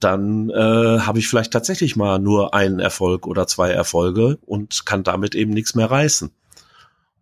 dann 0.00 0.50
äh, 0.50 0.54
habe 1.00 1.20
ich 1.20 1.28
vielleicht 1.28 1.52
tatsächlich 1.52 1.94
mal 1.94 2.18
nur 2.18 2.54
einen 2.54 2.80
Erfolg 2.80 3.28
oder 3.28 3.46
zwei 3.46 3.70
Erfolge 3.70 4.38
und 4.44 4.84
kann 4.84 5.04
damit 5.04 5.36
eben 5.36 5.52
nichts 5.52 5.76
mehr 5.76 5.88
reißen. 5.88 6.32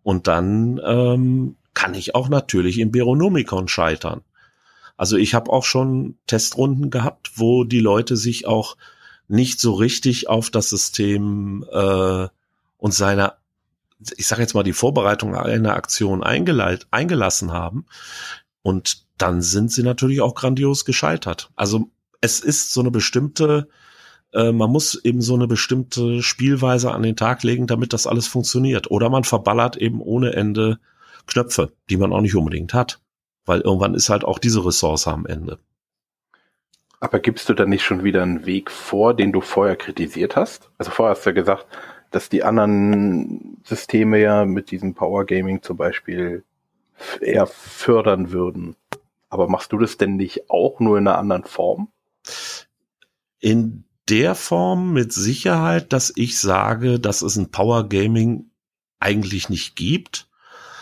Und 0.01 0.27
dann 0.27 0.81
ähm, 0.83 1.57
kann 1.75 1.93
ich 1.93 2.15
auch 2.15 2.27
natürlich 2.27 2.79
im 2.79 2.91
Beronomikon 2.91 3.67
scheitern. 3.67 4.21
Also 4.97 5.17
ich 5.17 5.33
habe 5.33 5.51
auch 5.51 5.63
schon 5.63 6.17
Testrunden 6.27 6.89
gehabt, 6.89 7.33
wo 7.35 7.63
die 7.63 7.79
Leute 7.79 8.17
sich 8.17 8.47
auch 8.47 8.77
nicht 9.27 9.59
so 9.59 9.73
richtig 9.73 10.29
auf 10.29 10.49
das 10.49 10.69
System 10.69 11.65
äh, 11.71 12.27
und 12.77 12.93
seine, 12.93 13.33
ich 14.17 14.27
sage 14.27 14.41
jetzt 14.41 14.53
mal, 14.53 14.63
die 14.63 14.73
Vorbereitung 14.73 15.35
einer 15.35 15.75
Aktion 15.75 16.23
eingelassen 16.23 17.51
haben. 17.51 17.85
Und 18.61 19.05
dann 19.17 19.41
sind 19.41 19.71
sie 19.71 19.83
natürlich 19.83 20.21
auch 20.21 20.35
grandios 20.35 20.85
gescheitert. 20.85 21.51
Also 21.55 21.89
es 22.21 22.39
ist 22.39 22.73
so 22.73 22.81
eine 22.81 22.91
bestimmte, 22.91 23.67
äh, 24.33 24.51
man 24.51 24.71
muss 24.71 24.95
eben 25.03 25.21
so 25.21 25.35
eine 25.35 25.47
bestimmte 25.47 26.21
Spielweise 26.21 26.91
an 26.91 27.03
den 27.03 27.15
Tag 27.15 27.43
legen, 27.43 27.67
damit 27.67 27.93
das 27.93 28.07
alles 28.07 28.27
funktioniert. 28.27 28.91
Oder 28.91 29.09
man 29.09 29.23
verballert 29.23 29.77
eben 29.77 30.01
ohne 30.01 30.33
Ende 30.33 30.79
Knöpfe, 31.27 31.73
die 31.89 31.97
man 31.97 32.13
auch 32.13 32.21
nicht 32.21 32.35
unbedingt 32.35 32.73
hat. 32.73 32.99
Weil 33.45 33.61
irgendwann 33.61 33.93
ist 33.93 34.09
halt 34.09 34.23
auch 34.23 34.39
diese 34.39 34.65
Ressource 34.65 35.07
am 35.07 35.25
Ende. 35.25 35.59
Aber 36.99 37.19
gibst 37.19 37.49
du 37.49 37.53
da 37.53 37.65
nicht 37.65 37.83
schon 37.83 38.03
wieder 38.03 38.23
einen 38.23 38.45
Weg 38.45 38.71
vor, 38.71 39.13
den 39.13 39.31
du 39.31 39.41
vorher 39.41 39.75
kritisiert 39.75 40.35
hast? 40.35 40.69
Also 40.77 40.91
vorher 40.91 41.15
hast 41.15 41.25
du 41.25 41.29
ja 41.29 41.35
gesagt, 41.35 41.67
dass 42.11 42.29
die 42.29 42.43
anderen 42.43 43.57
Systeme 43.63 44.19
ja 44.19 44.45
mit 44.45 44.71
diesem 44.71 44.93
Power 44.93 45.25
Gaming 45.25 45.61
zum 45.61 45.77
Beispiel 45.77 46.43
eher 47.21 47.45
fördern 47.45 48.31
würden. 48.31 48.75
Aber 49.29 49.47
machst 49.49 49.73
du 49.73 49.77
das 49.77 49.97
denn 49.97 50.15
nicht 50.15 50.49
auch 50.49 50.79
nur 50.79 50.97
in 50.97 51.07
einer 51.07 51.17
anderen 51.17 51.43
Form? 51.43 51.89
In 53.39 53.83
der 54.07 54.35
Form 54.35 54.93
mit 54.93 55.11
Sicherheit, 55.11 55.91
dass 55.93 56.13
ich 56.15 56.39
sage, 56.39 56.99
dass 56.99 57.21
es 57.21 57.35
ein 57.35 57.51
Power 57.51 57.89
Gaming 57.89 58.49
eigentlich 58.99 59.49
nicht 59.49 59.75
gibt, 59.75 60.29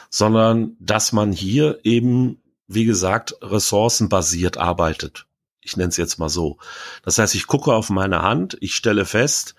sondern 0.09 0.77
dass 0.79 1.13
man 1.13 1.31
hier 1.31 1.79
eben 1.83 2.42
wie 2.73 2.85
gesagt, 2.85 3.35
ressourcenbasiert 3.41 4.57
arbeitet. 4.57 5.25
Ich 5.61 5.77
nenne 5.77 5.89
es 5.89 5.97
jetzt 5.97 6.19
mal 6.19 6.29
so. 6.29 6.57
Das 7.03 7.17
heißt, 7.17 7.35
ich 7.35 7.47
gucke 7.47 7.73
auf 7.73 7.89
meine 7.89 8.21
Hand, 8.21 8.57
ich 8.59 8.75
stelle 8.75 9.05
fest, 9.05 9.55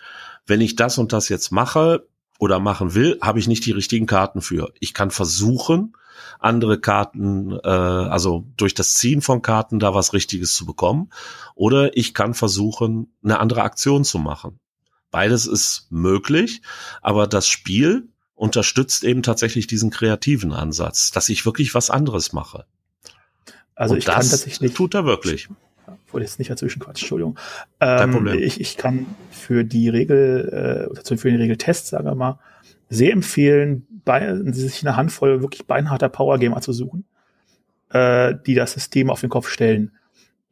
wenn 0.46 0.60
ich 0.60 0.76
das 0.76 0.98
und 0.98 1.12
das 1.12 1.28
jetzt 1.28 1.50
mache 1.50 2.06
oder 2.38 2.60
machen 2.60 2.94
will, 2.94 3.18
habe 3.22 3.38
ich 3.38 3.48
nicht 3.48 3.64
die 3.64 3.72
richtigen 3.72 4.06
Karten 4.06 4.42
für. 4.42 4.72
Ich 4.80 4.92
kann 4.92 5.10
versuchen, 5.10 5.96
andere 6.38 6.78
Karten, 6.78 7.52
äh, 7.52 7.68
also 7.68 8.46
durch 8.56 8.74
das 8.74 8.94
Ziehen 8.94 9.22
von 9.22 9.42
Karten 9.42 9.78
da 9.78 9.94
was 9.94 10.12
Richtiges 10.12 10.54
zu 10.54 10.66
bekommen. 10.66 11.10
Oder 11.54 11.96
ich 11.96 12.14
kann 12.14 12.34
versuchen, 12.34 13.14
eine 13.22 13.40
andere 13.40 13.62
Aktion 13.62 14.04
zu 14.04 14.18
machen. 14.18 14.60
Beides 15.10 15.46
ist 15.46 15.86
möglich, 15.90 16.60
aber 17.00 17.26
das 17.26 17.46
Spiel 17.48 18.08
unterstützt 18.34 19.04
eben 19.04 19.22
tatsächlich 19.22 19.66
diesen 19.66 19.90
kreativen 19.90 20.52
Ansatz, 20.52 21.12
dass 21.12 21.28
ich 21.28 21.46
wirklich 21.46 21.74
was 21.74 21.88
anderes 21.88 22.32
mache. 22.32 22.66
Also 23.74 23.94
Und 23.94 23.98
ich 23.98 24.04
das 24.04 24.14
kann 24.14 24.28
tatsächlich. 24.28 24.74
Tut 24.74 24.94
er 24.94 25.04
wirklich. 25.04 25.48
Wollte 26.10 26.24
jetzt 26.24 26.38
nicht 26.38 26.50
dazwischen 26.50 26.80
Quatsch, 26.80 27.02
Entschuldigung. 27.02 27.38
Ähm, 27.80 27.98
Kein 27.98 28.10
Problem. 28.12 28.38
Ich, 28.38 28.60
ich 28.60 28.76
kann 28.76 29.06
für 29.30 29.64
die 29.64 29.88
Regel, 29.88 30.90
äh, 30.94 31.16
für 31.16 31.30
den 31.30 31.40
Regeltest, 31.40 31.88
sagen 31.88 32.06
wir 32.06 32.14
mal, 32.14 32.38
sehr 32.88 33.12
empfehlen, 33.12 33.86
bei, 34.04 34.34
sich 34.52 34.86
eine 34.86 34.96
Handvoll 34.96 35.40
wirklich 35.40 35.66
beinharter 35.66 36.08
Power-Gamer 36.08 36.60
zu 36.60 36.72
suchen, 36.72 37.04
äh, 37.90 38.34
die 38.46 38.54
das 38.54 38.72
System 38.72 39.10
auf 39.10 39.20
den 39.20 39.30
Kopf 39.30 39.48
stellen. 39.48 39.92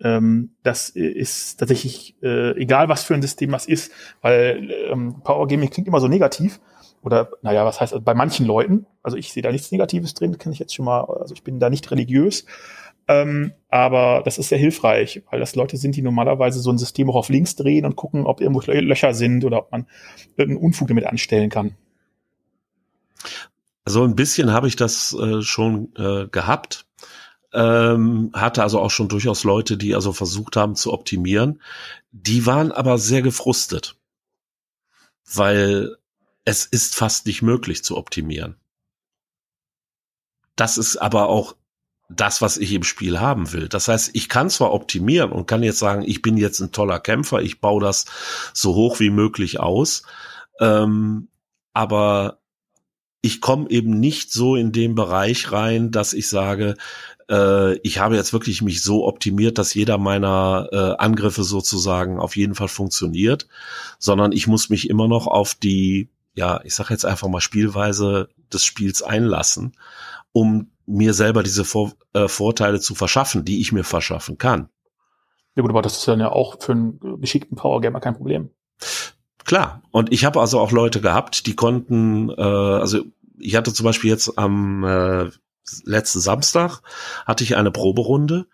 Ähm, 0.00 0.50
das 0.62 0.88
ist 0.88 1.58
tatsächlich 1.61 2.16
äh, 2.22 2.56
egal, 2.61 2.88
was 2.88 3.04
für 3.04 3.14
ein 3.14 3.22
System 3.22 3.52
das 3.52 3.66
ist, 3.66 3.92
weil 4.20 4.70
ähm, 4.90 5.20
Power 5.22 5.46
Gaming 5.46 5.70
klingt 5.70 5.87
immer 5.87 6.00
so 6.00 6.08
negativ. 6.08 6.61
Oder, 7.02 7.30
naja, 7.42 7.64
was 7.64 7.80
heißt, 7.80 7.92
also 7.92 8.04
bei 8.04 8.14
manchen 8.14 8.46
Leuten, 8.46 8.87
also 9.02 9.16
ich 9.16 9.32
sehe 9.32 9.42
da 9.42 9.50
nichts 9.50 9.72
Negatives 9.72 10.14
drin, 10.14 10.38
kann 10.38 10.52
ich 10.52 10.61
jetzt 10.61 10.74
schon 10.74 10.85
mal, 10.85 11.04
also 11.04 11.35
ich 11.35 11.42
bin 11.42 11.58
da 11.58 11.68
nicht 11.68 11.90
religiös, 11.90 12.46
ähm, 13.08 13.52
aber 13.68 14.22
das 14.24 14.38
ist 14.38 14.48
sehr 14.48 14.58
hilfreich, 14.58 15.22
weil 15.30 15.40
das 15.40 15.54
Leute 15.56 15.76
sind, 15.76 15.96
die 15.96 16.02
normalerweise 16.02 16.60
so 16.60 16.70
ein 16.70 16.78
System 16.78 17.10
auch 17.10 17.16
auf 17.16 17.28
links 17.28 17.56
drehen 17.56 17.84
und 17.84 17.96
gucken, 17.96 18.26
ob 18.26 18.40
irgendwo 18.40 18.60
Löcher 18.70 19.14
sind 19.14 19.44
oder 19.44 19.58
ob 19.58 19.72
man 19.72 19.86
irgendeinen 20.36 20.64
Unfug 20.64 20.88
damit 20.88 21.06
anstellen 21.06 21.50
kann. 21.50 21.74
Also 23.84 24.04
ein 24.04 24.14
bisschen 24.14 24.52
habe 24.52 24.68
ich 24.68 24.76
das 24.76 25.12
äh, 25.14 25.42
schon 25.42 25.92
äh, 25.96 26.28
gehabt. 26.28 26.86
Ähm, 27.54 28.30
hatte 28.32 28.62
also 28.62 28.80
auch 28.80 28.90
schon 28.90 29.08
durchaus 29.08 29.44
Leute, 29.44 29.76
die 29.76 29.94
also 29.94 30.12
versucht 30.12 30.56
haben 30.56 30.74
zu 30.74 30.92
optimieren. 30.92 31.60
Die 32.10 32.46
waren 32.46 32.72
aber 32.72 32.96
sehr 32.96 33.20
gefrustet, 33.20 33.96
weil 35.34 35.96
es 36.44 36.64
ist 36.64 36.94
fast 36.94 37.26
nicht 37.26 37.42
möglich 37.42 37.84
zu 37.84 37.96
optimieren. 37.96 38.56
Das 40.56 40.78
ist 40.78 40.96
aber 40.96 41.28
auch 41.28 41.56
das, 42.16 42.42
was 42.42 42.57
ich 42.57 42.72
im 42.72 42.83
Spiel 42.83 43.20
haben 43.20 43.53
will. 43.53 43.68
Das 43.68 43.88
heißt, 43.88 44.11
ich 44.12 44.29
kann 44.29 44.51
zwar 44.51 44.72
optimieren 44.72 45.33
und 45.33 45.46
kann 45.46 45.62
jetzt 45.62 45.79
sagen, 45.79 46.03
ich 46.07 46.22
bin 46.22 46.37
jetzt 46.37 46.61
ein 46.61 46.72
toller 46.72 47.01
Kämpfer, 47.01 47.42
ich 47.42 47.61
baue 47.61 47.83
das 47.83 48.07
so 48.53 48.75
hoch 48.75 49.01
wie 49.01 49.11
möglich 49.11 49.61
aus, 49.61 50.03
ähm, 50.61 51.29
aber 51.72 52.38
ich 53.22 53.40
komme 53.40 53.70
eben 53.70 54.01
nicht 54.01 54.33
so 54.33 54.57
in 54.57 54.72
den 54.72 54.94
Bereich 54.94 55.53
rein, 55.53 55.92
dass 55.92 56.12
ich 56.12 56.29
sage, 56.29 56.75
äh, 57.31 57.79
ich 57.79 57.98
habe 57.98 58.16
jetzt 58.16 58.33
wirklich 58.33 58.62
mich 58.62 58.83
so 58.83 59.07
optimiert, 59.07 59.59
dass 59.59 59.75
jeder 59.75 59.96
meiner 59.96 60.68
äh, 60.72 61.03
Angriffe 61.03 61.44
sozusagen 61.44 62.18
auf 62.18 62.37
jeden 62.37 62.55
Fall 62.55 62.68
funktioniert, 62.68 63.47
sondern 63.99 64.32
ich 64.32 64.49
muss 64.49 64.70
mich 64.70 64.91
immer 64.91 65.07
noch 65.09 65.28
auf 65.28 65.55
die, 65.55 66.11
ja, 66.34 66.61
ich 66.64 66.74
sage 66.74 66.93
jetzt 66.93 67.07
einfach 67.07 67.28
mal 67.28 67.41
Spielweise 67.41 68.28
des 68.53 68.64
Spiels 68.64 69.03
einlassen, 69.03 69.76
um 70.33 70.70
mir 70.87 71.14
selber 71.14 71.43
diese 71.43 71.64
Vor 71.64 71.93
äh, 72.12 72.28
Vorteile 72.28 72.80
zu 72.80 72.95
verschaffen, 72.95 73.45
die 73.45 73.61
ich 73.61 73.72
mir 73.72 73.85
verschaffen 73.85 74.39
kann. 74.39 74.68
Ja 75.55 75.62
gut, 75.62 75.70
aber 75.70 75.83
das 75.83 75.99
ist 75.99 76.09
dann 76.09 76.20
ja 76.20 76.30
auch 76.30 76.61
für 76.61 76.72
einen 76.72 77.20
geschickten 77.20 77.57
Power 77.57 77.80
Gamer 77.80 78.01
kein 78.01 78.14
Problem. 78.14 78.51
Klar. 79.45 79.83
Und 79.91 80.12
ich 80.12 80.24
habe 80.24 80.41
also 80.41 80.61
auch 80.61 80.72
Leute 80.72 81.01
gehabt, 81.01 81.47
die 81.47 81.55
konnten, 81.55 82.30
äh, 82.30 82.43
also 82.43 83.01
ich 83.39 83.57
hatte 83.57 83.72
zum 83.72 83.85
Beispiel 83.85 84.11
jetzt 84.11 84.39
am 84.39 84.85
äh, 84.85 85.30
letzten 85.85 86.20
Samstag 86.20 86.80
hatte 87.26 87.45
ich 87.45 87.57
eine 87.57 87.70
Proberunde. 87.70 88.47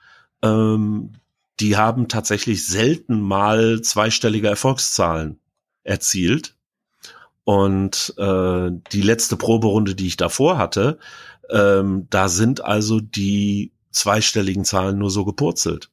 Ähm, 0.43 1.13
die 1.61 1.77
haben 1.77 2.09
tatsächlich 2.09 2.67
selten 2.67 3.21
mal 3.21 3.81
zweistellige 3.83 4.49
Erfolgszahlen 4.49 5.41
erzielt. 5.83 6.57
Und 7.45 8.15
äh, 8.19 8.71
die 8.93 9.03
letzte 9.03 9.37
Proberunde, 9.37 9.95
die 9.95 10.07
ich 10.07 10.17
davor 10.17 10.59
hatte, 10.59 10.99
ähm, 11.51 12.07
da 12.11 12.29
sind 12.29 12.65
also 12.65 13.01
die 13.01 13.73
zweistelligen 13.91 14.65
Zahlen 14.65 14.99
nur 14.99 15.11
so 15.11 15.25
gepurzelt. 15.25 15.91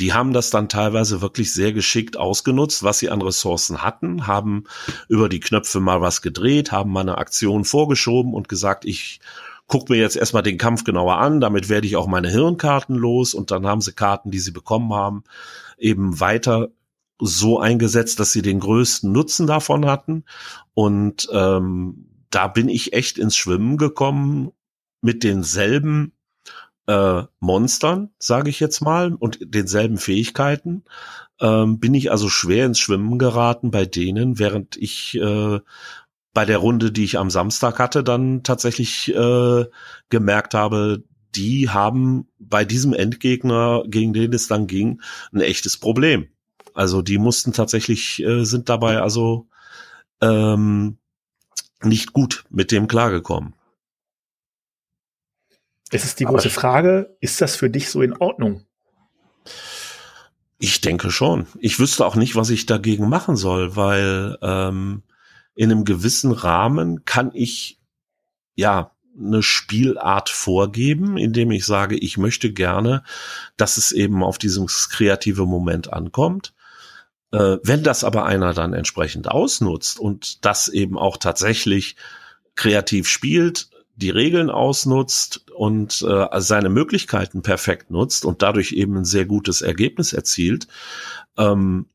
Die 0.00 0.12
haben 0.12 0.32
das 0.32 0.50
dann 0.50 0.68
teilweise 0.68 1.20
wirklich 1.20 1.52
sehr 1.52 1.72
geschickt 1.72 2.16
ausgenutzt, 2.16 2.82
was 2.82 2.98
sie 2.98 3.10
an 3.10 3.22
Ressourcen 3.22 3.82
hatten, 3.82 4.26
haben 4.26 4.64
über 5.08 5.28
die 5.28 5.40
Knöpfe 5.40 5.80
mal 5.80 6.00
was 6.00 6.22
gedreht, 6.22 6.72
haben 6.72 6.90
mal 6.90 7.00
eine 7.00 7.18
Aktion 7.18 7.64
vorgeschoben 7.64 8.32
und 8.32 8.48
gesagt, 8.48 8.84
ich 8.84 9.20
guck 9.68 9.88
mir 9.90 9.96
jetzt 9.96 10.16
erstmal 10.16 10.42
den 10.42 10.58
Kampf 10.58 10.84
genauer 10.84 11.18
an, 11.18 11.40
damit 11.40 11.68
werde 11.68 11.86
ich 11.86 11.96
auch 11.96 12.06
meine 12.06 12.30
Hirnkarten 12.30 12.96
los 12.96 13.34
und 13.34 13.50
dann 13.50 13.66
haben 13.66 13.80
sie 13.80 13.92
Karten, 13.92 14.30
die 14.30 14.40
sie 14.40 14.50
bekommen 14.50 14.92
haben, 14.92 15.24
eben 15.78 16.20
weiter 16.20 16.70
so 17.18 17.60
eingesetzt, 17.60 18.18
dass 18.18 18.32
sie 18.32 18.42
den 18.42 18.60
größten 18.60 19.12
Nutzen 19.12 19.46
davon 19.46 19.86
hatten. 19.86 20.24
Und 20.74 21.28
ähm, 21.32 22.08
da 22.34 22.48
bin 22.48 22.68
ich 22.68 22.92
echt 22.92 23.18
ins 23.18 23.36
Schwimmen 23.36 23.76
gekommen 23.76 24.52
mit 25.00 25.22
denselben 25.22 26.12
äh, 26.86 27.22
Monstern, 27.38 28.10
sage 28.18 28.50
ich 28.50 28.58
jetzt 28.58 28.80
mal, 28.80 29.14
und 29.14 29.38
denselben 29.42 29.98
Fähigkeiten. 29.98 30.84
Ähm, 31.40 31.78
bin 31.78 31.94
ich 31.94 32.10
also 32.10 32.28
schwer 32.28 32.66
ins 32.66 32.78
Schwimmen 32.78 33.18
geraten 33.18 33.70
bei 33.70 33.84
denen, 33.84 34.38
während 34.38 34.76
ich 34.76 35.14
äh, 35.16 35.60
bei 36.34 36.44
der 36.44 36.58
Runde, 36.58 36.90
die 36.90 37.04
ich 37.04 37.18
am 37.18 37.30
Samstag 37.30 37.78
hatte, 37.78 38.02
dann 38.02 38.42
tatsächlich 38.42 39.14
äh, 39.14 39.66
gemerkt 40.08 40.54
habe, 40.54 41.04
die 41.34 41.68
haben 41.68 42.28
bei 42.38 42.64
diesem 42.64 42.94
Endgegner, 42.94 43.84
gegen 43.86 44.12
den 44.12 44.32
es 44.32 44.48
dann 44.48 44.66
ging, 44.66 45.00
ein 45.32 45.40
echtes 45.40 45.76
Problem. 45.76 46.28
Also 46.74 47.02
die 47.02 47.18
mussten 47.18 47.52
tatsächlich, 47.52 48.22
äh, 48.22 48.44
sind 48.44 48.68
dabei 48.68 49.00
also 49.00 49.48
ähm, 50.22 50.98
nicht 51.84 52.12
gut 52.12 52.44
mit 52.50 52.70
dem 52.70 52.88
klargekommen. 52.88 53.54
Es 55.90 56.04
ist 56.04 56.20
die 56.20 56.24
große 56.24 56.50
Frage, 56.50 57.16
ist 57.20 57.40
das 57.40 57.54
für 57.54 57.68
dich 57.68 57.90
so 57.90 58.00
in 58.00 58.16
Ordnung? 58.16 58.64
Ich 60.58 60.80
denke 60.80 61.10
schon. 61.10 61.46
Ich 61.58 61.78
wüsste 61.78 62.06
auch 62.06 62.16
nicht, 62.16 62.34
was 62.34 62.48
ich 62.48 62.66
dagegen 62.66 63.08
machen 63.08 63.36
soll, 63.36 63.76
weil 63.76 64.38
ähm, 64.40 65.02
in 65.54 65.70
einem 65.70 65.84
gewissen 65.84 66.32
Rahmen 66.32 67.04
kann 67.04 67.30
ich 67.34 67.78
ja 68.54 68.92
eine 69.18 69.42
Spielart 69.42 70.30
vorgeben, 70.30 71.18
indem 71.18 71.50
ich 71.50 71.66
sage, 71.66 71.96
ich 71.96 72.16
möchte 72.16 72.52
gerne, 72.52 73.04
dass 73.56 73.76
es 73.76 73.92
eben 73.92 74.22
auf 74.22 74.38
dieses 74.38 74.88
kreative 74.88 75.46
Moment 75.46 75.92
ankommt. 75.92 76.54
Äh, 77.32 77.58
wenn 77.62 77.82
das 77.82 78.04
aber 78.04 78.26
einer 78.26 78.54
dann 78.54 78.74
entsprechend 78.74 79.30
ausnutzt 79.30 79.98
und 79.98 80.44
das 80.44 80.68
eben 80.68 80.98
auch 80.98 81.16
tatsächlich 81.16 81.96
kreativ 82.54 83.08
spielt, 83.08 83.70
die 83.96 84.10
Regeln 84.10 84.50
ausnutzt 84.50 85.50
und 85.54 86.02
äh, 86.02 86.40
seine 86.40 86.68
Möglichkeiten 86.68 87.42
perfekt 87.42 87.90
nutzt 87.90 88.24
und 88.24 88.42
dadurch 88.42 88.72
eben 88.72 88.96
ein 88.96 89.04
sehr 89.04 89.26
gutes 89.26 89.62
Ergebnis 89.62 90.12
erzielt, 90.12 90.66
ähm, 91.36 91.86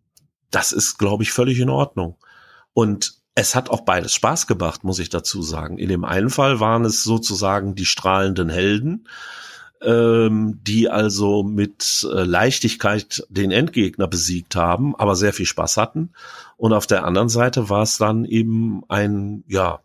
das 0.52 0.72
ist, 0.72 0.98
glaube 0.98 1.24
ich, 1.24 1.32
völlig 1.32 1.60
in 1.60 1.70
Ordnung. 1.70 2.18
Und 2.74 3.16
es 3.36 3.54
hat 3.54 3.70
auch 3.70 3.82
beides 3.82 4.14
Spaß 4.14 4.48
gemacht, 4.48 4.84
muss 4.84 5.00
ich 5.00 5.10
dazu 5.10 5.44
sagen. 5.44 5.78
In 5.78 5.90
dem 5.90 6.06
einen 6.06 6.30
Fall 6.30 6.60
waren 6.60 6.86
es 6.86 7.04
sozusagen 7.04 7.76
die 7.76 7.86
strahlenden 7.86 8.50
Helden, 8.50 9.08
ähm, 9.82 10.60
die 10.64 10.90
also 10.90 11.44
mit 11.44 12.08
äh, 12.12 12.24
Leichtigkeit 12.24 13.24
den 13.30 13.52
Endgegner 13.52 14.08
besiegt 14.08 14.56
haben, 14.56 14.96
aber 14.96 15.16
sehr 15.16 15.34
viel 15.34 15.46
Spaß 15.46 15.78
hatten. 15.78 16.12
Und 16.58 16.74
auf 16.74 16.88
der 16.88 17.06
anderen 17.06 17.30
Seite 17.30 17.70
war 17.70 17.84
es 17.84 17.98
dann 17.98 18.26
eben 18.26 18.84
ein, 18.88 19.44
ja, 19.48 19.80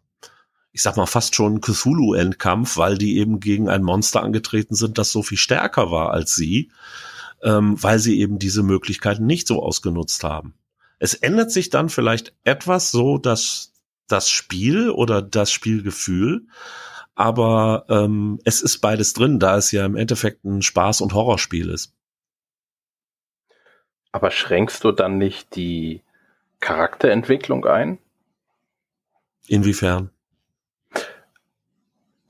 ich 0.73 0.83
sag 0.83 0.97
mal 0.97 1.07
fast 1.07 1.35
schon 1.35 1.61
Cthulhu-Endkampf, 1.61 2.77
weil 2.79 2.97
die 2.97 3.19
eben 3.19 3.41
gegen 3.41 3.69
ein 3.69 3.83
Monster 3.83 4.23
angetreten 4.23 4.75
sind, 4.75 4.97
das 4.97 5.13
so 5.13 5.23
viel 5.23 5.39
stärker 5.39 5.91
war 5.91 6.11
als 6.11 6.35
sie, 6.35 6.71
ähm, 7.43 7.81
weil 7.83 7.99
sie 7.99 8.19
eben 8.19 8.39
diese 8.39 8.63
Möglichkeiten 8.63 9.27
nicht 9.27 9.47
so 9.47 9.63
ausgenutzt 9.63 10.25
haben. 10.25 10.55
Es 10.99 11.15
ändert 11.15 11.51
sich 11.51 11.69
dann 11.69 11.89
vielleicht 11.89 12.33
etwas 12.45 12.91
so, 12.91 13.19
dass 13.19 13.73
das 14.09 14.31
Spiel 14.31 14.91
oder 14.91 15.21
das 15.21 15.51
Spielgefühl, 15.51 16.47
aber 17.15 17.85
ähm, 17.89 18.39
es 18.45 18.63
ist 18.63 18.79
beides 18.79 19.13
drin, 19.13 19.39
da 19.39 19.57
es 19.57 19.73
ja 19.73 19.85
im 19.85 19.97
Endeffekt 19.97 20.45
ein 20.45 20.61
Spaß- 20.61 21.03
und 21.03 21.15
Horrorspiel 21.15 21.71
ist. 21.71 21.95
Aber 24.13 24.31
schränkst 24.31 24.85
du 24.85 24.93
dann 24.93 25.19
nicht 25.19 25.57
die 25.57 26.03
Charakterentwicklung 26.61 27.65
ein? 27.65 27.99
Inwiefern? 29.49 30.11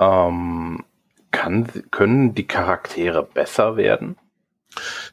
Ähm, 0.00 0.84
kann, 1.30 1.68
können 1.90 2.34
die 2.34 2.46
Charaktere 2.46 3.22
besser 3.22 3.76
werden? 3.76 4.16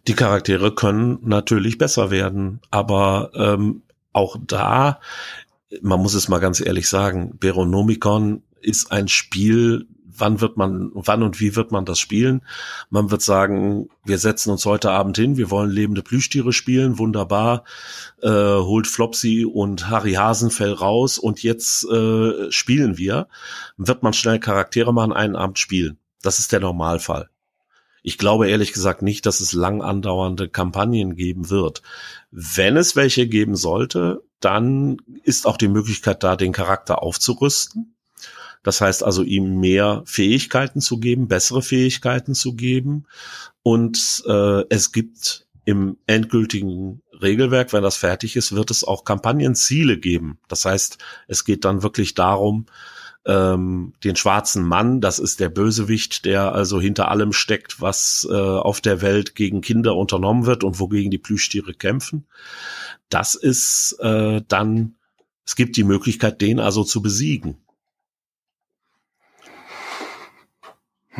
Die 0.07 0.13
Charaktere 0.13 0.74
können 0.74 1.20
natürlich 1.24 1.78
besser 1.78 2.11
werden, 2.11 2.61
aber 2.72 3.32
ähm, 3.36 3.82
auch 4.13 4.38
da, 4.39 4.99
man 5.82 5.99
muss 5.99 6.13
es 6.13 6.30
mal 6.30 6.39
ganz 6.39 6.61
ehrlich 6.61 6.88
sagen, 6.88 7.38
Beronomicon 7.38 8.43
ist 8.62 8.91
ein 8.91 9.07
Spiel, 9.07 9.88
wann 10.20 10.41
wird 10.41 10.57
man, 10.57 10.91
wann 10.93 11.24
und 11.24 11.39
wie 11.39 11.55
wird 11.55 11.72
man 11.72 11.86
das 11.86 11.99
spielen? 11.99 12.41
Man 12.89 13.12
wird 13.12 13.22
sagen, 13.22 13.89
wir 14.03 14.18
setzen 14.18 14.51
uns 14.51 14.66
heute 14.66 14.91
Abend 14.91 15.18
hin, 15.18 15.38
wir 15.38 15.49
wollen 15.51 15.70
lebende 15.70 16.01
Plüschtiere 16.01 16.53
spielen, 16.53 16.97
wunderbar, 16.97 17.64
äh, 18.22 18.30
holt 18.30 18.88
Flopsy 18.88 19.45
und 19.45 19.89
Harry 19.89 20.14
Hasenfell 20.14 20.74
raus 20.74 21.18
und 21.18 21.43
jetzt 21.43 21.86
äh, 21.89 22.51
spielen 22.51 22.97
wir. 22.97 23.28
Wird 23.78 24.03
man 24.03 24.14
schnell 24.14 24.39
Charaktere 24.39 24.93
machen, 24.93 25.14
einen 25.14 25.36
Abend 25.36 25.60
spielen. 25.60 25.97
Das 26.22 26.39
ist 26.39 26.51
der 26.51 26.60
Normalfall. 26.60 27.30
Ich 28.01 28.18
glaube 28.18 28.49
ehrlich 28.49 28.72
gesagt 28.74 29.01
nicht, 29.01 29.26
dass 29.26 29.41
es 29.41 29.53
lang 29.53 29.82
andauernde 29.82 30.47
Kampagnen 30.47 31.16
geben 31.16 31.49
wird. 31.49 31.82
Wenn 32.32 32.78
es 32.78 32.95
welche 32.95 33.28
geben 33.28 33.55
sollte, 33.55 34.24
dann 34.39 34.97
ist 35.24 35.45
auch 35.45 35.57
die 35.57 35.68
Möglichkeit 35.68 36.24
da, 36.24 36.36
den 36.38 36.53
Charakter 36.53 37.03
aufzurüsten. 37.03 37.95
Das 38.70 38.82
heißt 38.82 39.03
also, 39.03 39.24
ihm 39.24 39.59
mehr 39.59 40.03
Fähigkeiten 40.05 40.80
zu 40.80 40.99
geben, 40.99 41.28
bessere 41.28 41.63
Fähigkeiten 41.63 42.36
zu 42.36 42.53
geben. 42.53 43.07
Und 43.63 44.24
äh, 44.28 44.63
es 44.70 44.91
gibt 44.91 45.47
im 45.65 45.97
endgültigen 46.05 47.01
Regelwerk, 47.20 47.74
wenn 47.74 47.82
das 47.82 47.97
fertig 47.97 48.36
ist, 48.36 48.53
wird 48.53 48.70
es 48.70 48.84
auch 48.84 49.05
Kampagnenziele 49.05 49.97
geben. 49.97 50.38
Das 50.49 50.65
heißt, 50.65 50.99
es 51.28 51.45
geht 51.45 51.65
dann 51.65 51.82
wirklich 51.82 52.13
darum, 52.13 52.67
ähm, 53.26 53.93
den 54.03 54.15
schwarzen 54.15 54.63
Mann, 54.63 55.01
das 55.01 55.17
ist 55.17 55.39
der 55.39 55.49
Bösewicht, 55.49 56.26
der 56.26 56.53
also 56.53 56.80
hinter 56.80 57.09
allem 57.09 57.34
steckt, 57.34 57.82
was 57.82 58.28
äh, 58.30 58.36
auf 58.36 58.82
der 58.82 59.01
Welt 59.01 59.34
gegen 59.34 59.61
Kinder 59.61 59.95
unternommen 59.95 60.45
wird 60.45 60.63
und 60.63 60.80
wogegen 60.80 61.09
die 61.09 61.17
Plüschtiere 61.17 61.74
kämpfen. 61.74 62.28
Das 63.09 63.34
ist 63.34 63.97
äh, 63.99 64.43
dann, 64.47 64.93
es 65.43 65.55
gibt 65.55 65.76
die 65.76 65.84
Möglichkeit, 65.84 66.39
den 66.39 66.59
also 66.59 66.84
zu 66.84 67.01
besiegen. 67.01 67.57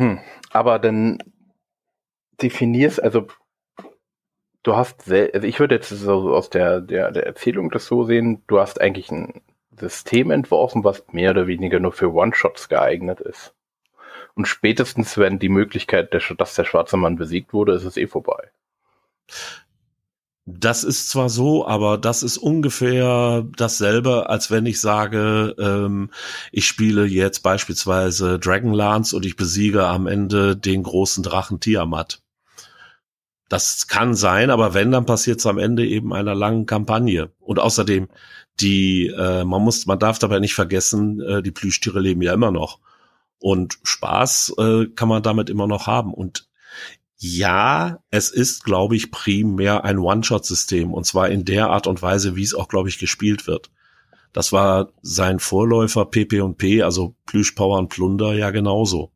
Hm, 0.00 0.18
aber 0.48 0.78
dann 0.78 1.18
definierst, 2.40 3.02
also 3.02 3.26
du 4.62 4.74
hast, 4.74 5.12
also 5.12 5.46
ich 5.46 5.60
würde 5.60 5.74
jetzt 5.74 5.90
so 5.90 6.34
aus 6.34 6.48
der, 6.48 6.80
der, 6.80 7.10
der 7.10 7.26
Erzählung 7.26 7.70
das 7.70 7.84
so 7.84 8.04
sehen, 8.04 8.42
du 8.46 8.58
hast 8.60 8.80
eigentlich 8.80 9.10
ein 9.10 9.42
System 9.78 10.30
entworfen, 10.30 10.84
was 10.84 11.04
mehr 11.12 11.32
oder 11.32 11.46
weniger 11.46 11.80
nur 11.80 11.92
für 11.92 12.14
One-Shots 12.14 12.70
geeignet 12.70 13.20
ist. 13.20 13.54
Und 14.32 14.48
spätestens, 14.48 15.18
wenn 15.18 15.38
die 15.38 15.50
Möglichkeit, 15.50 16.14
dass 16.14 16.54
der 16.54 16.64
schwarze 16.64 16.96
Mann 16.96 17.16
besiegt 17.16 17.52
wurde, 17.52 17.74
ist 17.74 17.84
es 17.84 17.98
eh 17.98 18.06
vorbei. 18.06 18.52
Das 20.46 20.84
ist 20.84 21.10
zwar 21.10 21.28
so, 21.28 21.66
aber 21.66 21.98
das 21.98 22.22
ist 22.22 22.38
ungefähr 22.38 23.46
dasselbe, 23.56 24.28
als 24.28 24.50
wenn 24.50 24.66
ich 24.66 24.80
sage, 24.80 25.54
ähm, 25.58 26.10
ich 26.50 26.66
spiele 26.66 27.04
jetzt 27.06 27.40
beispielsweise 27.40 28.38
Dragonlance 28.38 29.14
und 29.14 29.26
ich 29.26 29.36
besiege 29.36 29.86
am 29.86 30.06
Ende 30.06 30.56
den 30.56 30.82
großen 30.82 31.22
Drachen 31.22 31.60
Tiamat. 31.60 32.22
Das 33.48 33.88
kann 33.88 34.14
sein, 34.14 34.50
aber 34.50 34.74
wenn, 34.74 34.92
dann 34.92 35.06
passiert 35.06 35.40
es 35.40 35.46
am 35.46 35.58
Ende 35.58 35.86
eben 35.86 36.14
einer 36.14 36.34
langen 36.34 36.66
Kampagne. 36.66 37.30
Und 37.40 37.58
außerdem, 37.58 38.08
die, 38.60 39.08
äh, 39.08 39.44
man 39.44 39.62
muss, 39.62 39.86
man 39.86 39.98
darf 39.98 40.18
dabei 40.18 40.38
nicht 40.38 40.54
vergessen, 40.54 41.20
äh, 41.20 41.42
die 41.42 41.50
Plüschtiere 41.50 42.00
leben 42.00 42.22
ja 42.22 42.32
immer 42.32 42.52
noch. 42.52 42.78
Und 43.40 43.78
Spaß 43.82 44.54
äh, 44.58 44.86
kann 44.94 45.08
man 45.08 45.22
damit 45.22 45.50
immer 45.50 45.66
noch 45.66 45.86
haben. 45.86 46.14
Und 46.14 46.49
ja, 47.22 48.02
es 48.10 48.30
ist, 48.30 48.64
glaube 48.64 48.96
ich, 48.96 49.10
primär 49.10 49.84
ein 49.84 49.98
One-Shot-System. 49.98 50.94
Und 50.94 51.04
zwar 51.04 51.28
in 51.28 51.44
der 51.44 51.68
Art 51.68 51.86
und 51.86 52.00
Weise, 52.00 52.34
wie 52.34 52.42
es 52.42 52.54
auch, 52.54 52.66
glaube 52.66 52.88
ich, 52.88 52.98
gespielt 52.98 53.46
wird. 53.46 53.70
Das 54.32 54.52
war 54.52 54.88
sein 55.02 55.38
Vorläufer 55.38 56.06
PP&P, 56.06 56.82
also 56.82 57.14
Plüsch, 57.26 57.52
Power 57.52 57.78
und 57.78 57.88
Plunder, 57.88 58.32
ja 58.32 58.50
genauso. 58.50 59.10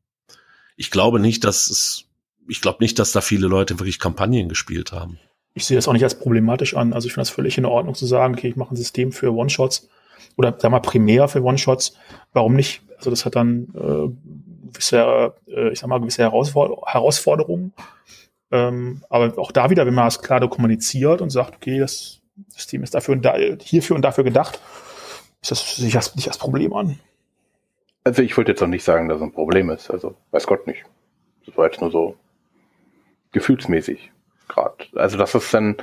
Ich 0.77 0.91
glaube 0.91 1.19
nicht, 1.19 1.45
dass 1.45 1.71
es, 1.71 2.05
ich 2.47 2.61
glaube 2.61 2.85
nicht, 2.85 2.99
dass 2.99 3.13
da 3.13 3.23
viele 3.23 3.47
Leute 3.47 3.79
wirklich 3.79 3.99
Kampagnen 3.99 4.51
gespielt 4.51 4.93
haben. 4.93 5.19
ich 5.55 5.65
sehe 5.65 5.77
das 5.77 5.89
auch 5.89 5.95
nicht 5.95 6.05
als 6.05 6.19
problematisch 6.19 6.77
an. 6.77 6.93
Also 6.93 7.07
ich 7.07 7.15
finde 7.15 7.23
das 7.23 7.31
völlig 7.31 7.57
in 7.57 7.65
Ordnung 7.65 7.95
zu 7.95 8.05
sagen, 8.05 8.35
okay, 8.35 8.49
ich 8.49 8.57
mache 8.57 8.75
ein 8.75 8.77
System 8.77 9.13
für 9.13 9.33
One-Shots 9.33 9.89
oder 10.37 10.55
sag 10.59 10.71
mal 10.71 10.81
primär 10.81 11.29
für 11.29 11.43
One-Shots. 11.43 11.97
Warum 12.35 12.55
nicht? 12.55 12.83
Also 13.05 13.11
das 13.11 13.25
hat 13.25 13.37
dann 13.37 13.69
äh, 13.75 14.69
gewisse, 14.73 15.35
äh, 15.47 15.71
ich 15.71 15.79
sag 15.79 15.89
mal, 15.89 16.01
gewisse 16.01 16.23
Herausfor 16.23 16.85
Herausforderungen. 16.87 17.73
Ähm, 18.51 19.03
aber 19.09 19.39
auch 19.39 19.53
da 19.53 19.71
wieder, 19.71 19.87
wenn 19.87 19.95
man 19.95 20.09
es 20.09 20.21
klar 20.23 20.49
kommuniziert 20.49 21.21
und 21.21 21.31
sagt, 21.31 21.57
okay, 21.57 21.79
das 21.79 22.21
System 22.49 22.83
ist 22.83 22.95
dafür 22.95 23.15
und 23.15 23.25
da, 23.25 23.37
hierfür 23.61 23.97
und 23.97 24.03
dafür 24.03 24.25
gedacht, 24.25 24.61
ist 25.43 25.51
das 25.51 25.77
sich 25.77 25.93
das 25.93 26.15
nicht 26.17 26.29
als 26.29 26.39
Problem 26.39 26.73
an. 26.73 26.99
Also 28.05 28.23
ich 28.23 28.37
wollte 28.37 28.53
jetzt 28.53 28.61
noch 28.61 28.69
nicht 28.69 28.85
sagen, 28.85 29.09
dass 29.09 29.17
es 29.17 29.23
ein 29.23 29.33
Problem 29.33 29.71
ist. 29.71 29.91
Also 29.91 30.15
weiß 30.31 30.47
Gott 30.47 30.67
nicht. 30.67 30.85
Das 31.47 31.57
war 31.57 31.67
jetzt 31.67 31.81
nur 31.81 31.91
so 31.91 32.17
gefühlsmäßig 33.33 34.13
gerade. 34.49 34.75
Also 34.95 35.17
das 35.19 35.35
ist 35.35 35.53
dann, 35.53 35.77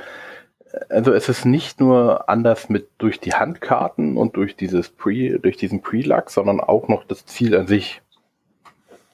also 0.88 1.12
es 1.12 1.28
ist 1.28 1.44
nicht 1.44 1.80
nur 1.80 2.28
anders 2.28 2.68
mit 2.68 2.88
durch 2.98 3.20
die 3.20 3.34
Handkarten 3.34 4.16
und 4.16 4.36
durch 4.36 4.56
dieses 4.56 4.88
Pre, 4.88 5.38
durch 5.38 5.56
diesen 5.56 5.82
Pre-Luck, 5.82 6.30
sondern 6.30 6.60
auch 6.60 6.88
noch 6.88 7.04
das 7.04 7.26
Ziel 7.26 7.56
an 7.56 7.66
sich 7.66 8.00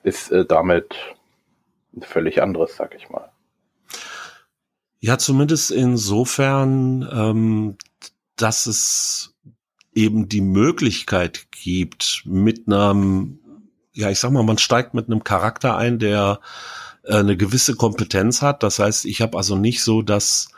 ist 0.02 0.30
äh, 0.30 0.44
damit 0.44 0.94
ein 1.96 2.02
völlig 2.02 2.42
anderes, 2.42 2.76
sag 2.76 2.94
ich 2.94 3.10
mal. 3.10 3.30
Ja, 5.00 5.18
zumindest 5.18 5.70
insofern, 5.70 7.08
ähm, 7.12 7.76
dass 8.36 8.66
es 8.66 9.34
eben 9.94 10.28
die 10.28 10.40
Möglichkeit 10.40 11.46
gibt, 11.50 12.22
mit 12.24 12.66
einem, 12.66 13.38
ja, 13.92 14.10
ich 14.10 14.18
sag 14.18 14.30
mal, 14.30 14.42
man 14.42 14.58
steigt 14.58 14.94
mit 14.94 15.06
einem 15.06 15.24
Charakter 15.24 15.76
ein, 15.76 15.98
der 15.98 16.40
äh, 17.04 17.16
eine 17.16 17.36
gewisse 17.36 17.74
Kompetenz 17.74 18.42
hat. 18.42 18.62
Das 18.62 18.78
heißt, 18.78 19.04
ich 19.06 19.20
habe 19.20 19.36
also 19.36 19.56
nicht 19.56 19.82
so 19.82 20.02
das 20.02 20.48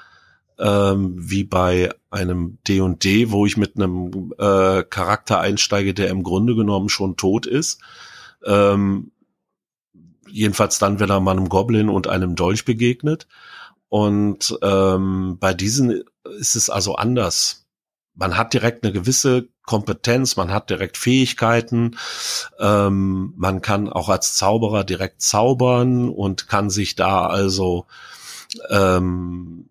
ähm, 0.60 1.14
wie 1.18 1.44
bei 1.44 1.92
einem 2.10 2.58
D&D, 2.68 3.30
wo 3.30 3.46
ich 3.46 3.56
mit 3.56 3.76
einem 3.76 4.32
äh, 4.38 4.82
Charakter 4.82 5.40
einsteige, 5.40 5.94
der 5.94 6.08
im 6.08 6.22
Grunde 6.22 6.54
genommen 6.54 6.88
schon 6.88 7.16
tot 7.16 7.46
ist. 7.46 7.80
Ähm, 8.44 9.12
jedenfalls 10.28 10.78
dann, 10.78 11.00
wenn 11.00 11.10
er 11.10 11.20
mal 11.20 11.32
einem 11.32 11.48
Goblin 11.48 11.88
und 11.88 12.06
einem 12.06 12.34
Dolch 12.36 12.64
begegnet. 12.64 13.26
Und 13.88 14.56
ähm, 14.62 15.38
bei 15.40 15.54
diesen 15.54 16.04
ist 16.38 16.56
es 16.56 16.70
also 16.70 16.94
anders. 16.94 17.66
Man 18.14 18.36
hat 18.36 18.52
direkt 18.52 18.84
eine 18.84 18.92
gewisse 18.92 19.48
Kompetenz, 19.62 20.36
man 20.36 20.52
hat 20.52 20.68
direkt 20.68 20.98
Fähigkeiten, 20.98 21.96
ähm, 22.58 23.32
man 23.36 23.62
kann 23.62 23.88
auch 23.88 24.08
als 24.08 24.34
Zauberer 24.34 24.84
direkt 24.84 25.22
zaubern 25.22 26.08
und 26.08 26.48
kann 26.48 26.70
sich 26.70 26.96
da 26.96 27.26
also 27.26 27.86
ähm, 28.68 29.69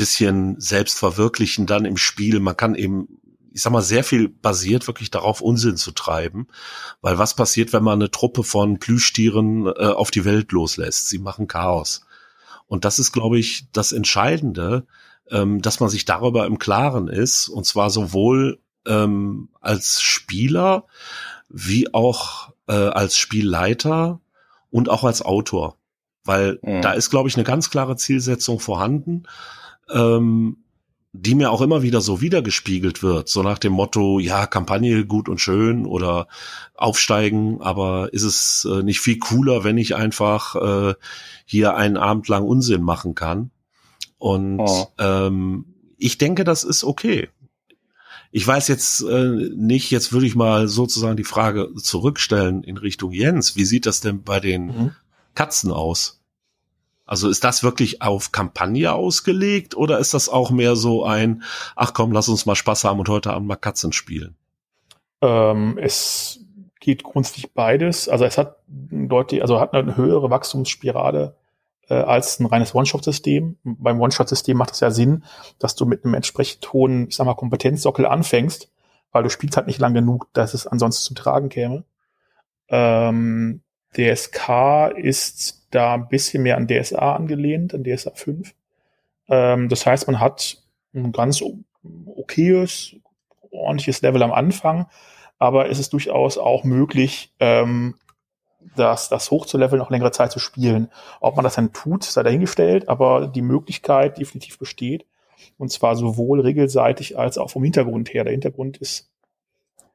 bisschen 0.00 0.58
selbst 0.58 0.98
verwirklichen 0.98 1.66
dann 1.66 1.84
im 1.84 1.96
Spiel. 1.96 2.40
Man 2.40 2.56
kann 2.56 2.74
eben 2.74 3.20
ich 3.52 3.62
sag 3.62 3.72
mal, 3.72 3.82
sehr 3.82 4.04
viel 4.04 4.28
basiert 4.28 4.86
wirklich 4.86 5.10
darauf, 5.10 5.40
Unsinn 5.40 5.76
zu 5.76 5.90
treiben. 5.90 6.46
Weil 7.00 7.18
was 7.18 7.34
passiert, 7.34 7.72
wenn 7.72 7.82
man 7.82 8.00
eine 8.00 8.10
Truppe 8.10 8.44
von 8.44 8.78
Plüschtieren 8.78 9.66
äh, 9.66 9.86
auf 9.86 10.10
die 10.10 10.24
Welt 10.24 10.52
loslässt? 10.52 11.08
Sie 11.08 11.18
machen 11.18 11.48
Chaos. 11.48 12.06
Und 12.66 12.84
das 12.84 12.98
ist, 12.98 13.12
glaube 13.12 13.38
ich, 13.38 13.66
das 13.72 13.90
Entscheidende, 13.90 14.86
ähm, 15.30 15.60
dass 15.62 15.80
man 15.80 15.88
sich 15.88 16.04
darüber 16.04 16.46
im 16.46 16.58
Klaren 16.58 17.08
ist. 17.08 17.48
Und 17.48 17.66
zwar 17.66 17.90
sowohl 17.90 18.60
ähm, 18.86 19.48
als 19.60 20.00
Spieler 20.00 20.86
wie 21.48 21.92
auch 21.92 22.52
äh, 22.68 22.72
als 22.72 23.16
Spielleiter 23.16 24.20
und 24.70 24.88
auch 24.88 25.02
als 25.02 25.22
Autor. 25.22 25.76
Weil 26.24 26.60
mhm. 26.62 26.82
da 26.82 26.92
ist, 26.92 27.10
glaube 27.10 27.28
ich, 27.28 27.34
eine 27.34 27.44
ganz 27.44 27.70
klare 27.70 27.96
Zielsetzung 27.96 28.60
vorhanden. 28.60 29.24
Ähm, 29.92 30.56
die 31.12 31.34
mir 31.34 31.50
auch 31.50 31.60
immer 31.60 31.82
wieder 31.82 32.00
so 32.00 32.20
wiedergespiegelt 32.20 33.02
wird, 33.02 33.28
so 33.28 33.42
nach 33.42 33.58
dem 33.58 33.72
Motto, 33.72 34.20
ja, 34.20 34.46
Kampagne 34.46 35.04
gut 35.06 35.28
und 35.28 35.40
schön 35.40 35.84
oder 35.84 36.28
aufsteigen, 36.74 37.60
aber 37.60 38.12
ist 38.12 38.22
es 38.22 38.66
äh, 38.70 38.82
nicht 38.82 39.00
viel 39.00 39.18
cooler, 39.18 39.64
wenn 39.64 39.76
ich 39.76 39.96
einfach 39.96 40.54
äh, 40.54 40.94
hier 41.44 41.74
einen 41.74 41.96
Abend 41.96 42.28
lang 42.28 42.44
Unsinn 42.44 42.82
machen 42.82 43.16
kann? 43.16 43.50
Und 44.18 44.60
oh. 44.60 44.86
ähm, 44.98 45.74
ich 45.96 46.18
denke, 46.18 46.44
das 46.44 46.62
ist 46.62 46.84
okay. 46.84 47.28
Ich 48.30 48.46
weiß 48.46 48.68
jetzt 48.68 49.02
äh, 49.02 49.50
nicht, 49.56 49.90
jetzt 49.90 50.12
würde 50.12 50.26
ich 50.26 50.36
mal 50.36 50.68
sozusagen 50.68 51.16
die 51.16 51.24
Frage 51.24 51.74
zurückstellen 51.74 52.62
in 52.62 52.76
Richtung 52.76 53.10
Jens. 53.10 53.56
Wie 53.56 53.64
sieht 53.64 53.86
das 53.86 54.00
denn 54.00 54.22
bei 54.22 54.38
den 54.38 54.66
mhm. 54.66 54.90
Katzen 55.34 55.72
aus? 55.72 56.19
Also 57.10 57.28
ist 57.28 57.42
das 57.42 57.64
wirklich 57.64 58.02
auf 58.02 58.30
Kampagne 58.30 58.92
ausgelegt 58.92 59.76
oder 59.76 59.98
ist 59.98 60.14
das 60.14 60.28
auch 60.28 60.52
mehr 60.52 60.76
so 60.76 61.04
ein, 61.04 61.42
ach 61.74 61.92
komm, 61.92 62.12
lass 62.12 62.28
uns 62.28 62.46
mal 62.46 62.54
Spaß 62.54 62.84
haben 62.84 63.00
und 63.00 63.08
heute 63.08 63.32
Abend 63.32 63.48
mal 63.48 63.56
Katzen 63.56 63.92
spielen? 63.92 64.36
Ähm, 65.20 65.76
es 65.82 66.38
geht 66.78 67.02
grundsätzlich 67.02 67.52
beides. 67.52 68.08
Also 68.08 68.24
es 68.26 68.38
hat 68.38 68.58
deutlich, 68.68 69.42
also 69.42 69.58
hat 69.58 69.74
eine 69.74 69.96
höhere 69.96 70.30
Wachstumsspirale 70.30 71.34
äh, 71.88 71.94
als 71.94 72.38
ein 72.38 72.46
reines 72.46 72.76
One-Shot-System. 72.76 73.58
Beim 73.64 74.00
One-Shot-System 74.00 74.56
macht 74.56 74.74
es 74.74 74.80
ja 74.80 74.92
Sinn, 74.92 75.24
dass 75.58 75.74
du 75.74 75.86
mit 75.86 76.04
einem 76.04 76.14
entsprechend 76.14 76.72
hohen, 76.72 77.08
ich 77.08 77.16
sag 77.16 77.26
mal, 77.26 77.34
Kompetenzsockel 77.34 78.06
anfängst, 78.06 78.70
weil 79.10 79.24
du 79.24 79.30
spielst 79.30 79.56
halt 79.56 79.66
nicht 79.66 79.80
lang 79.80 79.94
genug, 79.94 80.28
dass 80.32 80.54
es 80.54 80.68
ansonsten 80.68 81.06
zum 81.06 81.16
Tragen 81.16 81.48
käme. 81.48 81.82
Ähm, 82.68 83.62
DSK 83.96 84.92
ist 84.96 85.66
da 85.70 85.94
ein 85.94 86.08
bisschen 86.08 86.42
mehr 86.42 86.56
an 86.56 86.68
DSA 86.68 87.16
angelehnt, 87.16 87.74
an 87.74 87.84
DSA 87.84 88.12
5. 88.14 88.54
Ähm, 89.28 89.68
das 89.68 89.86
heißt, 89.86 90.06
man 90.06 90.20
hat 90.20 90.58
ein 90.94 91.12
ganz 91.12 91.42
okayes, 92.06 92.96
ordentliches 93.50 94.02
Level 94.02 94.22
am 94.22 94.32
Anfang, 94.32 94.86
aber 95.38 95.70
es 95.70 95.78
ist 95.78 95.92
durchaus 95.92 96.38
auch 96.38 96.64
möglich, 96.64 97.32
ähm, 97.40 97.94
das, 98.76 99.08
das 99.08 99.30
hochzuleveln, 99.30 99.78
noch 99.78 99.90
längere 99.90 100.12
Zeit 100.12 100.32
zu 100.32 100.38
spielen. 100.38 100.90
Ob 101.20 101.36
man 101.36 101.44
das 101.44 101.54
dann 101.54 101.72
tut, 101.72 102.04
sei 102.04 102.22
dahingestellt, 102.22 102.88
aber 102.88 103.26
die 103.26 103.42
Möglichkeit 103.42 104.18
definitiv 104.18 104.58
besteht. 104.58 105.06
Und 105.56 105.72
zwar 105.72 105.96
sowohl 105.96 106.40
regelseitig 106.40 107.18
als 107.18 107.38
auch 107.38 107.50
vom 107.50 107.64
Hintergrund 107.64 108.12
her. 108.12 108.24
Der 108.24 108.32
Hintergrund 108.32 108.76
ist 108.76 109.10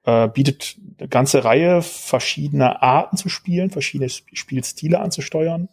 äh, 0.05 0.27
bietet 0.27 0.77
eine 0.99 1.09
ganze 1.09 1.43
Reihe 1.43 1.81
verschiedener 1.81 2.81
Arten 2.83 3.17
zu 3.17 3.29
spielen, 3.29 3.71
verschiedene 3.71 4.09
Spielstile 4.09 4.99
anzusteuern. 4.99 5.69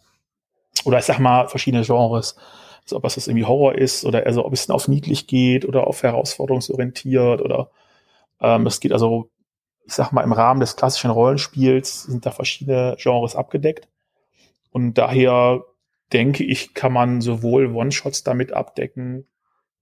Oder 0.84 0.98
ich 0.98 1.04
sag 1.04 1.18
mal, 1.18 1.48
verschiedene 1.48 1.84
Genres. 1.84 2.36
Also 2.82 2.96
ob 2.96 3.04
es 3.04 3.14
das 3.14 3.28
irgendwie 3.28 3.44
Horror 3.44 3.76
ist 3.76 4.04
oder 4.04 4.26
also 4.26 4.44
ob 4.44 4.52
es 4.52 4.68
auf 4.68 4.88
niedlich 4.88 5.26
geht 5.26 5.64
oder 5.64 5.86
auf 5.86 6.02
herausforderungsorientiert 6.02 7.40
oder 7.40 7.70
ähm, 8.40 8.66
es 8.66 8.80
geht 8.80 8.92
also, 8.92 9.30
ich 9.86 9.92
sag 9.92 10.10
mal, 10.12 10.22
im 10.22 10.32
Rahmen 10.32 10.60
des 10.60 10.76
klassischen 10.76 11.10
Rollenspiels 11.10 12.04
sind 12.04 12.26
da 12.26 12.32
verschiedene 12.32 12.96
Genres 12.98 13.36
abgedeckt. 13.36 13.88
Und 14.70 14.94
daher 14.94 15.62
denke 16.12 16.42
ich, 16.44 16.74
kann 16.74 16.92
man 16.92 17.20
sowohl 17.20 17.72
One-Shots 17.72 18.24
damit 18.24 18.52
abdecken, 18.52 19.28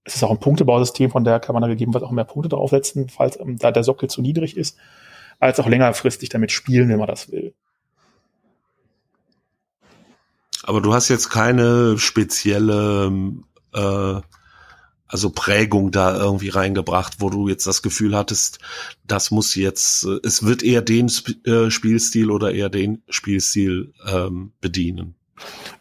es 0.03 0.15
ist 0.15 0.23
auch 0.23 0.31
ein 0.31 0.39
Punktebausystem, 0.39 1.11
von 1.11 1.23
daher 1.23 1.39
kann 1.39 1.53
man 1.53 1.61
da 1.61 1.67
gegebenenfalls 1.67 2.03
auch 2.03 2.11
mehr 2.11 2.25
Punkte 2.25 2.49
draufsetzen, 2.49 3.09
falls 3.09 3.39
ähm, 3.39 3.57
da 3.57 3.71
der 3.71 3.83
Sockel 3.83 4.09
zu 4.09 4.21
niedrig 4.21 4.57
ist, 4.57 4.77
als 5.39 5.59
auch 5.59 5.67
längerfristig 5.67 6.29
damit 6.29 6.51
spielen, 6.51 6.89
wenn 6.89 6.99
man 6.99 7.07
das 7.07 7.31
will. 7.31 7.53
Aber 10.63 10.81
du 10.81 10.93
hast 10.93 11.09
jetzt 11.09 11.29
keine 11.29 11.97
spezielle 11.97 13.11
äh, 13.73 14.21
also 15.11 15.29
Prägung 15.29 15.91
da 15.91 16.15
irgendwie 16.15 16.49
reingebracht, 16.49 17.15
wo 17.19 17.29
du 17.29 17.49
jetzt 17.49 17.67
das 17.67 17.81
Gefühl 17.81 18.15
hattest, 18.15 18.59
das 19.05 19.29
muss 19.29 19.55
jetzt, 19.55 20.05
äh, 20.05 20.19
es 20.23 20.45
wird 20.45 20.63
eher 20.63 20.81
den 20.81 21.07
Sp 21.11 21.35
äh, 21.45 21.69
Spielstil 21.69 22.31
oder 22.31 22.53
eher 22.53 22.69
den 22.69 23.03
Spielstil 23.09 23.93
ähm, 24.07 24.53
bedienen. 24.61 25.15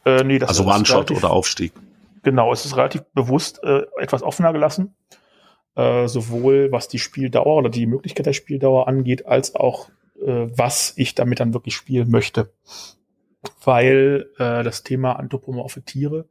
Äh, 0.05 0.25
nee, 0.25 0.39
das 0.39 0.49
also 0.49 0.65
One-Shot 0.65 1.11
oder 1.11 1.31
Aufstieg. 1.31 1.73
Genau, 2.23 2.53
es 2.53 2.65
ist 2.65 2.77
relativ 2.77 3.03
bewusst 3.15 3.63
äh, 3.63 3.83
etwas 3.99 4.23
offener 4.23 4.53
gelassen, 4.53 4.95
äh, 5.75 6.07
sowohl 6.07 6.71
was 6.71 6.89
die 6.89 6.99
Spieldauer 6.99 7.57
oder 7.57 7.71
die 7.71 7.87
Möglichkeit 7.87 8.27
der 8.27 8.33
Spieldauer 8.33 8.89
angeht, 8.89 9.27
als 9.27 9.55
auch 9.55 9.89
äh, 10.21 10.49
was 10.55 10.93
ich 10.97 11.15
damit 11.15 11.41
dann 11.41 11.55
wirklich 11.55 11.75
spielen 11.75 12.11
möchte. 12.11 12.53
Weil 13.65 14.29
äh, 14.39 14.63
das 14.63 14.83
Thema 14.83 15.15
anthropomorphe 15.15 15.83
Tiere 15.83 16.29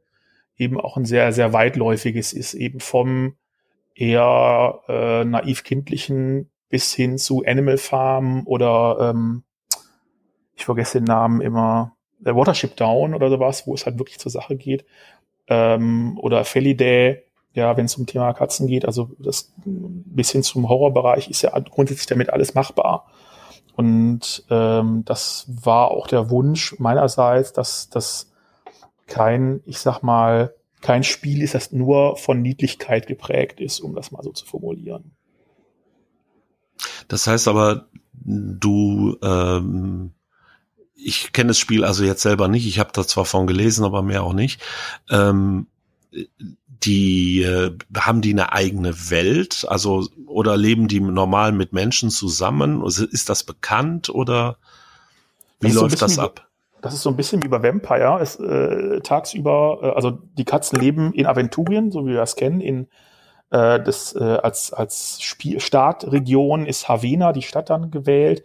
eben 0.56 0.78
auch 0.78 0.96
ein 0.96 1.06
sehr, 1.06 1.32
sehr 1.32 1.52
weitläufiges 1.52 2.32
ist, 2.32 2.54
eben 2.54 2.80
vom 2.80 3.36
eher 3.94 4.80
äh, 4.88 5.24
naiv 5.24 5.64
kindlichen 5.64 6.50
bis 6.68 6.94
hin 6.94 7.18
zu 7.18 7.42
Animal 7.44 7.78
Farm 7.78 8.46
oder 8.46 9.10
ähm, 9.10 9.42
ich 10.54 10.64
vergesse 10.66 10.98
den 10.98 11.04
Namen 11.04 11.40
immer, 11.40 11.96
der 12.20 12.36
Watership 12.36 12.76
Down 12.76 13.14
oder 13.14 13.30
sowas, 13.30 13.66
wo 13.66 13.74
es 13.74 13.86
halt 13.86 13.98
wirklich 13.98 14.18
zur 14.18 14.30
Sache 14.30 14.56
geht 14.56 14.84
ähm, 15.50 16.18
oder 16.18 16.44
Felidae, 16.44 17.22
ja, 17.52 17.76
wenn 17.76 17.86
es 17.86 17.96
um 17.96 18.06
Thema 18.06 18.32
Katzen 18.32 18.68
geht, 18.68 18.86
also 18.86 19.10
das 19.18 19.52
bis 19.66 20.30
hin 20.30 20.42
zum 20.42 20.68
Horrorbereich 20.68 21.28
ist 21.28 21.42
ja 21.42 21.58
grundsätzlich 21.58 22.06
damit 22.06 22.30
alles 22.30 22.54
machbar. 22.54 23.06
Und 23.74 24.44
ähm, 24.50 25.04
das 25.04 25.46
war 25.48 25.90
auch 25.90 26.06
der 26.06 26.30
Wunsch 26.30 26.78
meinerseits, 26.78 27.52
dass 27.52 27.90
das 27.90 28.30
kein, 29.06 29.60
ich 29.66 29.78
sag 29.78 30.02
mal, 30.02 30.54
kein 30.80 31.02
Spiel 31.02 31.42
ist, 31.42 31.54
das 31.54 31.72
nur 31.72 32.16
von 32.16 32.40
Niedlichkeit 32.40 33.06
geprägt 33.06 33.60
ist, 33.60 33.80
um 33.80 33.94
das 33.94 34.12
mal 34.12 34.22
so 34.22 34.32
zu 34.32 34.46
formulieren. 34.46 35.12
Das 37.08 37.26
heißt 37.26 37.48
aber, 37.48 37.88
du, 38.12 39.16
ähm, 39.22 40.12
ich 41.02 41.32
kenne 41.32 41.48
das 41.48 41.58
Spiel 41.58 41.84
also 41.84 42.04
jetzt 42.04 42.22
selber 42.22 42.48
nicht, 42.48 42.66
ich 42.66 42.78
habe 42.78 42.90
da 42.92 43.06
zwar 43.06 43.24
von 43.24 43.46
gelesen, 43.46 43.84
aber 43.84 44.02
mehr 44.02 44.22
auch 44.22 44.32
nicht. 44.32 44.60
Ähm, 45.10 45.66
die 46.82 47.42
äh, 47.42 47.76
haben 47.96 48.20
die 48.20 48.32
eine 48.32 48.52
eigene 48.52 49.10
Welt, 49.10 49.66
also 49.68 50.08
oder 50.26 50.56
leben 50.56 50.88
die 50.88 51.00
normal 51.00 51.52
mit 51.52 51.72
Menschen 51.72 52.10
zusammen? 52.10 52.84
Ist 52.84 53.28
das 53.28 53.44
bekannt 53.44 54.08
oder 54.08 54.56
wie 55.60 55.68
das 55.68 55.76
läuft 55.76 55.98
so 55.98 56.06
das 56.06 56.18
ab? 56.18 56.48
Das 56.80 56.94
ist 56.94 57.02
so 57.02 57.10
ein 57.10 57.16
bisschen 57.16 57.42
wie 57.42 57.48
bei 57.48 57.62
Vampire. 57.62 58.18
Es, 58.20 58.36
äh, 58.36 59.00
tagsüber, 59.00 59.80
äh, 59.82 59.90
also 59.90 60.18
die 60.38 60.44
Katzen 60.44 60.80
leben 60.80 61.12
in 61.12 61.26
Aventurien, 61.26 61.90
so 61.90 62.06
wie 62.06 62.10
wir 62.10 62.16
das 62.16 62.36
kennen. 62.36 62.60
In 62.60 62.88
äh, 63.50 63.80
das 63.82 64.14
äh, 64.14 64.38
als 64.42 64.72
als 64.72 65.20
Spiel 65.20 65.60
Startregion 65.60 66.64
ist 66.64 66.88
Havena, 66.88 67.32
die 67.32 67.42
Stadt 67.42 67.68
dann 67.68 67.90
gewählt. 67.90 68.42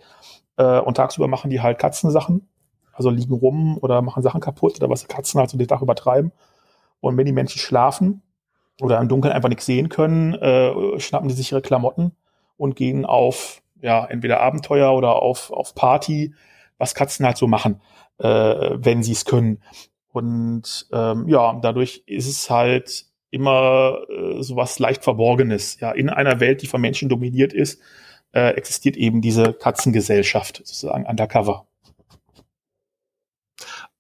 Äh, 0.58 0.80
und 0.80 0.98
tagsüber 0.98 1.28
machen 1.28 1.50
die 1.50 1.62
halt 1.62 1.80
Katzensachen, 1.80 2.48
also 2.94 3.10
liegen 3.10 3.34
rum 3.34 3.78
oder 3.82 4.02
machen 4.02 4.24
Sachen 4.24 4.42
kaputt 4.42 4.78
oder 4.78 4.90
was 4.90 5.08
Katzen 5.08 5.40
halt 5.40 5.50
so 5.50 5.58
den 5.58 5.68
Tag 5.68 5.82
übertreiben. 5.82 6.32
Und 7.02 7.18
wenn 7.18 7.26
die 7.26 7.32
Menschen 7.32 7.60
schlafen 7.60 8.22
oder 8.82 9.00
im 9.00 9.10
Dunkeln 9.10 9.34
einfach 9.34 9.50
nichts 9.50 9.66
sehen 9.66 9.90
können, 9.90 10.34
äh, 10.36 11.00
schnappen 11.00 11.28
die 11.28 11.36
sich 11.36 11.52
ihre 11.52 11.62
Klamotten 11.62 12.14
und 12.58 12.76
gehen 12.76 13.06
auf 13.06 13.62
ja 13.82 14.06
entweder 14.06 14.42
Abenteuer 14.42 14.94
oder 14.94 15.22
auf 15.22 15.52
auf 15.52 15.76
Party, 15.76 16.34
was 16.78 16.96
Katzen 16.96 17.26
halt 17.26 17.38
so 17.38 17.48
machen, 17.48 17.82
äh, 18.18 18.26
wenn 18.28 19.04
sie 19.04 19.12
es 19.12 19.26
können. 19.26 19.62
Und 20.12 20.88
ähm, 20.94 21.28
ja, 21.28 21.60
dadurch 21.62 22.04
ist 22.06 22.28
es 22.28 22.50
halt 22.50 23.06
immer 23.32 23.98
äh, 24.10 24.42
sowas 24.42 24.80
leicht 24.80 25.04
Verborgenes. 25.04 25.80
Ja, 25.82 25.92
in 25.92 26.10
einer 26.10 26.40
Welt, 26.40 26.62
die 26.62 26.68
von 26.68 26.80
Menschen 26.80 27.10
dominiert 27.10 27.52
ist, 27.52 27.82
äh, 28.36 28.52
existiert 28.52 28.98
eben 28.98 29.22
diese 29.22 29.54
Katzengesellschaft 29.54 30.58
sozusagen 30.58 31.06
undercover. 31.06 31.66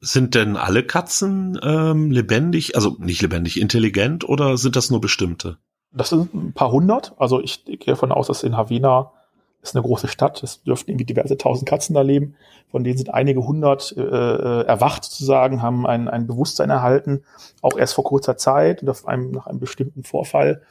Sind 0.01 0.35
denn 0.35 0.57
alle 0.57 0.83
Katzen 0.83 1.57
ähm, 1.63 2.11
lebendig, 2.11 2.75
also 2.75 2.97
nicht 2.99 3.21
lebendig, 3.21 3.59
intelligent 3.59 4.27
oder 4.27 4.57
sind 4.57 4.75
das 4.75 4.91
nur 4.91 5.01
bestimmte? 5.01 5.57
Das 5.91 6.09
sind 6.09 6.33
ein 6.33 6.53
paar 6.53 6.71
hundert. 6.71 7.13
Also 7.17 7.41
ich 7.41 7.63
gehe 7.63 7.77
davon 7.85 8.11
aus, 8.11 8.27
dass 8.27 8.43
in 8.43 8.57
Havena 8.57 9.13
ist 9.61 9.75
eine 9.75 9.83
große 9.83 10.09
Stadt. 10.09 10.43
Es 10.43 10.61
dürften 10.63 10.91
irgendwie 10.91 11.05
diverse 11.05 11.37
tausend 11.37 11.67
Katzen 11.67 11.95
da 11.95 12.01
leben. 12.01 12.35
Von 12.69 12.83
denen 12.83 12.97
sind 12.97 13.13
einige 13.13 13.47
hundert 13.47 13.95
äh, 13.97 14.01
äh, 14.01 14.65
erwacht 14.65 15.05
sozusagen, 15.05 15.61
haben 15.61 15.87
ein, 15.87 16.09
ein 16.09 16.27
Bewusstsein 16.27 16.69
erhalten, 16.69 17.23
auch 17.61 17.77
erst 17.77 17.95
vor 17.95 18.03
kurzer 18.03 18.35
Zeit 18.35 18.83
und 18.83 18.89
auf 18.89 19.07
einem, 19.07 19.31
nach 19.31 19.47
einem 19.47 19.59
bestimmten 19.59 20.03
Vorfall. 20.03 20.61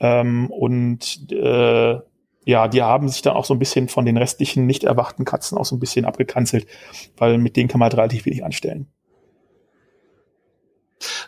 Ähm, 0.00 0.50
und 0.50 1.30
äh, 1.30 2.00
ja, 2.46 2.68
die 2.68 2.80
haben 2.80 3.08
sich 3.08 3.22
dann 3.22 3.34
auch 3.34 3.44
so 3.44 3.54
ein 3.54 3.58
bisschen 3.58 3.88
von 3.88 4.06
den 4.06 4.16
restlichen 4.16 4.66
nicht 4.66 4.84
erwachten 4.84 5.24
Katzen 5.24 5.58
auch 5.58 5.64
so 5.64 5.74
ein 5.74 5.80
bisschen 5.80 6.04
abgekanzelt, 6.04 6.66
weil 7.16 7.38
mit 7.38 7.56
denen 7.56 7.68
kann 7.68 7.80
man 7.80 7.86
halt 7.86 7.98
relativ 7.98 8.24
wenig 8.24 8.44
anstellen. 8.44 8.86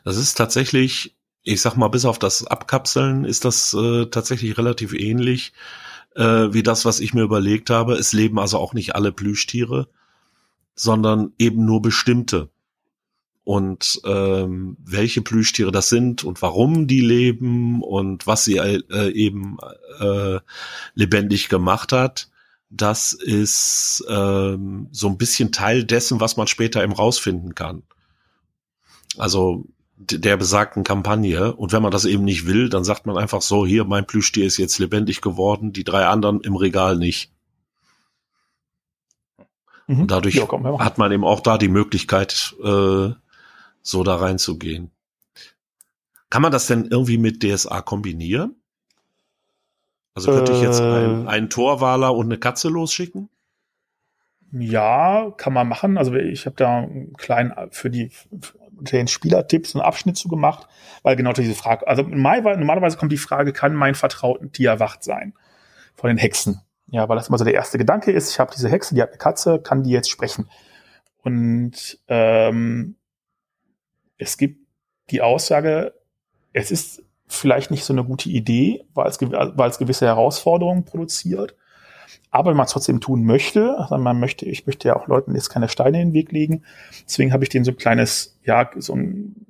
Das 0.05 0.17
ist 0.17 0.35
tatsächlich, 0.35 1.17
ich 1.43 1.61
sag 1.61 1.77
mal, 1.77 1.89
bis 1.89 2.05
auf 2.05 2.21
das 2.21 2.47
Abkapseln 2.47 3.25
ist 3.25 3.45
das 3.45 3.75
äh, 3.75 4.07
tatsächlich 4.07 4.57
relativ 4.57 4.95
ähnlich 4.95 5.53
äh, 6.15 6.53
wie 6.53 6.63
das, 6.63 6.85
was 6.85 7.01
ich 7.01 7.15
mir 7.15 7.23
überlegt 7.23 7.69
habe. 7.69 7.95
Es 7.95 8.13
leben 8.13 8.39
also 8.39 8.59
auch 8.59 8.73
nicht 8.73 8.95
alle 8.95 9.11
Plüschtiere, 9.11 9.89
sondern 10.77 11.33
eben 11.37 11.65
nur 11.65 11.83
bestimmte 11.83 12.49
und 13.49 14.03
ähm, 14.05 14.77
welche 14.85 15.23
Plüschtiere 15.23 15.73
das 15.73 15.89
sind 15.89 16.23
und 16.23 16.43
warum 16.43 16.87
die 16.87 17.01
leben 17.01 17.83
und 17.83 18.27
was 18.27 18.45
sie 18.45 18.59
äh, 18.59 19.11
eben 19.13 19.57
äh, 20.01 20.41
lebendig 20.93 21.49
gemacht 21.49 21.93
hat, 21.93 22.29
das 22.69 23.15
ist 23.15 24.05
ähm, 24.07 24.89
so 24.93 25.09
ein 25.09 25.17
bisschen 25.17 25.51
Teil 25.51 25.85
dessen, 25.85 26.21
was 26.21 26.37
man 26.37 26.47
später 26.47 26.83
eben 26.85 26.93
rausfinden 26.93 27.55
kann. 27.55 27.85
Also 29.17 29.65
der 29.97 30.37
besagten 30.37 30.85
Kampagne. 30.85 31.55
Und 31.55 31.73
wenn 31.73 31.81
man 31.81 31.91
das 31.91 32.05
eben 32.05 32.25
nicht 32.25 32.45
will, 32.45 32.69
dann 32.69 32.85
sagt 32.85 33.07
man 33.07 33.17
einfach 33.17 33.41
so, 33.41 33.65
hier, 33.65 33.87
mein 33.87 34.07
Plüschtier 34.07 34.45
ist 34.45 34.59
jetzt 34.59 34.79
lebendig 34.79 35.23
geworden, 35.23 35.73
die 35.73 35.85
drei 35.85 36.05
anderen 36.07 36.43
im 36.43 36.55
Regal 36.55 36.99
nicht. 36.99 37.33
Mhm. 39.87 40.01
Und 40.03 40.11
dadurch 40.11 40.35
ja, 40.35 40.45
komm, 40.45 40.67
hat 40.81 40.99
man 40.99 41.11
eben 41.13 41.25
auch 41.25 41.41
da 41.41 41.57
die 41.57 41.69
Möglichkeit, 41.69 42.55
äh, 42.63 43.13
so 43.89 44.03
da 44.03 44.17
reinzugehen. 44.17 44.91
Kann 46.31 46.43
man 46.43 46.53
das 46.53 46.67
denn 46.67 46.87
irgendwie 46.91 47.19
mit 47.19 47.43
DSA 47.43 47.81
kombinieren? 47.81 48.57
Also 50.15 50.33
könnte 50.33 50.53
ich 50.53 50.61
jetzt 50.61 50.81
einen, 50.81 51.27
äh. 51.27 51.31
einen 51.31 51.49
Torwaler 51.49 52.15
und 52.15 52.27
eine 52.27 52.39
Katze 52.39 52.69
losschicken? 52.69 53.31
Ja, 54.53 55.31
kann 55.37 55.53
man 55.53 55.69
machen. 55.69 55.97
Also 55.97 56.15
ich 56.15 56.47
habe 56.47 56.57
da 56.57 56.79
einen 56.79 57.15
kleinen 57.15 57.53
für 57.71 57.91
die 57.91 58.11
für 58.11 58.59
den 58.97 59.09
Spielertipps 59.09 59.75
einen 59.75 59.83
Abschnitt 59.83 60.17
zu 60.17 60.29
gemacht, 60.29 60.69
weil 61.03 61.17
genau 61.17 61.33
diese 61.33 61.55
Frage, 61.55 61.87
also 61.87 62.03
normalerweise 62.03 62.97
kommt 62.97 63.13
die 63.13 63.17
Frage, 63.17 63.53
kann 63.53 63.75
mein 63.75 63.95
vertrauten 63.95 64.53
Tier 64.53 64.71
erwacht 64.71 65.03
sein 65.03 65.35
von 65.97 66.09
den 66.09 66.19
Hexen? 66.19 66.61
Ja, 66.87 67.09
weil 67.09 67.17
das 67.17 67.29
immer 67.29 67.39
so 67.39 67.45
der 67.45 67.55
erste 67.55 67.77
Gedanke 67.77 68.13
ist. 68.13 68.31
Ich 68.31 68.39
habe 68.39 68.53
diese 68.55 68.69
Hexe, 68.69 68.95
die 68.95 69.03
hat 69.03 69.11
eine 69.11 69.19
Katze, 69.19 69.61
kann 69.61 69.83
die 69.83 69.91
jetzt 69.91 70.11
sprechen? 70.11 70.49
Und 71.23 71.99
ähm, 72.09 72.97
es 74.19 74.37
gibt 74.37 74.67
die 75.11 75.23
Aussage, 75.23 75.95
es 76.53 76.71
ist 76.71 77.03
vielleicht 77.27 77.71
nicht 77.71 77.85
so 77.85 77.93
eine 77.93 78.05
gute 78.05 78.29
Idee, 78.29 78.85
weil 78.95 79.09
es, 79.09 79.21
weil 79.21 79.71
es 79.71 79.79
gewisse 79.79 80.07
Herausforderungen 80.07 80.85
produziert. 80.85 81.55
Aber 82.31 82.51
wenn 82.51 82.57
man 82.57 82.67
es 82.67 82.73
trotzdem 82.73 83.01
tun 83.01 83.25
möchte, 83.25 83.79
also 83.79 83.97
man 83.97 84.21
möchte, 84.21 84.45
ich 84.47 84.67
möchte 84.67 84.89
ja 84.89 84.97
auch 84.97 85.09
Leuten 85.09 85.35
jetzt 85.35 85.51
keine 85.51 85.69
Steine 85.69 86.01
in 86.01 86.09
den 86.09 86.15
Weg 86.15 86.33
legen. 86.33 86.65
Deswegen 87.07 87.33
habe 87.33 87.45
ich 87.45 87.51
denen 87.51 87.65
so 87.65 87.71
ein 87.71 87.77
kleines, 87.77 88.39
ja, 88.45 88.71
so 88.77 88.95
ein, 88.95 89.47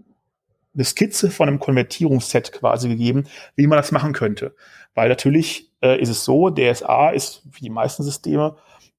eine 0.74 0.84
Skizze 0.84 1.30
von 1.30 1.48
einem 1.48 1.58
Konvertierungsset 1.58 2.52
quasi 2.52 2.88
gegeben, 2.88 3.24
wie 3.56 3.66
man 3.66 3.78
das 3.78 3.90
machen 3.90 4.12
könnte. 4.12 4.54
Weil 4.94 5.08
natürlich 5.08 5.72
äh, 5.82 6.00
ist 6.00 6.08
es 6.08 6.24
so, 6.24 6.50
DSA 6.50 7.10
ist 7.10 7.42
wie 7.50 7.60
die 7.60 7.70
meisten 7.70 8.02
Systeme 8.02 8.56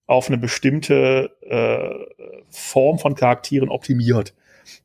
auf 0.08 0.28
eine 0.28 0.38
bestimmte 0.38 1.32
äh, 1.42 2.34
Form 2.50 3.00
von 3.00 3.16
Charakteren 3.16 3.70
optimiert. 3.70 4.34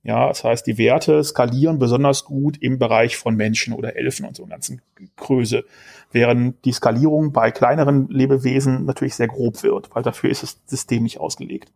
Ja, 0.02 0.28
das 0.28 0.44
heißt, 0.44 0.66
die 0.66 0.78
Werte 0.78 1.22
skalieren 1.24 1.78
besonders 1.78 2.24
gut 2.24 2.56
im 2.60 2.78
Bereich 2.78 3.16
von 3.16 3.36
Menschen 3.36 3.72
oder 3.72 3.96
Elfen 3.96 4.26
und 4.26 4.36
so 4.36 4.46
ganzen 4.46 4.82
Größe, 5.16 5.64
während 6.12 6.64
die 6.64 6.72
Skalierung 6.72 7.32
bei 7.32 7.50
kleineren 7.50 8.08
Lebewesen 8.08 8.84
natürlich 8.84 9.14
sehr 9.14 9.28
grob 9.28 9.62
wird, 9.62 9.94
weil 9.94 10.02
dafür 10.02 10.30
ist 10.30 10.42
das 10.42 10.60
System 10.66 11.02
nicht 11.02 11.20
ausgelegt. 11.20 11.72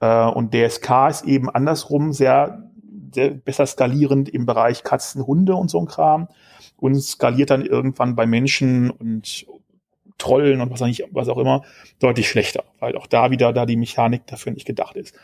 Äh, 0.00 0.26
und 0.26 0.54
DSK 0.54 1.08
ist 1.08 1.24
eben 1.24 1.48
andersrum 1.50 2.12
sehr, 2.12 2.70
sehr 3.14 3.30
besser 3.30 3.66
skalierend 3.66 4.28
im 4.28 4.46
Bereich 4.46 4.82
Katzen, 4.82 5.26
Hunde 5.26 5.54
und 5.54 5.70
so 5.70 5.80
ein 5.80 5.86
Kram 5.86 6.28
und 6.76 7.00
skaliert 7.00 7.50
dann 7.50 7.64
irgendwann 7.64 8.16
bei 8.16 8.26
Menschen 8.26 8.90
und 8.90 9.46
Trollen 10.18 10.60
und 10.62 10.70
was 10.70 11.28
auch 11.28 11.38
immer 11.38 11.62
deutlich 11.98 12.28
schlechter, 12.28 12.64
weil 12.80 12.96
auch 12.96 13.06
da 13.06 13.30
wieder 13.30 13.52
da 13.52 13.66
die 13.66 13.76
Mechanik 13.76 14.26
dafür 14.26 14.52
nicht 14.52 14.66
gedacht 14.66 14.96
ist. 14.96 15.14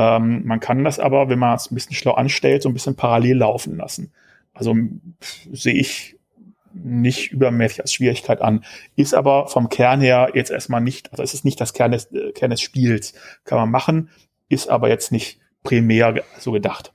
Ähm, 0.00 0.46
man 0.46 0.60
kann 0.60 0.82
das 0.82 0.98
aber, 0.98 1.28
wenn 1.28 1.38
man 1.38 1.54
es 1.54 1.70
ein 1.70 1.74
bisschen 1.74 1.94
schlau 1.94 2.12
anstellt, 2.12 2.62
so 2.62 2.70
ein 2.70 2.72
bisschen 2.72 2.96
parallel 2.96 3.36
laufen 3.36 3.76
lassen. 3.76 4.12
Also 4.54 4.74
sehe 5.52 5.74
ich 5.74 6.16
nicht 6.72 7.32
übermäßig 7.32 7.82
als 7.82 7.92
Schwierigkeit 7.92 8.40
an. 8.40 8.64
Ist 8.96 9.12
aber 9.14 9.48
vom 9.48 9.68
Kern 9.68 10.00
her 10.00 10.30
jetzt 10.32 10.50
erstmal 10.50 10.80
nicht, 10.80 11.12
also 11.12 11.22
es 11.22 11.34
ist 11.34 11.44
nicht 11.44 11.60
das 11.60 11.74
Kern 11.74 11.92
des, 11.92 12.10
äh, 12.12 12.32
Kern 12.32 12.50
des 12.50 12.62
Spiels. 12.62 13.12
Kann 13.44 13.58
man 13.58 13.70
machen, 13.70 14.08
ist 14.48 14.70
aber 14.70 14.88
jetzt 14.88 15.12
nicht 15.12 15.38
primär 15.64 16.22
so 16.38 16.52
gedacht. 16.52 16.94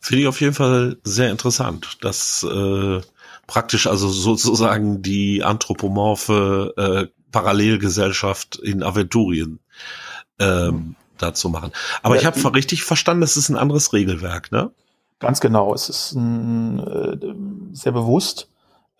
Finde 0.00 0.22
ich 0.22 0.26
auf 0.28 0.40
jeden 0.40 0.54
Fall 0.54 0.96
sehr 1.04 1.30
interessant, 1.30 1.98
dass 2.02 2.42
äh, 2.42 3.00
praktisch 3.46 3.86
also 3.86 4.08
sozusagen 4.08 5.02
die 5.02 5.44
anthropomorphe 5.44 6.74
äh, 6.76 7.13
Parallelgesellschaft 7.34 8.56
in 8.56 8.84
Aventurien 8.84 9.58
ähm, 10.38 10.94
dazu 11.18 11.48
machen. 11.48 11.72
Aber 12.04 12.14
ja, 12.14 12.20
ich 12.20 12.26
habe 12.26 12.54
richtig 12.54 12.84
verstanden, 12.84 13.24
es 13.24 13.36
ist 13.36 13.48
ein 13.48 13.56
anderes 13.56 13.92
Regelwerk, 13.92 14.52
ne? 14.52 14.70
Ganz 15.18 15.40
genau. 15.40 15.74
Es 15.74 15.88
ist 15.88 16.12
ein, 16.12 16.78
äh, 16.78 17.74
sehr 17.74 17.90
bewusst 17.90 18.48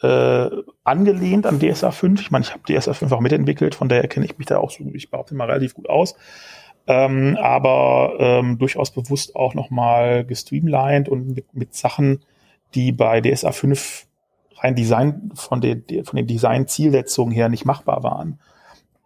äh, 0.03 0.51
angelehnt 0.83 1.47
an 1.47 1.61
DSA 1.61 1.93
5. 1.93 2.21
Ich 2.21 2.31
meine, 2.33 2.45
ich 2.45 2.53
habe 2.53 2.63
DSA 2.67 2.93
5 2.93 3.13
auch 3.13 3.21
mitentwickelt, 3.21 3.77
von 3.77 3.89
daher 3.89 4.09
kenne 4.09 4.27
ich 4.27 4.37
mich 4.37 4.49
da 4.49 4.59
auch 4.59 4.73
so, 4.73 4.85
ich 4.93 5.11
behaupte 5.11 5.37
mal, 5.37 5.47
relativ 5.47 5.75
gut 5.75 5.89
aus. 5.89 6.17
Ähm, 6.89 7.39
aber 7.41 8.15
ähm, 8.19 8.59
durchaus 8.59 8.91
bewusst 8.91 9.37
auch 9.37 9.55
nochmal 9.55 10.25
gestreamlined 10.25 11.09
und 11.09 11.37
mit, 11.37 11.55
mit 11.55 11.75
Sachen, 11.75 12.25
die 12.75 12.91
bei 12.91 13.21
DSA 13.21 13.53
5 13.53 14.07
rein 14.65 14.75
Design 14.75 15.31
von, 15.35 15.61
den 15.61 15.85
von 16.05 16.17
den 16.17 16.27
Design-Zielsetzungen 16.27 17.33
her 17.33 17.49
nicht 17.49 17.65
machbar 17.65 18.03
waren. 18.03 18.39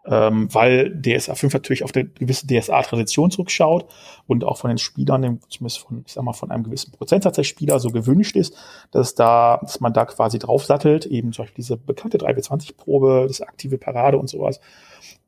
ähm, 0.06 0.48
weil 0.54 0.98
DSA 1.02 1.34
5 1.34 1.52
natürlich 1.52 1.84
auf 1.84 1.94
eine 1.94 2.06
gewisse 2.06 2.46
DSA-Tradition 2.46 3.30
zurückschaut 3.30 3.86
und 4.26 4.42
auch 4.42 4.56
von 4.56 4.68
den 4.68 4.78
Spielern, 4.78 5.40
zumindest 5.50 5.80
von, 5.80 6.02
ich 6.06 6.14
sag 6.14 6.24
mal, 6.24 6.32
von 6.32 6.50
einem 6.50 6.64
gewissen 6.64 6.92
Prozentsatz 6.92 7.36
der 7.36 7.44
Spieler 7.44 7.78
so 7.78 7.90
gewünscht 7.90 8.34
ist, 8.34 8.56
dass 8.90 9.14
da, 9.14 9.58
dass 9.60 9.80
man 9.80 9.92
da 9.92 10.06
quasi 10.06 10.38
draufsattelt, 10.38 11.04
eben 11.04 11.32
zum 11.32 11.44
Beispiel 11.44 11.62
diese 11.62 11.76
bekannte 11.76 12.18
3W20-Probe, 12.18 13.26
das 13.28 13.42
aktive 13.42 13.76
Parade 13.76 14.16
und 14.16 14.30
sowas. 14.30 14.60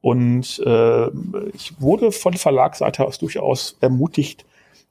Und 0.01 0.63
äh, 0.65 1.09
ich 1.53 1.79
wurde 1.79 2.11
von 2.11 2.33
Verlagsseite 2.33 3.05
aus 3.05 3.19
durchaus 3.19 3.77
ermutigt, 3.81 4.47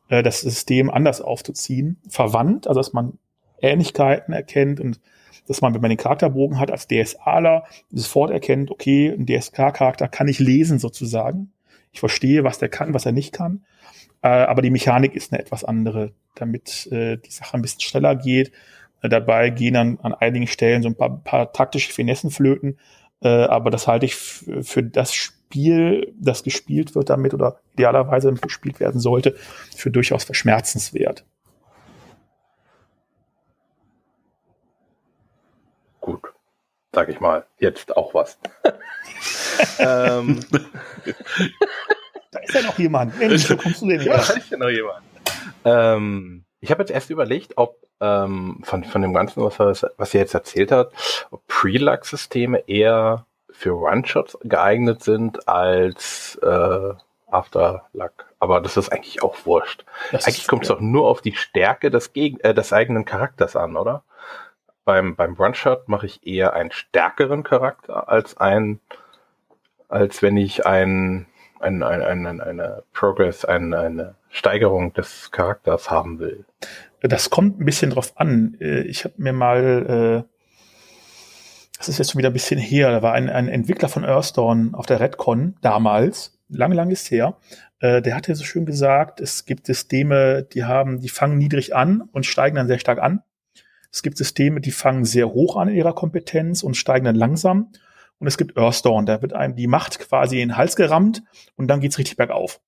äh, 0.09 0.21
das 0.21 0.41
System 0.41 0.91
anders 0.91 1.19
aufzuziehen, 1.19 1.97
verwandt, 2.07 2.67
also 2.67 2.79
dass 2.79 2.93
man 2.93 3.17
Ähnlichkeiten 3.61 4.33
erkennt 4.33 4.79
und 4.79 4.99
dass 5.49 5.61
man, 5.61 5.73
wenn 5.73 5.81
man 5.81 5.89
den 5.89 5.97
Charakterbogen 5.97 6.59
hat 6.59 6.69
als 6.69 6.87
DSAler, 6.87 7.65
sofort 7.89 8.29
erkennt, 8.29 8.69
okay, 8.69 9.09
ein 9.09 9.25
DSK-Charakter 9.25 10.07
kann 10.07 10.27
ich 10.27 10.37
lesen 10.37 10.77
sozusagen. 10.77 11.51
Ich 11.91 11.99
verstehe, 11.99 12.43
was 12.43 12.59
der 12.59 12.69
kann, 12.69 12.93
was 12.93 13.07
er 13.07 13.13
nicht 13.13 13.33
kann. 13.33 13.65
Äh, 14.21 14.27
aber 14.27 14.61
die 14.61 14.69
Mechanik 14.69 15.15
ist 15.15 15.33
eine 15.33 15.41
etwas 15.41 15.63
andere, 15.63 16.11
damit 16.35 16.87
äh, 16.91 17.17
die 17.17 17.31
Sache 17.31 17.57
ein 17.57 17.63
bisschen 17.63 17.81
schneller 17.81 18.15
geht. 18.15 18.51
Äh, 19.01 19.09
dabei 19.09 19.49
gehen 19.49 19.73
dann 19.73 19.97
an 20.03 20.13
einigen 20.13 20.45
Stellen 20.45 20.83
so 20.83 20.89
ein 20.89 20.95
paar, 20.95 21.17
paar 21.17 21.51
taktische 21.51 21.91
Finessen 21.91 22.29
flöten. 22.29 22.77
Äh, 23.21 23.29
aber 23.29 23.71
das 23.71 23.87
halte 23.87 24.05
ich 24.05 24.15
für 24.15 24.83
das 24.83 25.15
Spiel, 25.15 26.13
das 26.19 26.43
gespielt 26.43 26.93
wird 26.93 27.09
damit 27.09 27.33
oder 27.33 27.59
idealerweise 27.73 28.31
gespielt 28.33 28.79
werden 28.79 29.01
sollte, 29.01 29.35
für 29.75 29.89
durchaus 29.89 30.25
verschmerzenswert. 30.25 31.25
Sag 36.93 37.09
ich 37.09 37.19
mal, 37.19 37.45
jetzt 37.59 37.95
auch 37.95 38.13
was. 38.13 38.37
ähm. 39.79 40.39
Da 42.31 42.39
ist 42.39 42.53
ja 42.53 42.61
noch 42.61 42.77
jemand. 42.77 43.17
Mensch, 43.17 43.49
wo 43.49 43.57
kommst 43.57 43.81
du 43.81 43.87
denn 43.87 44.01
her? 44.01 44.17
Da 44.17 44.33
ist 44.33 44.49
ja 44.49 44.57
noch 44.57 44.69
jemand. 44.69 45.03
Ähm, 45.65 46.45
ich 46.61 46.71
habe 46.71 46.81
jetzt 46.81 46.91
erst 46.91 47.09
überlegt, 47.09 47.57
ob 47.57 47.77
ähm, 48.01 48.59
von, 48.63 48.83
von 48.83 49.01
dem 49.01 49.13
Ganzen, 49.13 49.43
was, 49.43 49.59
er, 49.59 49.91
was 49.97 50.13
ihr 50.13 50.21
jetzt 50.21 50.33
erzählt 50.33 50.71
hat, 50.71 50.91
ob 51.31 51.45
Pre-Luck-Systeme 51.47 52.67
eher 52.67 53.25
für 53.49 53.75
One-Shots 53.75 54.37
geeignet 54.43 55.03
sind 55.03 55.47
als 55.47 56.39
äh, 56.41 56.93
After-Luck. 57.27 58.25
Aber 58.39 58.61
das 58.61 58.77
ist 58.77 58.89
eigentlich 58.89 59.21
auch 59.21 59.35
wurscht. 59.45 59.83
Das 60.11 60.25
eigentlich 60.25 60.47
kommt 60.47 60.63
es 60.63 60.69
doch 60.69 60.79
nur 60.79 61.07
auf 61.07 61.21
die 61.21 61.35
Stärke 61.35 61.91
des, 61.91 62.13
Geg 62.13 62.43
äh, 62.43 62.53
des 62.53 62.71
eigenen 62.71 63.05
Charakters 63.05 63.55
an, 63.55 63.75
oder? 63.75 64.03
Beim, 64.89 65.15
beim 65.15 65.37
One-Shot 65.37 65.87
mache 65.87 66.07
ich 66.07 66.25
eher 66.25 66.53
einen 66.53 66.71
stärkeren 66.71 67.43
Charakter 67.43 68.09
als 68.09 68.37
ein, 68.37 68.79
als 69.87 70.23
wenn 70.23 70.35
ich 70.35 70.65
ein, 70.65 71.27
ein, 71.59 71.83
ein, 71.83 72.25
ein 72.25 72.41
eine 72.41 72.81
Progress, 72.91 73.45
ein, 73.45 73.75
eine 73.75 74.15
Steigerung 74.31 74.91
des 74.93 75.29
Charakters 75.29 75.91
haben 75.91 76.17
will. 76.17 76.43
Das 77.01 77.29
kommt 77.29 77.59
ein 77.61 77.65
bisschen 77.65 77.91
drauf 77.91 78.13
an. 78.15 78.57
Äh, 78.59 78.81
ich 78.81 79.03
habe 79.03 79.13
mir 79.17 79.31
mal, 79.31 80.25
äh, 80.25 80.33
das 81.77 81.89
ist 81.89 81.99
jetzt 81.99 82.11
schon 82.11 82.17
wieder 82.17 82.31
ein 82.31 82.33
bisschen 82.33 82.59
her, 82.59 82.89
da 82.89 83.03
war 83.03 83.13
ein, 83.13 83.29
ein 83.29 83.47
Entwickler 83.47 83.89
von 83.89 84.03
Earthdawn 84.03 84.73
auf 84.73 84.87
der 84.87 84.99
Redcon 84.99 85.55
damals, 85.61 86.35
lange, 86.49 86.73
lange 86.73 86.93
ist 86.93 87.11
her, 87.11 87.37
äh, 87.79 88.01
der 88.01 88.15
hatte 88.15 88.33
so 88.33 88.43
schön 88.43 88.65
gesagt, 88.65 89.21
es 89.21 89.45
gibt 89.45 89.67
Systeme, 89.67 90.47
die 90.51 90.63
haben, 90.63 90.99
die 90.99 91.09
fangen 91.09 91.37
niedrig 91.37 91.75
an 91.75 92.09
und 92.11 92.25
steigen 92.25 92.55
dann 92.55 92.65
sehr 92.65 92.79
stark 92.79 92.97
an. 92.97 93.21
Es 93.91 94.03
gibt 94.03 94.17
Systeme, 94.17 94.61
die 94.61 94.71
fangen 94.71 95.05
sehr 95.05 95.29
hoch 95.29 95.55
an 95.55 95.67
in 95.67 95.75
ihrer 95.75 95.93
Kompetenz 95.93 96.63
und 96.63 96.75
steigen 96.77 97.05
dann 97.05 97.15
langsam. 97.15 97.71
Und 98.19 98.27
es 98.27 98.37
gibt 98.37 98.57
Earthdawn, 98.57 99.05
da 99.05 99.21
wird 99.21 99.33
einem 99.33 99.55
die 99.55 99.67
Macht 99.67 99.99
quasi 99.99 100.41
in 100.41 100.49
den 100.49 100.57
Hals 100.57 100.75
gerammt 100.75 101.23
und 101.55 101.67
dann 101.67 101.79
geht's 101.79 101.97
richtig 101.97 102.17
bergauf. 102.17 102.59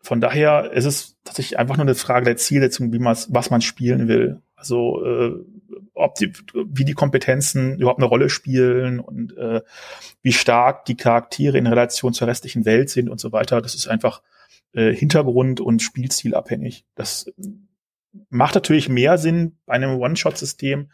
Von 0.00 0.20
daher 0.20 0.72
ist 0.72 0.84
es 0.84 1.16
tatsächlich 1.24 1.58
einfach 1.58 1.76
nur 1.76 1.84
eine 1.84 1.94
Frage 1.94 2.26
der 2.26 2.36
Zielsetzung, 2.36 2.92
wie 2.92 2.98
man 2.98 3.16
was 3.28 3.50
man 3.50 3.60
spielen 3.60 4.08
will. 4.08 4.40
Also 4.54 5.04
äh, 5.04 5.32
ob 5.94 6.14
die, 6.16 6.32
wie 6.54 6.84
die 6.84 6.92
Kompetenzen 6.92 7.78
überhaupt 7.78 7.98
eine 7.98 8.08
Rolle 8.08 8.30
spielen 8.30 9.00
und 9.00 9.36
äh, 9.36 9.62
wie 10.22 10.32
stark 10.32 10.84
die 10.84 10.96
Charaktere 10.96 11.58
in 11.58 11.66
Relation 11.66 12.12
zur 12.14 12.28
restlichen 12.28 12.64
Welt 12.64 12.90
sind 12.90 13.08
und 13.08 13.18
so 13.18 13.32
weiter. 13.32 13.60
Das 13.60 13.74
ist 13.74 13.88
einfach 13.88 14.22
äh, 14.72 14.92
Hintergrund 14.92 15.60
und 15.60 15.82
Spielstil 15.82 16.34
abhängig. 16.34 16.84
Das 16.94 17.32
macht 18.28 18.54
natürlich 18.54 18.88
mehr 18.88 19.18
Sinn 19.18 19.58
bei 19.66 19.74
einem 19.74 19.98
One-Shot-System, 19.98 20.90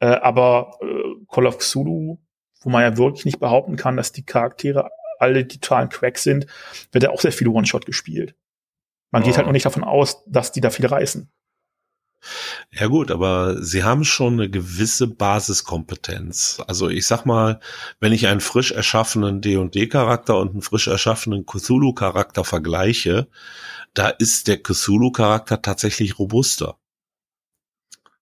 äh, 0.00 0.06
aber 0.06 0.78
äh, 0.80 1.24
Call 1.32 1.46
of 1.46 1.58
Cthulhu, 1.58 2.18
wo 2.60 2.70
man 2.70 2.82
ja 2.82 2.96
wirklich 2.96 3.24
nicht 3.24 3.40
behaupten 3.40 3.76
kann, 3.76 3.96
dass 3.96 4.12
die 4.12 4.24
Charaktere 4.24 4.90
alle 5.18 5.46
totalen 5.46 5.88
Quacks 5.88 6.22
sind, 6.22 6.46
wird 6.92 7.04
ja 7.04 7.10
auch 7.10 7.20
sehr 7.20 7.32
viel 7.32 7.48
One-Shot 7.48 7.86
gespielt. 7.86 8.34
Man 9.10 9.22
oh. 9.22 9.26
geht 9.26 9.36
halt 9.36 9.46
noch 9.46 9.52
nicht 9.52 9.66
davon 9.66 9.84
aus, 9.84 10.24
dass 10.26 10.52
die 10.52 10.60
da 10.60 10.70
viel 10.70 10.86
reißen. 10.86 11.30
Ja 12.72 12.88
gut, 12.88 13.10
aber 13.10 13.62
sie 13.62 13.84
haben 13.84 14.04
schon 14.04 14.34
eine 14.34 14.50
gewisse 14.50 15.06
Basiskompetenz. 15.06 16.60
Also 16.66 16.88
ich 16.88 17.06
sag 17.06 17.24
mal, 17.24 17.60
wenn 18.00 18.12
ich 18.12 18.26
einen 18.26 18.40
frisch 18.40 18.72
erschaffenen 18.72 19.40
D&D-Charakter 19.40 20.36
und 20.36 20.50
einen 20.50 20.62
frisch 20.62 20.88
erschaffenen 20.88 21.46
Cthulhu-Charakter 21.46 22.44
vergleiche, 22.44 23.28
da 23.98 24.10
ist 24.10 24.46
der 24.46 24.62
Cthulhu-Charakter 24.62 25.60
tatsächlich 25.60 26.20
robuster. 26.20 26.76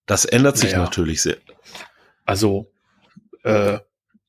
Das 0.07 0.25
ändert 0.25 0.57
sich 0.57 0.73
naja. 0.73 0.85
natürlich 0.85 1.21
sehr. 1.21 1.37
Also, 2.25 2.73
äh, 3.45 3.81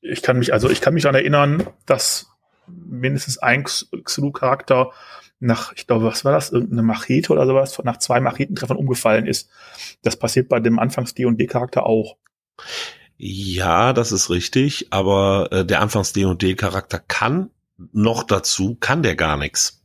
ich 0.02 0.20
kann 0.20 0.38
mich, 0.38 0.52
also 0.52 0.68
ich 0.68 0.82
kann 0.82 0.92
mich 0.92 1.04
daran 1.04 1.14
erinnern, 1.14 1.66
dass 1.86 2.26
mindestens 2.66 3.38
ein 3.38 3.64
Cthulhu-Charakter 3.64 4.92
nach, 5.40 5.72
ich 5.72 5.86
glaube, 5.86 6.04
was 6.04 6.26
war 6.26 6.32
das, 6.32 6.50
irgendeine 6.50 6.82
Machete 6.82 7.32
oder 7.32 7.46
sowas, 7.46 7.78
nach 7.82 7.96
zwei 7.96 8.20
Machetentreffern 8.20 8.76
umgefallen 8.76 9.26
ist. 9.26 9.48
Das 10.02 10.18
passiert 10.18 10.50
bei 10.50 10.60
dem 10.60 10.78
Anfangs 10.78 11.14
D&D-Charakter 11.14 11.86
auch. 11.86 12.18
Ja, 13.16 13.94
das 13.94 14.12
ist 14.12 14.28
richtig, 14.28 14.88
aber 14.92 15.48
äh, 15.50 15.64
der 15.64 15.80
Anfangs 15.80 16.12
D&D-Charakter 16.12 16.98
kann 16.98 17.50
noch 17.92 18.24
dazu, 18.24 18.76
kann 18.78 19.02
der 19.02 19.16
gar 19.16 19.38
nichts. 19.38 19.77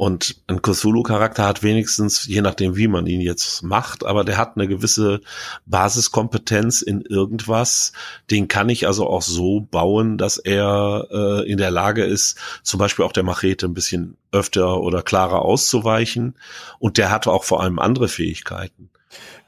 Und 0.00 0.36
ein 0.46 0.62
Cthulhu-Charakter 0.62 1.44
hat 1.44 1.62
wenigstens, 1.62 2.26
je 2.26 2.40
nachdem 2.40 2.74
wie 2.74 2.88
man 2.88 3.06
ihn 3.06 3.20
jetzt 3.20 3.62
macht, 3.62 4.02
aber 4.02 4.24
der 4.24 4.38
hat 4.38 4.56
eine 4.56 4.66
gewisse 4.66 5.20
Basiskompetenz 5.66 6.80
in 6.80 7.02
irgendwas. 7.02 7.92
Den 8.30 8.48
kann 8.48 8.70
ich 8.70 8.86
also 8.86 9.06
auch 9.06 9.20
so 9.20 9.60
bauen, 9.60 10.16
dass 10.16 10.38
er 10.38 11.06
äh, 11.10 11.46
in 11.46 11.58
der 11.58 11.70
Lage 11.70 12.02
ist, 12.02 12.38
zum 12.62 12.78
Beispiel 12.78 13.04
auch 13.04 13.12
der 13.12 13.24
Machete 13.24 13.66
ein 13.66 13.74
bisschen 13.74 14.16
öfter 14.32 14.80
oder 14.80 15.02
klarer 15.02 15.42
auszuweichen. 15.42 16.34
Und 16.78 16.96
der 16.96 17.10
hat 17.10 17.26
auch 17.26 17.44
vor 17.44 17.62
allem 17.62 17.78
andere 17.78 18.08
Fähigkeiten. 18.08 18.88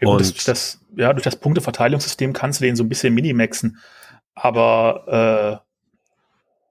Ja, 0.03 0.09
und 0.09 0.21
das, 0.21 0.45
das, 0.45 0.81
ja, 0.95 1.15
durch 1.15 1.25
das 1.25 1.37
Punkteverteilungssystem 1.37 2.35
kannst 2.35 2.61
du 2.61 2.67
den 2.67 2.77
so 2.77 2.85
ein 2.85 2.91
bisschen 2.91 3.15
minimaxen. 3.15 3.79
Aber 4.35 5.63
äh, 5.63 5.67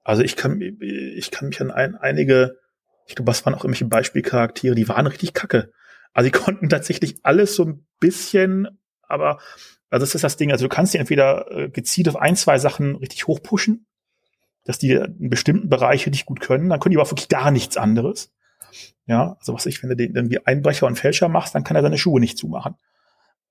also 0.04 0.22
ich 0.22 0.36
kann, 0.36 0.60
ich 0.60 1.32
kann 1.32 1.48
mich 1.48 1.60
an 1.60 1.72
ein, 1.72 1.96
einige 1.96 2.61
ich 3.06 3.14
glaube, 3.14 3.28
was 3.28 3.44
waren 3.44 3.54
auch 3.54 3.64
irgendwelche 3.64 3.86
Beispielcharaktere, 3.86 4.74
die 4.74 4.88
waren 4.88 5.06
richtig 5.06 5.34
kacke. 5.34 5.72
Also 6.12 6.30
die 6.30 6.38
konnten 6.38 6.68
tatsächlich 6.68 7.16
alles 7.22 7.54
so 7.54 7.64
ein 7.64 7.86
bisschen, 8.00 8.68
aber 9.02 9.38
also 9.90 10.04
das 10.06 10.14
ist 10.14 10.24
das 10.24 10.36
Ding, 10.36 10.52
also 10.52 10.64
du 10.64 10.68
kannst 10.68 10.94
die 10.94 10.98
entweder 10.98 11.50
äh, 11.50 11.68
gezielt 11.68 12.08
auf 12.08 12.16
ein, 12.16 12.36
zwei 12.36 12.58
Sachen 12.58 12.96
richtig 12.96 13.26
hochpushen, 13.26 13.86
dass 14.64 14.78
die 14.78 14.98
einen 14.98 15.28
bestimmten 15.28 15.68
Bereich 15.68 16.06
richtig 16.06 16.24
gut 16.24 16.40
können, 16.40 16.68
dann 16.68 16.80
können 16.80 16.92
die 16.92 16.98
aber 16.98 17.10
wirklich 17.10 17.28
gar 17.28 17.50
nichts 17.50 17.76
anderes. 17.76 18.32
Ja, 19.06 19.36
also 19.38 19.52
was 19.52 19.66
ich, 19.66 19.82
wenn 19.82 19.90
du 19.90 19.96
den 19.96 20.14
irgendwie 20.14 20.44
Einbrecher 20.46 20.86
und 20.86 20.98
Fälscher 20.98 21.28
machst, 21.28 21.54
dann 21.54 21.64
kann 21.64 21.76
er 21.76 21.82
seine 21.82 21.98
Schuhe 21.98 22.20
nicht 22.20 22.38
zumachen. 22.38 22.76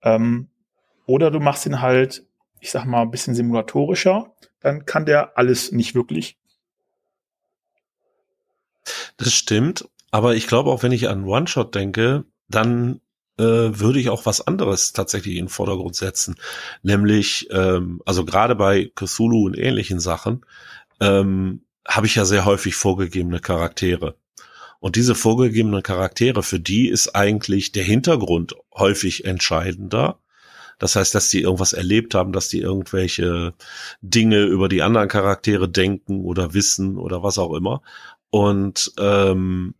Ähm, 0.01 0.49
oder 1.05 1.29
du 1.29 1.39
machst 1.39 1.65
ihn 1.65 1.81
halt, 1.81 2.25
ich 2.59 2.71
sag 2.71 2.85
mal, 2.85 3.01
ein 3.01 3.11
bisschen 3.11 3.35
simulatorischer, 3.35 4.33
dann 4.61 4.85
kann 4.85 5.05
der 5.05 5.37
alles 5.37 5.71
nicht 5.71 5.93
wirklich. 5.93 6.39
Das 9.17 9.33
stimmt, 9.33 9.87
aber 10.11 10.35
ich 10.35 10.47
glaube 10.47 10.69
auch, 10.69 10.83
wenn 10.83 10.91
ich 10.91 11.09
an 11.09 11.23
One-Shot 11.23 11.73
denke, 11.75 12.25
dann 12.47 13.01
äh, 13.37 13.43
würde 13.43 13.99
ich 13.99 14.09
auch 14.09 14.25
was 14.25 14.45
anderes 14.45 14.93
tatsächlich 14.93 15.37
in 15.37 15.45
den 15.45 15.49
Vordergrund 15.49 15.95
setzen. 15.95 16.35
Nämlich, 16.83 17.47
ähm, 17.51 18.01
also 18.05 18.25
gerade 18.25 18.55
bei 18.55 18.91
Cthulhu 18.95 19.45
und 19.45 19.57
ähnlichen 19.57 19.99
Sachen, 19.99 20.45
ähm, 20.99 21.63
habe 21.87 22.05
ich 22.07 22.15
ja 22.15 22.25
sehr 22.25 22.45
häufig 22.45 22.75
vorgegebene 22.75 23.39
Charaktere. 23.39 24.15
Und 24.79 24.95
diese 24.95 25.15
vorgegebenen 25.15 25.83
Charaktere, 25.83 26.43
für 26.43 26.59
die 26.59 26.89
ist 26.89 27.15
eigentlich 27.15 27.71
der 27.71 27.83
Hintergrund 27.83 28.55
häufig 28.73 29.25
entscheidender. 29.25 30.19
Das 30.79 30.95
heißt, 30.95 31.13
dass 31.13 31.29
die 31.29 31.41
irgendwas 31.41 31.73
erlebt 31.73 32.15
haben, 32.15 32.33
dass 32.33 32.49
die 32.49 32.59
irgendwelche 32.59 33.53
Dinge 34.01 34.41
über 34.41 34.67
die 34.67 34.81
anderen 34.81 35.07
Charaktere 35.07 35.69
denken 35.69 36.21
oder 36.21 36.55
wissen 36.55 36.97
oder 36.97 37.21
was 37.21 37.37
auch 37.37 37.53
immer. 37.53 37.83
Und 38.31 38.93
ähm, 38.97 39.75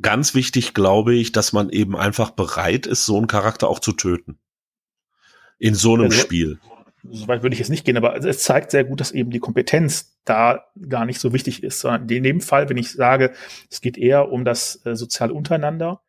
ganz 0.00 0.34
wichtig 0.34 0.74
glaube 0.74 1.14
ich, 1.14 1.32
dass 1.32 1.52
man 1.52 1.70
eben 1.70 1.96
einfach 1.96 2.30
bereit 2.30 2.86
ist, 2.86 3.06
so 3.06 3.16
einen 3.16 3.26
Charakter 3.26 3.68
auch 3.68 3.80
zu 3.80 3.92
töten. 3.92 4.38
In 5.58 5.74
so 5.74 5.94
einem 5.94 6.04
also, 6.04 6.18
Spiel. 6.18 6.58
soweit 7.10 7.42
würde 7.42 7.54
ich 7.54 7.60
jetzt 7.60 7.70
nicht 7.70 7.86
gehen, 7.86 7.96
aber 7.96 8.14
es 8.22 8.42
zeigt 8.42 8.70
sehr 8.70 8.84
gut, 8.84 9.00
dass 9.00 9.12
eben 9.12 9.30
die 9.30 9.40
Kompetenz 9.40 10.18
da 10.24 10.66
gar 10.88 11.06
nicht 11.06 11.18
so 11.18 11.32
wichtig 11.32 11.62
ist, 11.62 11.80
sondern 11.80 12.08
in 12.08 12.22
dem 12.22 12.40
Fall, 12.42 12.68
wenn 12.68 12.76
ich 12.76 12.92
sage, 12.92 13.32
es 13.70 13.80
geht 13.80 13.96
eher 13.96 14.30
um 14.30 14.44
das 14.44 14.84
äh, 14.84 14.94
soziale 14.94 15.32
Untereinander 15.32 16.02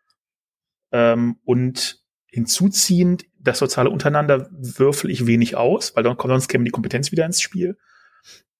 ähm, 0.91 1.37
und 1.45 2.03
hinzuziehend 2.25 3.25
das 3.39 3.59
soziale 3.59 3.89
Untereinander 3.89 4.49
würfel 4.51 5.09
ich 5.09 5.25
wenig 5.25 5.55
aus, 5.55 5.95
weil 5.95 6.03
dann, 6.03 6.17
sonst 6.19 6.49
käme 6.49 6.65
die 6.65 6.71
Kompetenz 6.71 7.13
wieder 7.13 7.25
ins 7.25 7.41
Spiel. 7.41 7.77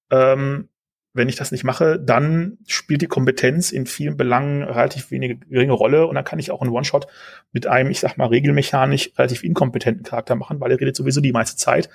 Ähm, 0.09 0.69
wenn 1.17 1.29
ich 1.29 1.35
das 1.35 1.51
nicht 1.51 1.63
mache, 1.63 1.99
dann 1.99 2.57
spielt 2.67 3.01
die 3.01 3.07
Kompetenz 3.07 3.71
in 3.71 3.85
vielen 3.85 4.15
Belangen 4.15 4.63
relativ 4.63 5.11
wenige 5.11 5.37
geringe 5.37 5.73
Rolle 5.73 6.07
und 6.07 6.15
dann 6.15 6.23
kann 6.23 6.39
ich 6.39 6.51
auch 6.51 6.61
einen 6.61 6.71
One-Shot 6.71 7.07
mit 7.51 7.67
einem, 7.67 7.91
ich 7.91 7.99
sag 7.99 8.17
mal, 8.17 8.27
regelmechanisch 8.27 9.11
relativ 9.17 9.43
inkompetenten 9.43 10.03
Charakter 10.03 10.35
machen, 10.35 10.59
weil 10.59 10.71
er 10.71 10.79
redet 10.79 10.95
sowieso 10.95 11.19
die 11.19 11.31
meiste 11.31 11.57
Zeit 11.57 11.89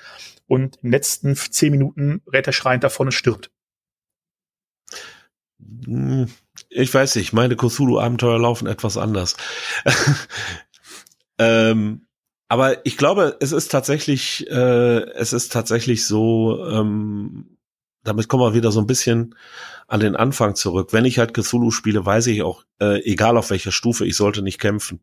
und 0.47 0.77
in 0.77 0.83
den 0.83 0.91
letzten 0.93 1.37
zehn 1.37 1.71
Minuten 1.71 2.23
rät 2.31 2.47
er 2.47 2.53
schreiend 2.53 2.85
davon 2.85 3.09
und 3.09 3.13
stirbt. 3.13 3.51
Hm, 5.85 6.29
ich 6.69 6.93
weiß 6.93 7.17
nicht, 7.17 7.33
meine 7.33 7.57
Cthulhu-Abenteuer 7.57 8.39
laufen 8.39 8.67
etwas 8.67 8.97
anders. 8.97 9.37
ähm, 11.39 12.07
aber 12.49 12.85
ich 12.85 12.99
glaube, 12.99 13.39
es 13.41 13.53
ist 13.53 13.71
tatsächlich, 13.71 14.47
äh, 14.51 15.01
es 15.15 15.33
ist 15.33 15.53
tatsächlich 15.53 16.07
so, 16.07 16.67
ähm, 16.69 17.52
damit 18.05 18.29
kommen 18.29 18.43
wir 18.43 18.55
wieder 18.55 18.73
so 18.73 18.81
ein 18.81 18.87
bisschen 18.87 19.35
an 19.87 20.01
den 20.01 20.17
Anfang 20.17 20.55
zurück. 20.55 20.93
Wenn 20.93 21.05
ich 21.05 21.19
halt 21.19 21.35
Cthulhu 21.35 21.71
spiele, 21.71 22.05
weiß 22.05 22.27
ich 22.29 22.43
auch, 22.43 22.65
äh, 22.81 23.03
egal 23.05 23.37
auf 23.37 23.51
welcher 23.51 23.73
Stufe, 23.73 24.07
ich 24.07 24.17
sollte 24.17 24.43
nicht 24.43 24.61
kämpfen. 24.61 25.01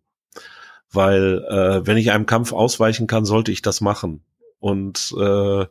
Weil 0.92 1.46
äh, 1.50 1.86
wenn 1.86 1.98
ich 1.98 2.12
einem 2.12 2.26
Kampf 2.26 2.52
ausweichen 2.52 3.08
kann, 3.08 3.26
sollte 3.26 3.52
ich 3.52 3.62
das 3.62 3.82
machen. 3.82 4.24
Und 4.60 5.14
äh, 5.20 5.66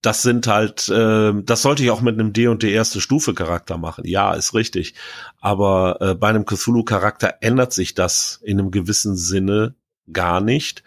das 0.00 0.22
sind 0.22 0.46
halt, 0.46 0.88
äh, 0.88 1.32
das 1.42 1.62
sollte 1.62 1.82
ich 1.82 1.90
auch 1.90 2.00
mit 2.00 2.18
einem 2.18 2.32
D 2.32 2.48
und 2.48 2.62
D 2.62 2.72
erste 2.72 3.00
Stufe 3.00 3.34
Charakter 3.34 3.78
machen. 3.78 4.04
Ja, 4.06 4.34
ist 4.34 4.54
richtig. 4.54 4.94
Aber 5.40 5.98
äh, 6.00 6.14
bei 6.14 6.28
einem 6.28 6.44
Cthulhu 6.44 6.84
Charakter 6.84 7.36
ändert 7.40 7.72
sich 7.72 7.94
das 7.94 8.40
in 8.42 8.58
einem 8.58 8.70
gewissen 8.70 9.16
Sinne 9.16 9.74
gar 10.12 10.40
nicht. 10.40 10.82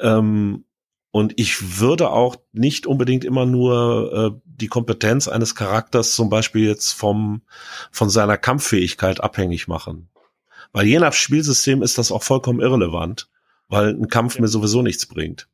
Ähm, 0.00 0.64
und 1.12 1.32
ich 1.36 1.80
würde 1.80 2.10
auch 2.10 2.36
nicht 2.52 2.86
unbedingt 2.86 3.24
immer 3.24 3.46
nur 3.46 4.12
äh, 4.12 4.40
die 4.44 4.68
Kompetenz 4.68 5.26
eines 5.26 5.54
Charakters 5.54 6.14
zum 6.14 6.30
Beispiel 6.30 6.68
jetzt 6.68 6.92
vom, 6.92 7.42
von 7.90 8.10
seiner 8.10 8.36
Kampffähigkeit 8.36 9.20
abhängig 9.20 9.66
machen. 9.66 10.08
Weil 10.72 10.86
je 10.86 11.00
nach 11.00 11.12
Spielsystem 11.12 11.82
ist 11.82 11.98
das 11.98 12.12
auch 12.12 12.22
vollkommen 12.22 12.60
irrelevant, 12.60 13.28
weil 13.68 13.88
ein 13.88 14.08
Kampf 14.08 14.36
ja. 14.36 14.42
mir 14.42 14.48
sowieso 14.48 14.82
nichts 14.82 15.06
bringt. 15.06 15.48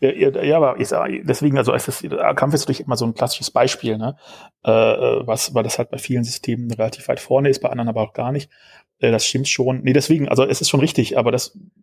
Ja, 0.00 0.10
ja, 0.10 0.56
aber 0.56 0.78
ich 0.78 0.88
sag, 0.88 1.10
deswegen, 1.22 1.56
also 1.56 1.72
ist 1.72 1.88
das, 1.88 2.02
Kampf 2.36 2.54
ist 2.54 2.62
natürlich 2.62 2.80
immer 2.80 2.96
so 2.96 3.06
ein 3.06 3.14
klassisches 3.14 3.50
Beispiel, 3.50 3.96
ne? 3.96 4.16
Äh, 4.64 4.70
äh, 4.70 5.26
was, 5.26 5.54
weil 5.54 5.62
das 5.62 5.78
halt 5.78 5.90
bei 5.90 5.98
vielen 5.98 6.24
Systemen 6.24 6.70
relativ 6.70 7.08
weit 7.08 7.20
vorne 7.20 7.48
ist, 7.48 7.60
bei 7.60 7.70
anderen 7.70 7.88
aber 7.88 8.02
auch 8.02 8.12
gar 8.12 8.30
nicht. 8.30 8.50
Äh, 8.98 9.10
das 9.10 9.26
stimmt 9.26 9.48
schon. 9.48 9.82
Nee, 9.82 9.92
deswegen, 9.92 10.28
also 10.28 10.44
es 10.44 10.60
ist 10.60 10.68
schon 10.68 10.80
richtig, 10.80 11.18
aber 11.18 11.30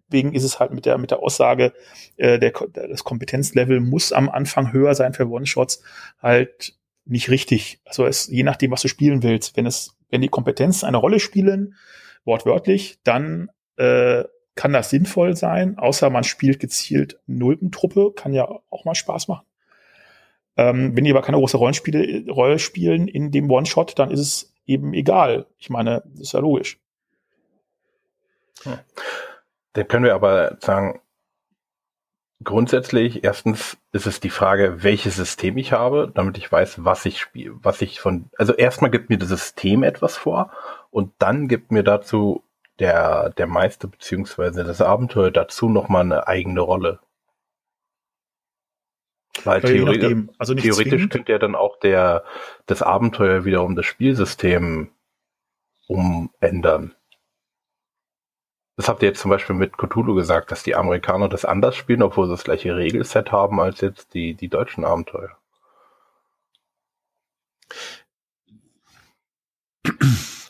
deswegen 0.08 0.34
ist 0.34 0.43
es 0.43 0.60
halt 0.60 0.72
mit 0.72 0.86
der, 0.86 0.97
mit 0.97 1.12
der 1.12 1.20
Aussage, 1.20 1.74
äh, 2.18 2.39
der, 2.39 2.51
das 2.72 3.03
Kompetenzlevel 3.03 3.80
muss 3.80 4.12
am 4.12 4.30
Anfang 4.30 4.72
höher 4.72 4.95
sein 4.95 5.14
für 5.14 5.28
One-Shots 5.28 5.82
halt 6.22 6.76
nicht 7.05 7.30
richtig. 7.30 7.80
Also 7.86 8.05
es, 8.05 8.28
je 8.28 8.43
nachdem, 8.43 8.72
was 8.72 8.82
du 8.82 8.88
spielen 8.88 9.24
willst. 9.24 9.55
Wenn 9.55 9.66
es, 9.66 9.97
wenn 10.10 10.22
die 10.22 10.28
Kompetenzen 10.28 10.86
eine 10.86 10.97
Rolle 10.97 11.20
spielen, 11.20 11.76
wortwörtlich, 12.26 12.99
dann 13.03 13.49
äh, 13.78 14.24
kann 14.55 14.74
das 14.74 14.89
sinnvoll 14.89 15.36
sein, 15.36 15.78
außer 15.78 16.10
man 16.10 16.24
spielt 16.24 16.60
gezielt 16.60 17.20
Nulpentruppe, 17.28 18.12
kann 18.16 18.34
ja 18.34 18.47
auch 18.70 18.86
mal 18.86 18.95
Spaß 18.95 19.28
machen. 19.28 19.45
Ähm, 20.58 20.95
wenn 20.95 21.03
die 21.03 21.12
aber 21.12 21.22
keine 21.22 21.38
große 21.38 21.58
Rollenspiele, 21.58 22.30
Rolle 22.32 22.60
spielen 22.60 23.08
in 23.08 23.32
dem 23.32 23.49
One-Shot, 23.49 23.97
dann 23.99 24.10
ist 24.10 24.20
es 24.20 24.53
eben 24.66 24.93
egal. 24.93 25.45
Ich 25.60 25.70
meine, 25.70 26.03
ist 26.20 26.34
ja 26.34 26.39
logisch. 26.39 26.80
Hm. 28.64 28.80
Dann 29.78 29.88
können 29.88 30.05
wir 30.05 30.15
aber 30.15 30.57
sagen, 30.59 30.99
grundsätzlich, 32.43 33.23
erstens 33.23 33.78
ist 33.91 34.07
es 34.07 34.19
die 34.19 34.32
Frage, 34.32 34.82
welches 34.82 35.17
System 35.17 35.55
ich 35.57 35.71
habe, 35.71 36.11
damit 36.15 36.39
ich 36.39 36.51
weiß, 36.51 36.84
was 36.84 37.05
ich 37.05 37.19
spiele, 37.19 37.53
was 37.61 37.84
ich 37.84 37.99
von, 37.99 38.32
also 38.39 38.53
erstmal 38.55 38.89
gibt 38.89 39.11
mir 39.11 39.19
das 39.19 39.30
System 39.30 39.84
etwas 39.84 40.17
vor 40.17 40.51
und 40.89 41.13
dann 41.19 41.47
gibt 41.47 41.71
mir 41.71 41.84
dazu 41.84 42.43
der, 42.80 43.30
der 43.38 43.45
Meister 43.45 43.88
beziehungsweise 43.88 44.63
das 44.63 44.82
Abenteuer 44.82 45.30
dazu 45.30 45.69
nochmal 45.69 46.05
eine 46.05 46.28
eigene 46.28 46.61
Rolle. 46.61 46.99
Weil 49.43 49.61
theoretisch, 49.61 50.23
also 50.39 50.55
theoretisch 50.55 51.09
könnte 51.09 51.32
ja 51.32 51.38
dann 51.38 51.53
auch 51.53 51.78
der, 51.78 52.23
das 52.65 52.82
Abenteuer 52.82 53.45
wiederum 53.45 53.75
das 53.75 53.86
Spielsystem 53.86 54.89
umändern. 55.86 56.97
Das 58.78 58.88
habt 58.88 59.01
ihr 59.01 59.09
jetzt 59.09 59.21
zum 59.21 59.32
Beispiel 59.32 59.55
mit 59.55 59.75
Cthulhu 59.75 60.13
gesagt, 60.13 60.51
dass 60.51 60.61
die 60.61 60.75
Amerikaner 60.75 61.28
das 61.28 61.45
anders 61.45 61.75
spielen, 61.75 62.03
obwohl 62.03 62.28
sie 62.28 62.34
das 62.34 62.43
gleiche 62.43 62.75
Regelset 62.75 63.32
haben 63.32 63.59
als 63.59 63.82
jetzt 63.82 64.13
die, 64.13 64.36
die 64.36 64.49
deutschen 64.49 64.86
Abenteuer. 64.86 65.36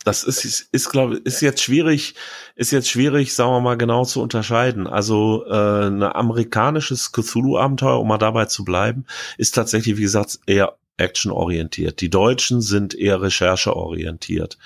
Das 0.04 0.24
ist, 0.24 0.70
ist 0.72 0.90
glaube 0.90 1.18
ist 1.18 1.42
jetzt 1.42 1.62
schwierig, 1.62 2.16
ist 2.56 2.72
jetzt 2.72 2.90
schwierig, 2.90 3.34
sagen 3.34 3.52
wir 3.52 3.62
mal 3.62 3.78
genau 3.78 4.04
zu 4.04 4.22
unterscheiden. 4.22 4.88
Also 4.88 5.46
äh, 5.48 5.88
ein 5.88 6.04
amerikanisches 6.04 7.14
Cthulhu-Abenteuer, 7.14 8.00
um 8.00 8.08
mal 8.10 8.18
dabei 8.18 8.46
zu 8.46 8.66
bleiben, 8.66 9.06
ist 9.38 9.56
tatsächlich, 9.56 9.98
wie 9.98 10.02
gesagt, 10.02 10.40
eher 10.48 10.78
actionorientiert. 10.98 12.02
Die 12.02 12.10
Deutschen 12.10 12.62
sind 12.62 12.94
eher 12.94 13.22
rechercheorientiert. 13.22 14.58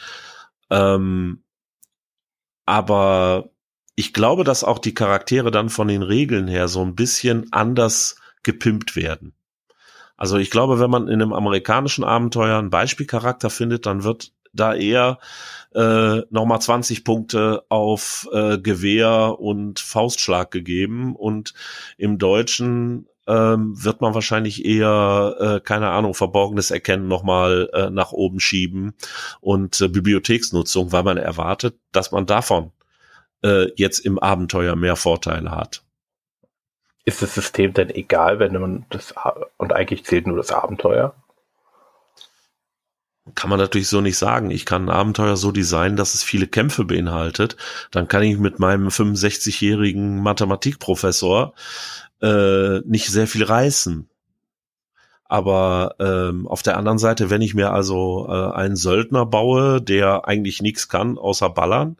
Ähm, 0.70 1.43
aber 2.72 3.49
ich 3.95 4.13
glaube, 4.13 4.45
dass 4.45 4.63
auch 4.63 4.80
die 4.80 4.93
Charaktere 4.93 5.51
dann 5.51 5.67
von 5.67 5.89
den 5.89 6.03
Regeln 6.03 6.47
her 6.47 6.69
so 6.69 6.82
ein 6.82 6.95
bisschen 6.95 7.51
anders 7.51 8.15
gepimpt 8.43 8.95
werden. 8.95 9.34
Also 10.15 10.38
ich 10.38 10.49
glaube, 10.51 10.80
wenn 10.80 10.89
man 10.89 11.09
in 11.09 11.22
einem 11.22 11.34
amerikanischen 11.34 12.05
Abenteuer 12.05 12.57
einen 12.57 12.69
Beispielcharakter 12.69 13.49
findet, 13.49 13.86
dann 13.86 14.05
wird 14.05 14.32
da 14.53 14.74
eher 14.74 15.19
äh, 15.76 16.22
nochmal 16.30 16.61
20 16.61 17.03
Punkte 17.03 17.65
auf 17.67 18.30
äh, 18.32 18.57
Gewehr 18.57 19.38
und 19.38 19.82
Faustschlag 19.82 20.49
gegeben 20.49 21.13
und 21.17 21.53
im 21.97 22.19
Deutschen 22.19 23.05
ähm, 23.28 23.74
wird 23.84 24.01
man 24.01 24.13
wahrscheinlich 24.13 24.65
eher, 24.65 25.36
äh, 25.39 25.59
keine 25.59 25.89
Ahnung, 25.89 26.13
verborgenes 26.13 26.72
Erkennen 26.72 27.07
nochmal 27.07 27.69
äh, 27.74 27.89
nach 27.89 28.11
oben 28.11 28.39
schieben 28.39 28.93
und 29.39 29.80
äh, 29.82 29.88
Bibliotheksnutzung, 29.88 30.91
weil 30.91 31.03
man 31.03 31.17
erwartet, 31.17 31.78
dass 31.91 32.11
man 32.11 32.26
davon 32.26 32.72
äh, 33.43 33.72
jetzt 33.76 33.99
im 33.99 34.19
Abenteuer 34.19 34.76
mehr 34.76 34.95
Vorteile 34.95 35.51
hat. 35.51 35.84
Ist 37.03 37.22
das 37.22 37.34
System 37.34 37.74
denn 37.74 37.89
egal, 37.89 38.39
wenn 38.39 38.53
man 38.53 38.86
das 38.89 39.13
und 39.57 39.74
eigentlich 39.74 40.05
zählt 40.05 40.28
nur 40.28 40.38
das 40.38 40.51
Abenteuer? 40.51 41.15
Kann 43.36 43.49
man 43.49 43.59
natürlich 43.59 43.88
so 43.88 44.01
nicht 44.01 44.17
sagen. 44.17 44.49
Ich 44.49 44.65
kann 44.65 44.86
ein 44.86 44.95
Abenteuer 44.95 45.38
so 45.38 45.51
designen, 45.51 45.95
dass 45.95 46.15
es 46.15 46.24
viele 46.24 46.47
Kämpfe 46.47 46.86
beinhaltet. 46.86 47.55
Dann 47.91 48.07
kann 48.07 48.24
ich 48.24 48.38
mit 48.38 48.59
meinem 48.59 48.88
65-jährigen 48.88 50.22
Mathematikprofessor 50.22 51.53
äh, 52.22 52.80
nicht 52.82 53.07
sehr 53.07 53.28
viel 53.28 53.43
reißen. 53.43 54.07
Aber 55.26 55.95
ähm, 55.99 56.45
auf 56.45 56.61
der 56.61 56.78
anderen 56.78 56.97
Seite, 56.97 57.30
wenn 57.30 57.41
ich 57.41 57.53
mir 57.53 57.72
also 57.72 58.28
äh, 58.30 58.53
einen 58.53 58.76
Söldner 58.76 59.26
baue, 59.26 59.82
der 59.82 60.28
eigentlich 60.28 60.61
nichts 60.61 60.89
kann 60.89 61.17
außer 61.17 61.49
ballern, 61.49 61.95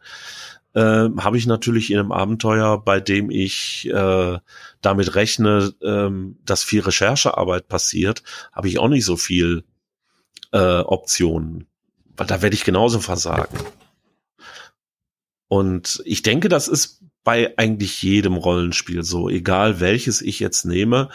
äh, 0.74 0.82
habe 1.18 1.38
ich 1.38 1.48
natürlich 1.48 1.92
in 1.92 2.00
einem 2.00 2.12
Abenteuer, 2.12 2.84
bei 2.84 3.00
dem 3.00 3.32
ich 3.32 3.90
äh, 3.90 4.38
damit 4.82 5.16
rechne, 5.16 5.74
äh, 5.82 6.10
dass 6.46 6.64
viel 6.64 6.82
Recherchearbeit 6.82 7.70
passiert, 7.70 8.24
habe 8.52 8.68
ich 8.68 8.80
auch 8.80 8.90
nicht 8.90 9.06
so 9.06 9.16
viel 9.16 9.64
äh, 10.52 10.80
Optionen. 10.80 11.68
Weil 12.18 12.28
da 12.28 12.42
werde 12.42 12.56
ich 12.56 12.66
genauso 12.66 13.00
versagen. 13.00 13.58
Und 15.48 16.02
ich 16.06 16.22
denke, 16.22 16.50
das 16.50 16.68
ist 16.68 17.02
bei 17.24 17.54
eigentlich 17.58 18.02
jedem 18.02 18.36
Rollenspiel 18.36 19.04
so, 19.04 19.30
egal 19.30 19.80
welches 19.80 20.22
ich 20.22 20.40
jetzt 20.40 20.66
nehme. 20.66 21.10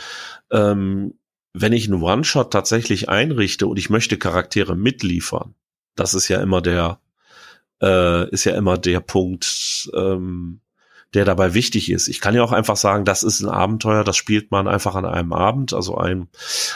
Ähm, 0.51 1.15
wenn 1.53 1.73
ich 1.73 1.91
einen 1.91 2.03
One-Shot 2.03 2.53
tatsächlich 2.53 3.09
einrichte 3.09 3.67
und 3.67 3.79
ich 3.79 3.91
möchte 3.91 4.19
Charaktere 4.19 4.77
mitliefern, 4.77 5.55
das 5.95 6.15
ist 6.15 6.29
ja 6.29 6.41
immer 6.41 6.61
der, 6.61 7.01
äh, 7.83 8.29
ist 8.31 8.45
ja 8.45 8.55
immer 8.55 8.77
der 8.79 9.01
Punkt, 9.01 9.91
ähm, 9.95 10.61
der 11.15 11.25
dabei 11.25 11.55
wichtig 11.55 11.91
ist. 11.91 12.09
Ich 12.09 12.21
kann 12.21 12.35
ja 12.35 12.43
auch 12.43 12.53
einfach 12.53 12.77
sagen, 12.77 13.05
das 13.05 13.23
ist 13.23 13.41
ein 13.41 13.49
Abenteuer, 13.49 14.05
das 14.05 14.17
spielt 14.17 14.51
man 14.51 14.69
einfach 14.69 14.95
an 14.97 15.07
einem 15.07 15.33
Abend, 15.33 15.73
also 15.73 15.97
ein, 15.97 16.29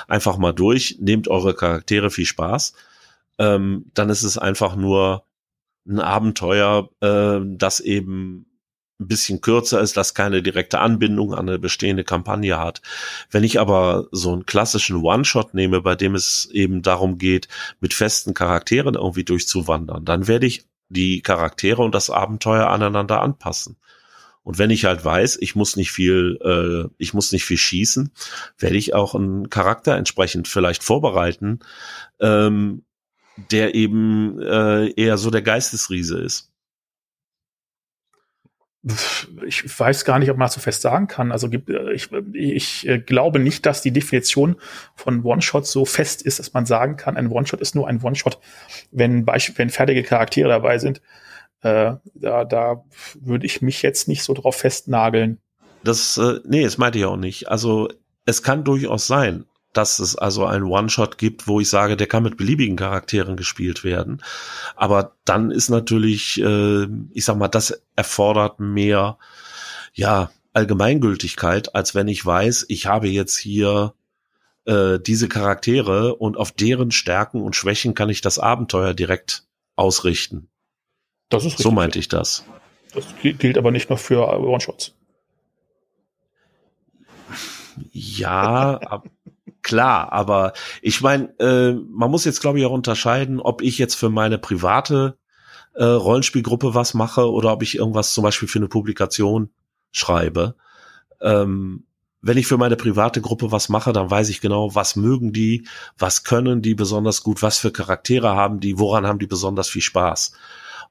einfach 0.09 0.39
mal 0.39 0.53
durch, 0.53 0.97
nehmt 0.99 1.29
eure 1.29 1.55
Charaktere 1.55 2.11
viel 2.11 2.27
Spaß. 2.27 2.73
Ähm, 3.39 3.91
dann 3.93 4.09
ist 4.09 4.23
es 4.23 4.39
einfach 4.39 4.77
nur 4.77 5.25
ein 5.87 6.01
Abenteuer, 6.01 6.89
äh, 7.01 7.41
das 7.43 7.81
eben 7.81 8.47
ein 9.01 9.09
bisschen 9.09 9.41
kürzer 9.41 9.81
ist, 9.81 9.97
das 9.97 10.15
keine 10.15 10.43
direkte 10.43 10.79
Anbindung 10.79 11.35
an 11.35 11.49
eine 11.49 11.59
bestehende 11.59 12.05
Kampagne 12.05 12.59
hat. 12.59 12.83
Wenn 13.31 13.45
ich 13.45 13.59
aber 13.59 14.07
so 14.13 14.33
einen 14.33 14.47
klassischen 14.47 14.97
One-Shot 14.97 15.55
nehme, 15.55 15.81
bei 15.81 15.95
dem 15.97 16.15
es 16.15 16.49
eben 16.53 16.83
darum 16.83 17.19
geht, 17.19 17.49
mit 17.81 17.95
festen 17.95 18.35
Charakteren 18.35 18.95
irgendwie 18.95 19.25
durchzuwandern, 19.25 20.05
dann 20.05 20.29
werde 20.29 20.47
ich 20.47 20.67
die 20.89 21.23
Charaktere 21.23 21.83
und 21.83 21.95
das 21.95 22.11
Abenteuer 22.11 22.69
aneinander 22.69 23.23
anpassen. 23.23 23.77
Und 24.43 24.59
wenn 24.59 24.71
ich 24.71 24.85
halt 24.85 25.05
weiß, 25.05 25.39
ich 25.41 25.55
muss 25.55 25.77
nicht 25.77 25.93
viel, 25.93 26.39
äh, 26.43 26.93
ich 26.99 27.15
muss 27.15 27.33
nicht 27.33 27.45
viel 27.45 27.59
schießen, 27.59 28.11
werde 28.59 28.77
ich 28.77 28.95
auch 28.95 29.15
einen 29.15 29.51
Charakter 29.51 29.97
entsprechend 29.97 30.49
vielleicht 30.49 30.83
vorbereiten, 30.83 31.61
ähm, 32.21 32.85
der 33.51 33.75
eben 33.75 34.41
äh, 34.41 34.91
eher 34.93 35.19
so 35.19 35.31
der 35.31 35.43
Geistesriese 35.43 36.19
ist 36.19 36.50
ich 39.47 39.79
weiß 39.79 40.07
gar 40.07 40.19
nicht, 40.19 40.31
ob 40.31 40.39
man 40.39 40.47
das 40.47 40.55
so 40.55 40.61
fest 40.61 40.81
sagen 40.81 41.07
kann. 41.07 41.33
Also 41.33 41.49
äh, 41.49 41.93
ich, 41.93 42.11
ich 42.33 42.89
äh, 42.89 42.99
glaube 42.99 43.39
nicht, 43.39 43.67
dass 43.67 43.83
die 43.83 43.93
Definition 43.93 44.57
von 44.95 45.23
One-Shot 45.23 45.67
so 45.67 45.85
fest 45.85 46.23
ist, 46.23 46.39
dass 46.39 46.55
man 46.55 46.65
sagen 46.65 46.97
kann, 46.97 47.17
ein 47.17 47.31
One-Shot 47.31 47.61
ist 47.61 47.75
nur 47.75 47.89
ein 47.89 48.03
One-Shot, 48.03 48.39
wenn, 48.91 49.27
wenn 49.27 49.71
fertige 49.71 50.03
Charaktere 50.03 50.49
dabei 50.49 50.79
sind. 50.79 51.03
Äh, 51.61 51.95
da, 52.15 52.45
da 52.45 52.85
würde 53.21 53.45
ich 53.45 53.61
mich 53.61 53.83
jetzt 53.83 54.09
nicht 54.09 54.23
so 54.23 54.33
drauf 54.33 54.57
festnageln. 54.57 55.39
Das, 55.85 56.17
äh, 56.17 56.41
nee, 56.47 56.63
das 56.63 56.79
meinte 56.79 56.99
ich 56.99 57.05
auch 57.05 57.17
nicht. 57.17 57.49
Also 57.49 57.89
es 58.25 58.43
kann 58.43 58.65
durchaus 58.65 59.07
sein, 59.07 59.45
dass 59.73 59.99
es 59.99 60.17
also 60.17 60.47
einen 60.47 60.65
One-Shot 60.65 61.19
gibt, 61.19 61.47
wo 61.47 61.61
ich 61.61 61.69
sage, 61.69 61.97
der 61.97 62.07
kann 62.07 62.23
mit 62.23 62.37
beliebigen 62.37 62.77
Charakteren 62.77 63.37
gespielt 63.37 63.85
werden. 63.85 64.23
Aber 64.75 65.17
dann 65.25 65.51
ist 65.51 65.69
natürlich, 65.69 66.41
äh, 66.41 66.87
ich 67.13 67.25
sag 67.25 67.37
mal, 67.37 67.49
das 67.49 67.83
erfordert 67.97 68.61
mehr, 68.61 69.19
ja, 69.93 70.31
Allgemeingültigkeit, 70.53 71.75
als 71.77 71.95
wenn 71.95 72.09
ich 72.09 72.27
weiß, 72.27 72.67
ich 72.69 72.87
habe 72.87 73.09
jetzt 73.09 73.39
hier 73.39 73.95
äh, 74.65 74.99
diese 74.99 75.29
Charaktere 75.29 76.17
und 76.17 76.37
auf 76.37 76.51
deren 76.51 76.91
Stärken 76.91 77.41
und 77.41 77.55
Schwächen 77.55 77.95
kann 77.95 78.09
ich 78.09 78.21
das 78.21 78.41
Abenteuer 78.41 78.93
direkt 78.95 79.45
ausrichten. 79.77 80.49
Das 81.29 81.45
ist 81.45 81.53
richtig. 81.53 81.65
So 81.65 81.71
meinte 81.71 81.99
ich 82.01 82.09
das. 82.09 82.45
Das 82.93 83.05
gilt 83.23 83.57
aber 83.57 83.71
nicht 83.71 83.89
nur 83.89 83.99
für 83.99 84.29
One-Shots. 84.29 84.95
Ja, 87.93 89.03
klar, 89.63 90.13
aber 90.13 90.53
ich 90.83 91.01
meine, 91.01 91.39
äh, 91.39 91.73
man 91.73 92.11
muss 92.11 92.25
jetzt 92.25 92.41
glaube 92.41 92.59
ich 92.59 92.67
auch 92.67 92.73
unterscheiden, 92.73 93.41
ob 93.41 93.63
ich 93.63 93.79
jetzt 93.79 93.95
für 93.95 94.11
meine 94.11 94.39
private 94.39 95.17
äh, 95.75 95.85
Rollenspielgruppe 95.85 96.75
was 96.75 96.95
mache 96.95 97.31
oder 97.31 97.53
ob 97.53 97.63
ich 97.63 97.77
irgendwas 97.77 98.13
zum 98.15 98.25
Beispiel 98.25 98.49
für 98.49 98.59
eine 98.59 98.69
Publikation 98.69 99.51
schreibe. 99.93 100.55
Ähm, 101.21 101.85
wenn 102.23 102.37
ich 102.37 102.47
für 102.47 102.59
meine 102.59 102.77
private 102.77 103.21
Gruppe 103.21 103.51
was 103.51 103.69
mache, 103.69 103.93
dann 103.93 104.11
weiß 104.11 104.29
ich 104.29 104.41
genau, 104.41 104.75
was 104.75 104.95
mögen 104.95 105.33
die, 105.33 105.67
was 105.99 106.23
können 106.23 106.61
die 106.61 106.75
besonders 106.75 107.23
gut, 107.23 107.43
was 107.43 107.59
für 107.59 107.71
Charaktere 107.73 108.35
haben 108.35 108.61
die, 108.61 108.79
woran 108.79 109.07
haben 109.07 109.19
die 109.19 109.27
besonders 109.27 109.69
viel 109.69 109.83
Spaß. 109.83 110.33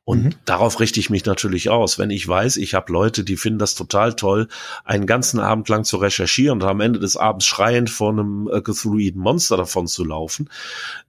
Und 0.06 0.24
mhm. 0.24 0.36
darauf 0.46 0.80
richte 0.80 1.00
ich 1.00 1.10
mich 1.10 1.26
natürlich 1.26 1.70
aus. 1.70 2.00
Wenn 2.00 2.10
ich 2.10 2.28
weiß, 2.28 2.58
ich 2.58 2.74
habe 2.74 2.92
Leute, 2.92 3.24
die 3.24 3.38
finden 3.38 3.60
das 3.60 3.76
total 3.76 4.16
toll, 4.16 4.48
einen 4.84 5.06
ganzen 5.06 5.40
Abend 5.40 5.70
lang 5.70 5.84
zu 5.84 5.98
recherchieren 5.98 6.62
und 6.62 6.68
am 6.68 6.82
Ende 6.82 7.00
des 7.00 7.16
Abends 7.16 7.46
schreiend 7.46 7.90
vor 7.90 8.12
einem 8.12 8.50
äh, 8.52 8.62
Cthulhuiden 8.62 9.22
Monster 9.22 9.58
davon 9.58 9.88
zu 9.88 10.04
laufen, 10.04 10.50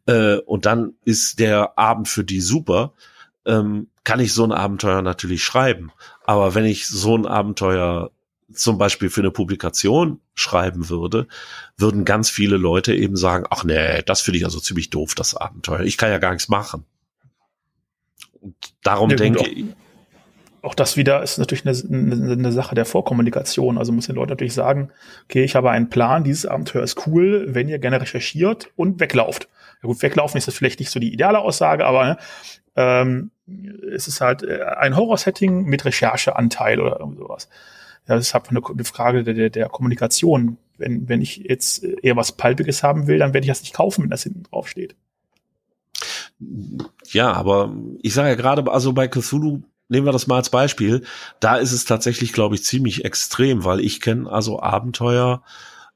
äh, 0.07 0.37
und 0.37 0.67
dann 0.67 0.95
ist 1.05 1.39
der 1.39 1.79
Abend 1.79 2.09
für 2.09 2.25
die 2.25 2.41
super, 2.41 2.93
ähm, 3.47 3.89
kann 4.05 4.21
ich 4.21 4.35
so 4.35 4.45
ein 4.45 4.53
Abenteuer 4.53 5.03
natürlich 5.03 5.45
schreiben. 5.45 5.93
Aber 6.25 6.55
wenn 6.55 6.65
ich 6.65 6.87
so 6.87 7.17
ein 7.17 7.27
Abenteuer 7.27 8.11
zum 8.53 8.79
Beispiel 8.79 9.11
für 9.11 9.21
eine 9.21 9.31
Publikation 9.31 10.21
schreiben 10.35 10.89
würde, 10.89 11.27
würden 11.77 12.05
ganz 12.05 12.31
viele 12.31 12.57
Leute 12.57 12.95
eben 12.95 13.17
sagen, 13.17 13.45
ach 13.51 13.65
nee, 13.65 14.03
das 14.03 14.21
finde 14.21 14.39
ich 14.39 14.45
also 14.45 14.61
ziemlich 14.61 14.91
doof, 14.91 15.15
das 15.15 15.37
Abenteuer. 15.37 15.81
Ich 15.81 15.97
kann 15.97 16.11
ja 16.11 16.19
gar 16.19 16.33
nichts 16.33 16.49
machen. 16.49 16.85
Und 18.41 18.55
darum 18.83 19.11
ja, 19.11 19.17
denke 19.17 19.49
ich. 19.49 19.65
Auch 20.63 20.75
das 20.75 20.99
wieder 20.99 21.23
ist 21.23 21.39
natürlich 21.39 21.67
eine, 21.67 22.33
eine, 22.33 22.53
Sache 22.53 22.75
der 22.75 22.85
Vorkommunikation. 22.85 23.79
Also 23.79 23.93
muss 23.93 24.07
den 24.07 24.17
Leuten 24.17 24.31
natürlich 24.31 24.53
sagen, 24.53 24.91
okay, 25.25 25.43
ich 25.43 25.55
habe 25.55 25.71
einen 25.71 25.89
Plan, 25.89 26.23
dieses 26.23 26.45
Abenteuer 26.45 26.83
ist 26.83 27.07
cool, 27.07 27.47
wenn 27.49 27.69
ihr 27.69 27.79
gerne 27.79 28.01
recherchiert 28.01 28.71
und 28.77 29.01
weglauft. 29.01 29.49
Ja 29.83 29.87
gut, 29.87 30.03
weglaufen 30.03 30.37
ist 30.37 30.49
das 30.49 30.55
vielleicht 30.55 30.79
nicht 30.79 30.91
so 30.91 31.01
die 31.01 31.15
ideale 31.15 31.39
Aussage, 31.39 31.87
aber 31.87 32.05
ne, 32.05 32.19
ähm, 32.77 33.31
es 33.95 34.07
ist 34.07 34.21
halt 34.21 34.43
äh, 34.43 34.63
ein 34.63 34.97
Horror-Setting 34.97 35.65
mit 35.65 35.87
Rechercheanteil 35.87 36.79
oder 36.81 37.01
irgend 37.01 37.19
sowas. 37.19 37.49
Ja, 38.07 38.17
das 38.17 38.27
ist 38.27 38.35
halt 38.35 38.51
eine, 38.51 38.61
eine 38.67 38.85
Frage 38.85 39.25
der, 39.25 39.35
der, 39.35 39.51
der 39.51 39.69
Kommunikation. 39.69 40.59
Wenn, 40.77 41.09
wenn 41.09 41.23
ich 41.23 41.39
jetzt 41.39 41.85
eher 41.85 42.17
was 42.17 42.33
Palpiges 42.33 42.83
haben 42.83 43.07
will, 43.07 43.19
dann 43.19 43.33
werde 43.33 43.45
ich 43.45 43.51
das 43.51 43.63
nicht 43.63 43.75
kaufen, 43.75 44.05
wenn 44.05 44.11
das 44.11 44.23
hinten 44.23 44.45
drauf 44.45 44.69
steht. 44.69 44.95
Ja, 47.07 47.33
aber 47.33 47.75
ich 48.03 48.15
sage 48.15 48.31
ja 48.31 48.35
gerade, 48.35 48.71
also 48.71 48.93
bei 48.93 49.09
Cthulhu 49.09 49.63
nehmen 49.89 50.07
wir 50.07 50.13
das 50.13 50.27
mal 50.27 50.37
als 50.37 50.51
Beispiel. 50.51 51.03
Da 51.41 51.57
ist 51.57 51.73
es 51.73 51.85
tatsächlich, 51.85 52.33
glaube 52.33 52.55
ich, 52.55 52.65
ziemlich 52.65 53.05
extrem, 53.05 53.65
weil 53.65 53.81
ich 53.81 54.01
kenne 54.01 54.31
also 54.31 54.63
Abenteuer, 54.63 55.43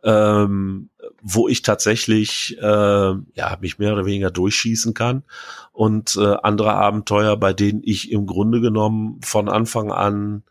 ähm, 0.03 0.91
wo 1.23 1.49
ich 1.49 1.63
tatsächlich 1.63 2.59
äh, 2.61 2.65
ja 2.65 3.57
mich 3.61 3.79
mehr 3.79 3.95
oder 3.95 4.05
weniger 4.05 4.31
durchschießen 4.31 4.93
kann 4.93 5.23
und 5.73 6.17
äh, 6.17 6.37
andere 6.43 6.75
Abenteuer, 6.75 7.37
bei 7.39 7.55
denen 7.55 7.81
ich 7.83 8.13
im 8.13 8.27
Grunde 8.27 8.61
genommen 8.61 9.21
von 9.23 9.49
Anfang 9.49 9.91
an 9.91 10.43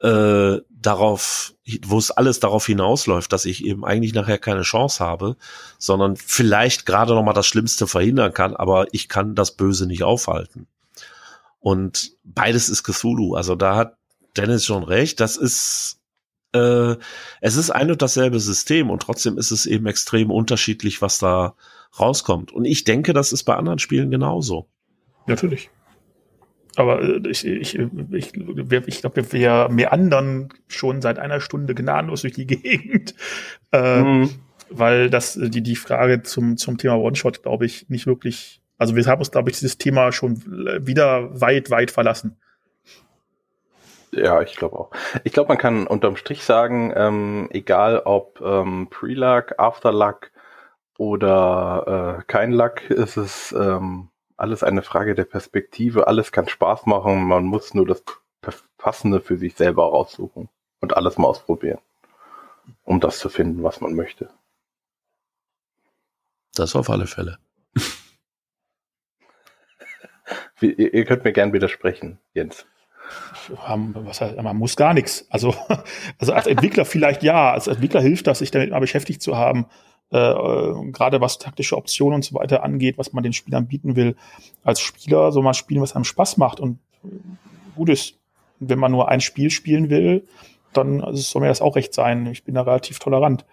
äh, 0.00 0.58
darauf, 0.68 1.54
wo 1.86 1.98
es 1.98 2.10
alles 2.10 2.40
darauf 2.40 2.66
hinausläuft, 2.66 3.32
dass 3.32 3.44
ich 3.44 3.64
eben 3.64 3.84
eigentlich 3.84 4.14
nachher 4.14 4.38
keine 4.38 4.62
Chance 4.62 5.04
habe, 5.04 5.36
sondern 5.78 6.16
vielleicht 6.16 6.86
gerade 6.86 7.14
noch 7.14 7.22
mal 7.22 7.32
das 7.32 7.46
Schlimmste 7.46 7.86
verhindern 7.86 8.32
kann, 8.32 8.54
aber 8.54 8.86
ich 8.92 9.08
kann 9.08 9.34
das 9.34 9.56
Böse 9.56 9.86
nicht 9.86 10.02
aufhalten. 10.02 10.66
Und 11.60 12.12
beides 12.24 12.68
ist 12.68 12.84
Cthulhu. 12.84 13.34
Also 13.34 13.54
da 13.56 13.76
hat 13.76 13.96
Dennis 14.36 14.64
schon 14.64 14.84
recht. 14.84 15.18
Das 15.18 15.36
ist 15.36 16.00
äh, 16.52 16.96
es 17.40 17.56
ist 17.56 17.70
ein 17.70 17.90
und 17.90 18.02
dasselbe 18.02 18.38
System 18.38 18.90
und 18.90 19.02
trotzdem 19.02 19.38
ist 19.38 19.50
es 19.50 19.66
eben 19.66 19.86
extrem 19.86 20.30
unterschiedlich, 20.30 21.02
was 21.02 21.18
da 21.18 21.54
rauskommt. 21.98 22.52
Und 22.52 22.64
ich 22.64 22.84
denke, 22.84 23.12
das 23.12 23.32
ist 23.32 23.44
bei 23.44 23.56
anderen 23.56 23.78
Spielen 23.78 24.10
genauso. 24.10 24.68
Natürlich. 25.26 25.70
Aber 26.76 27.02
äh, 27.02 27.28
ich, 27.28 27.44
ich, 27.44 27.78
ich, 28.12 28.32
ich 28.32 29.00
glaube, 29.00 29.32
wir 29.32 29.68
meandern 29.70 30.50
schon 30.68 31.02
seit 31.02 31.18
einer 31.18 31.40
Stunde 31.40 31.74
gnadenlos 31.74 32.22
durch 32.22 32.34
die 32.34 32.46
Gegend. 32.46 33.14
Äh, 33.72 34.02
mhm. 34.02 34.30
Weil 34.68 35.10
das, 35.10 35.38
die, 35.40 35.62
die 35.62 35.76
Frage 35.76 36.22
zum, 36.22 36.56
zum 36.56 36.76
Thema 36.76 36.96
One-Shot, 36.96 37.42
glaube 37.42 37.66
ich, 37.66 37.88
nicht 37.88 38.06
wirklich, 38.06 38.60
also 38.78 38.96
wir 38.96 39.04
haben 39.06 39.20
uns, 39.20 39.30
glaube 39.30 39.50
ich, 39.50 39.58
dieses 39.58 39.78
Thema 39.78 40.10
schon 40.12 40.42
wieder 40.84 41.40
weit, 41.40 41.70
weit 41.70 41.90
verlassen. 41.92 42.36
Ja, 44.10 44.40
ich 44.42 44.56
glaube 44.56 44.76
auch. 44.76 44.90
Ich 45.24 45.32
glaube, 45.32 45.48
man 45.48 45.58
kann 45.58 45.86
unterm 45.86 46.16
Strich 46.16 46.42
sagen, 46.42 46.92
ähm, 46.96 47.48
egal 47.52 48.02
ob 48.04 48.40
ähm, 48.40 48.88
Pre-Luck, 48.90 49.54
After-Luck 49.58 50.30
oder 50.98 52.18
äh, 52.18 52.22
kein 52.26 52.52
Luck, 52.52 52.90
ist 52.90 53.16
es 53.16 53.52
ähm, 53.52 54.08
alles 54.36 54.62
eine 54.62 54.82
Frage 54.82 55.14
der 55.14 55.24
Perspektive. 55.24 56.06
Alles 56.06 56.32
kann 56.32 56.48
Spaß 56.48 56.86
machen. 56.86 57.24
Man 57.24 57.44
muss 57.44 57.74
nur 57.74 57.86
das 57.86 58.02
Passende 58.78 59.20
für 59.20 59.36
sich 59.36 59.54
selber 59.54 59.84
raussuchen 59.84 60.48
und 60.80 60.96
alles 60.96 61.18
mal 61.18 61.28
ausprobieren, 61.28 61.78
um 62.84 63.00
das 63.00 63.18
zu 63.18 63.28
finden, 63.28 63.62
was 63.62 63.80
man 63.80 63.94
möchte. 63.94 64.30
Das 66.54 66.76
auf 66.76 66.88
alle 66.88 67.06
Fälle. 67.06 67.38
ihr, 70.60 71.04
könnt 71.04 71.24
mir 71.24 71.32
gern 71.32 71.52
widersprechen, 71.52 72.18
Jens. 72.32 72.66
Was 73.48 74.20
heißt, 74.20 74.36
man 74.36 74.56
muss 74.56 74.76
gar 74.76 74.94
nichts. 74.94 75.26
Also, 75.30 75.54
also 76.18 76.32
als 76.32 76.46
Entwickler 76.46 76.84
vielleicht 76.84 77.22
ja. 77.22 77.52
Als 77.52 77.66
Entwickler 77.66 78.00
hilft 78.00 78.26
das, 78.26 78.38
sich 78.38 78.50
damit 78.50 78.70
mal 78.70 78.80
beschäftigt 78.80 79.22
zu 79.22 79.36
haben, 79.36 79.66
äh, 80.12 80.18
äh, 80.18 80.90
gerade 80.92 81.20
was 81.20 81.38
taktische 81.38 81.76
Optionen 81.76 82.16
und 82.16 82.24
so 82.24 82.34
weiter 82.34 82.62
angeht, 82.62 82.98
was 82.98 83.12
man 83.12 83.24
den 83.24 83.32
Spielern 83.32 83.66
bieten 83.66 83.96
will. 83.96 84.16
Als 84.62 84.80
Spieler 84.80 85.32
soll 85.32 85.42
man 85.42 85.54
spielen, 85.54 85.82
was 85.82 85.94
einem 85.94 86.04
Spaß 86.04 86.36
macht 86.36 86.60
und 86.60 86.78
gut 87.74 87.88
ist. 87.88 88.14
Wenn 88.58 88.78
man 88.78 88.92
nur 88.92 89.08
ein 89.08 89.20
Spiel 89.20 89.50
spielen 89.50 89.90
will, 89.90 90.26
dann 90.72 91.02
soll 91.14 91.42
mir 91.42 91.48
das 91.48 91.60
auch 91.60 91.76
recht 91.76 91.92
sein. 91.92 92.26
Ich 92.26 92.44
bin 92.44 92.54
da 92.54 92.62
relativ 92.62 92.98
tolerant. 92.98 93.44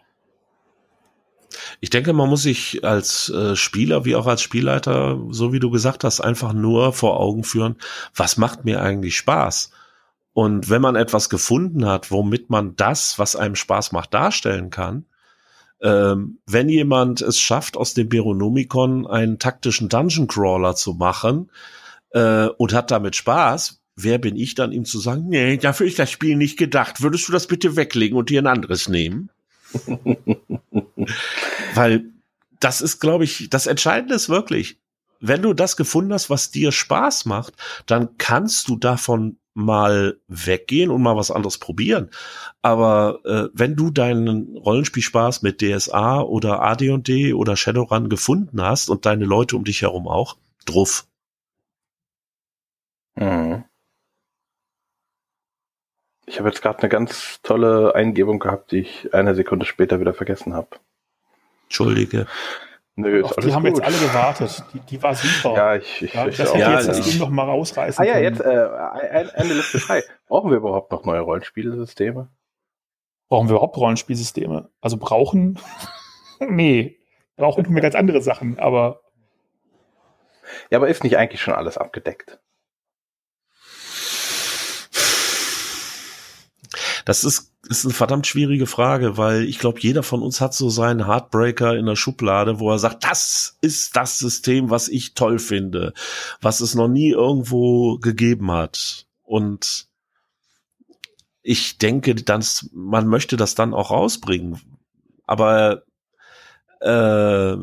Ich 1.82 1.89
denke, 1.89 2.14
man 2.14 2.30
muss 2.30 2.43
sich 2.43 2.84
als 2.84 3.30
äh, 3.30 3.56
Spieler 3.56 4.06
wie 4.06 4.16
auch 4.16 4.28
als 4.28 4.41
Spielleiter, 4.41 5.20
so 5.30 5.54
wie 5.54 5.60
du 5.60 5.70
gesagt 5.70 6.04
hast, 6.04 6.22
einfach 6.22 6.54
nur 6.54 6.93
vor 6.93 7.20
Augen 7.20 7.43
führen, 7.43 7.78
was 8.16 8.38
macht 8.38 8.66
mir 8.66 8.82
eigentlich 8.82 9.18
Spaß? 9.18 9.72
Und 10.34 10.70
wenn 10.70 10.82
man 10.82 10.95
etwas 10.95 11.30
gefunden 11.30 11.86
hat, 11.86 12.10
womit 12.10 12.49
man 12.49 12.76
das, 12.76 13.20
was 13.20 13.36
einem 13.36 13.56
Spaß 13.56 13.91
macht, 13.91 14.14
darstellen 14.14 14.70
kann, 14.72 15.06
ähm, 15.84 16.40
wenn 16.48 16.70
jemand 16.70 17.22
es 17.22 17.40
schafft, 17.40 17.76
aus 17.78 17.94
dem 17.94 18.10
Beronomicon 18.10 19.06
einen 19.06 19.38
taktischen 19.38 19.90
Dungeon 19.90 20.28
Crawler 20.28 20.76
zu 20.76 20.94
machen 20.94 21.52
äh, 22.12 22.48
und 22.48 22.74
hat 22.74 22.90
damit 22.90 23.16
Spaß, 23.18 23.82
wer 23.96 24.18
bin 24.18 24.36
ich 24.38 24.56
dann, 24.56 24.72
ihm 24.72 24.86
zu 24.86 25.00
sagen, 25.00 25.26
nee, 25.28 25.58
dafür 25.58 25.86
ist 25.86 26.00
das 26.00 26.10
Spiel 26.10 26.38
nicht 26.38 26.58
gedacht. 26.58 27.02
Würdest 27.02 27.28
du 27.28 27.34
das 27.34 27.48
bitte 27.48 27.76
weglegen 27.76 28.18
und 28.18 28.30
dir 28.30 28.42
ein 28.42 28.48
anderes 28.48 28.88
nehmen? 28.88 29.30
Weil 31.76 32.06
das 32.62 32.82
ist, 32.82 33.00
glaube 33.00 33.26
ich, 33.26 33.50
das 33.50 33.68
Entscheidende 33.68 34.16
ist 34.16 34.30
wirklich, 34.30 34.80
wenn 35.20 35.42
du 35.42 35.54
das 35.54 35.76
gefunden 35.76 36.14
hast, 36.14 36.30
was 36.30 36.52
dir 36.52 36.72
Spaß 36.72 37.26
macht, 37.26 37.56
dann 37.86 38.18
kannst 38.18 38.70
du 38.70 38.78
davon 38.78 39.38
mal 39.54 40.20
weggehen 40.28 40.89
und 40.89 41.01
mal 41.01 41.16
was 41.16 41.32
anderes 41.32 41.58
probieren. 41.58 42.10
Aber 42.62 43.20
äh, 43.26 43.49
wenn 43.54 43.76
du 43.76 43.91
deinen 43.91 44.58
Rollenspielspaß 44.58 45.41
mit 45.41 45.62
DSA 45.62 46.22
oder 46.22 46.62
AD&D 46.62 47.34
oder 47.34 47.56
Shadowrun 47.56 48.10
gefunden 48.10 48.62
hast 48.62 48.89
und 48.89 49.06
deine 49.06 49.26
Leute 49.26 49.56
um 49.56 49.64
dich 49.64 49.82
herum 49.82 50.08
auch, 50.08 50.38
druff. 50.66 51.06
Mhm. 53.16 53.66
Ich 56.26 56.39
habe 56.39 56.49
jetzt 56.49 56.62
gerade 56.62 56.80
eine 56.80 56.89
ganz 56.89 57.41
tolle 57.43 57.95
Eingebung 57.95 58.39
gehabt, 58.39 58.72
die 58.72 58.80
ich 58.80 59.14
eine 59.14 59.36
Sekunde 59.36 59.66
später 59.66 59.99
wieder 59.99 60.14
vergessen 60.14 60.54
habe. 60.54 60.70
Entschuldige. 61.66 62.28
Nö, 62.96 63.22
ist 63.22 63.38
Auf 63.38 63.44
die 63.44 63.54
haben 63.54 63.64
gut. 63.64 63.78
jetzt 63.78 63.84
alle 63.84 63.98
gewartet. 63.98 64.64
Die, 64.72 64.80
die 64.82 65.02
war 65.02 65.16
super. 65.16 65.56
Ja, 65.56 65.76
ich, 65.76 66.04
ich, 66.04 66.14
ja, 66.14 66.28
ich 66.28 66.38
Das 66.38 66.50
hätte 66.54 66.60
ja, 66.60 66.74
jetzt 66.76 66.88
das 66.89 67.02
Ding 67.02 67.20
noch 67.20 67.30
mal 67.30 67.46
rausreißen 67.46 68.04
Ah 68.04 68.08
ja, 68.08 68.20
jetzt 68.20 68.39
äh, 68.39 68.46
eine 68.46 69.54
Liste 69.54 69.80
frei. 69.80 70.04
Brauchen 70.28 70.52
wir 70.52 70.58
überhaupt 70.58 70.91
noch 70.91 71.04
neue 71.04 71.22
Rollenspielsysteme? 71.22 72.30
Brauchen 73.30 73.48
wir 73.48 73.56
überhaupt 73.56 73.78
Rollenspielsysteme? 73.78 74.70
Also 74.80 74.98
brauchen? 74.98 75.58
nee. 76.39 77.00
Brauchen 77.36 77.64
tun 77.64 77.74
wir 77.74 77.82
ganz 77.82 77.96
andere 77.96 78.22
Sachen, 78.22 78.60
aber. 78.60 79.02
Ja, 80.70 80.78
aber 80.78 80.88
ist 80.88 81.04
nicht 81.04 81.18
eigentlich 81.18 81.41
schon 81.41 81.56
alles 81.56 81.80
abgedeckt? 81.80 82.39
Das 87.06 87.24
ist, 87.24 87.54
ist 87.68 87.86
eine 87.86 87.93
verdammt 87.93 88.28
schwierige 88.28 88.66
Frage, 88.66 89.18
weil 89.18 89.43
ich 89.43 89.60
glaube, 89.60 89.80
jeder 89.80 90.04
von 90.04 90.22
uns 90.22 90.41
hat 90.41 90.54
so 90.54 90.70
seinen 90.70 91.08
Heartbreaker 91.08 91.76
in 91.76 91.86
der 91.86 91.95
Schublade, 91.95 92.60
wo 92.60 92.72
er 92.72 92.80
sagt, 92.80 93.04
das 93.04 93.58
ist 93.62 93.95
das 93.95 94.20
System, 94.20 94.70
was 94.70 94.88
ich 94.88 95.14
toll 95.14 95.39
finde, 95.39 95.93
was 96.41 96.62
es 96.62 96.76
noch 96.76 96.88
nie 96.88 97.12
irgendwo 97.12 97.97
gegeben 97.97 98.51
hat. 98.51 99.06
Und 99.24 99.88
ich 101.41 101.78
denke, 101.78 102.16
dass 102.16 102.70
man 102.74 103.08
möchte 103.08 103.36
das 103.38 103.56
dann 103.56 103.74
auch 103.74 103.91
rausbringen. 103.91 104.62
Aber 105.26 105.84
äh, 106.80 107.56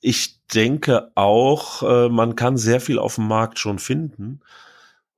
ich 0.00 0.40
denke 0.48 1.10
auch, 1.14 1.82
äh, 1.82 2.08
man 2.08 2.36
kann 2.36 2.56
sehr 2.58 2.80
viel 2.80 2.98
auf 2.98 3.14
dem 3.14 3.28
Markt 3.28 3.58
schon 3.58 3.78
finden 3.78 4.40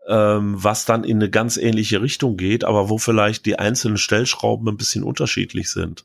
ähm, 0.08 0.54
was 0.56 0.84
dann 0.84 1.04
in 1.04 1.16
eine 1.16 1.30
ganz 1.30 1.56
ähnliche 1.56 2.02
Richtung 2.02 2.36
geht, 2.36 2.64
aber 2.64 2.88
wo 2.88 2.98
vielleicht 2.98 3.46
die 3.46 3.58
einzelnen 3.58 3.96
Stellschrauben 3.96 4.68
ein 4.68 4.76
bisschen 4.76 5.02
unterschiedlich 5.02 5.70
sind. 5.70 6.04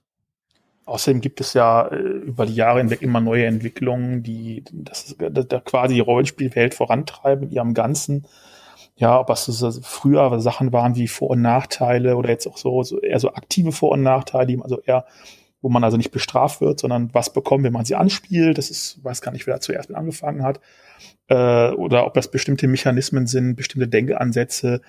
Außerdem 0.86 1.22
gibt 1.22 1.40
es 1.40 1.54
ja 1.54 1.88
äh, 1.88 1.98
über 1.98 2.46
die 2.46 2.56
Jahre 2.56 2.80
hinweg 2.80 3.02
immer 3.02 3.22
neue 3.22 3.46
Entwicklungen, 3.46 4.24
die 4.24 4.64
das, 4.72 5.16
das, 5.20 5.48
das 5.48 5.64
quasi 5.64 5.96
die 5.96 6.00
Rollenspielwelt 6.00 6.74
vorantreiben 6.74 7.50
in 7.50 7.52
ihrem 7.52 7.74
Ganzen. 7.74 8.26
Ja, 8.96 9.20
ob 9.20 9.30
es 9.30 9.46
so 9.46 9.72
früher 9.84 10.40
Sachen 10.42 10.74
waren 10.74 10.96
wie 10.96 11.08
Vor- 11.08 11.30
und 11.30 11.42
Nachteile 11.42 12.18
oder 12.18 12.30
jetzt 12.30 12.48
auch 12.48 12.58
so, 12.58 12.84
so 12.84 13.00
eher 13.00 13.20
so 13.20 13.34
aktive 13.34 13.72
Vor- 13.72 13.92
und 13.92 14.04
Nachteile, 14.04 14.58
also 14.64 14.82
eher, 14.82 15.06
wo 15.62 15.70
man 15.70 15.84
also 15.84 15.98
nicht 15.98 16.12
bestraft 16.12 16.62
wird, 16.62 16.80
sondern 16.80 17.14
was 17.14 17.34
bekommt, 17.34 17.64
wenn 17.64 17.74
man 17.74 17.86
sie 17.86 17.96
anspielt. 17.96 18.58
Das 18.58 18.70
ist, 18.70 19.04
weiß 19.04 19.22
gar 19.22 19.32
nicht, 19.32 19.48
wer 19.48 19.56
da 19.56 19.62
zuerst 19.62 19.90
mit 19.90 19.98
angefangen 19.98 20.44
hat 20.44 20.60
äh, 21.28 21.72
oder 21.72 22.06
ob 22.06 22.14
das 22.14 22.32
bestimmte 22.32 22.68
Mechanismen 22.68 23.28
sind, 23.28 23.56
bestimmte 23.56 23.88
Denkansätze, 23.88 24.82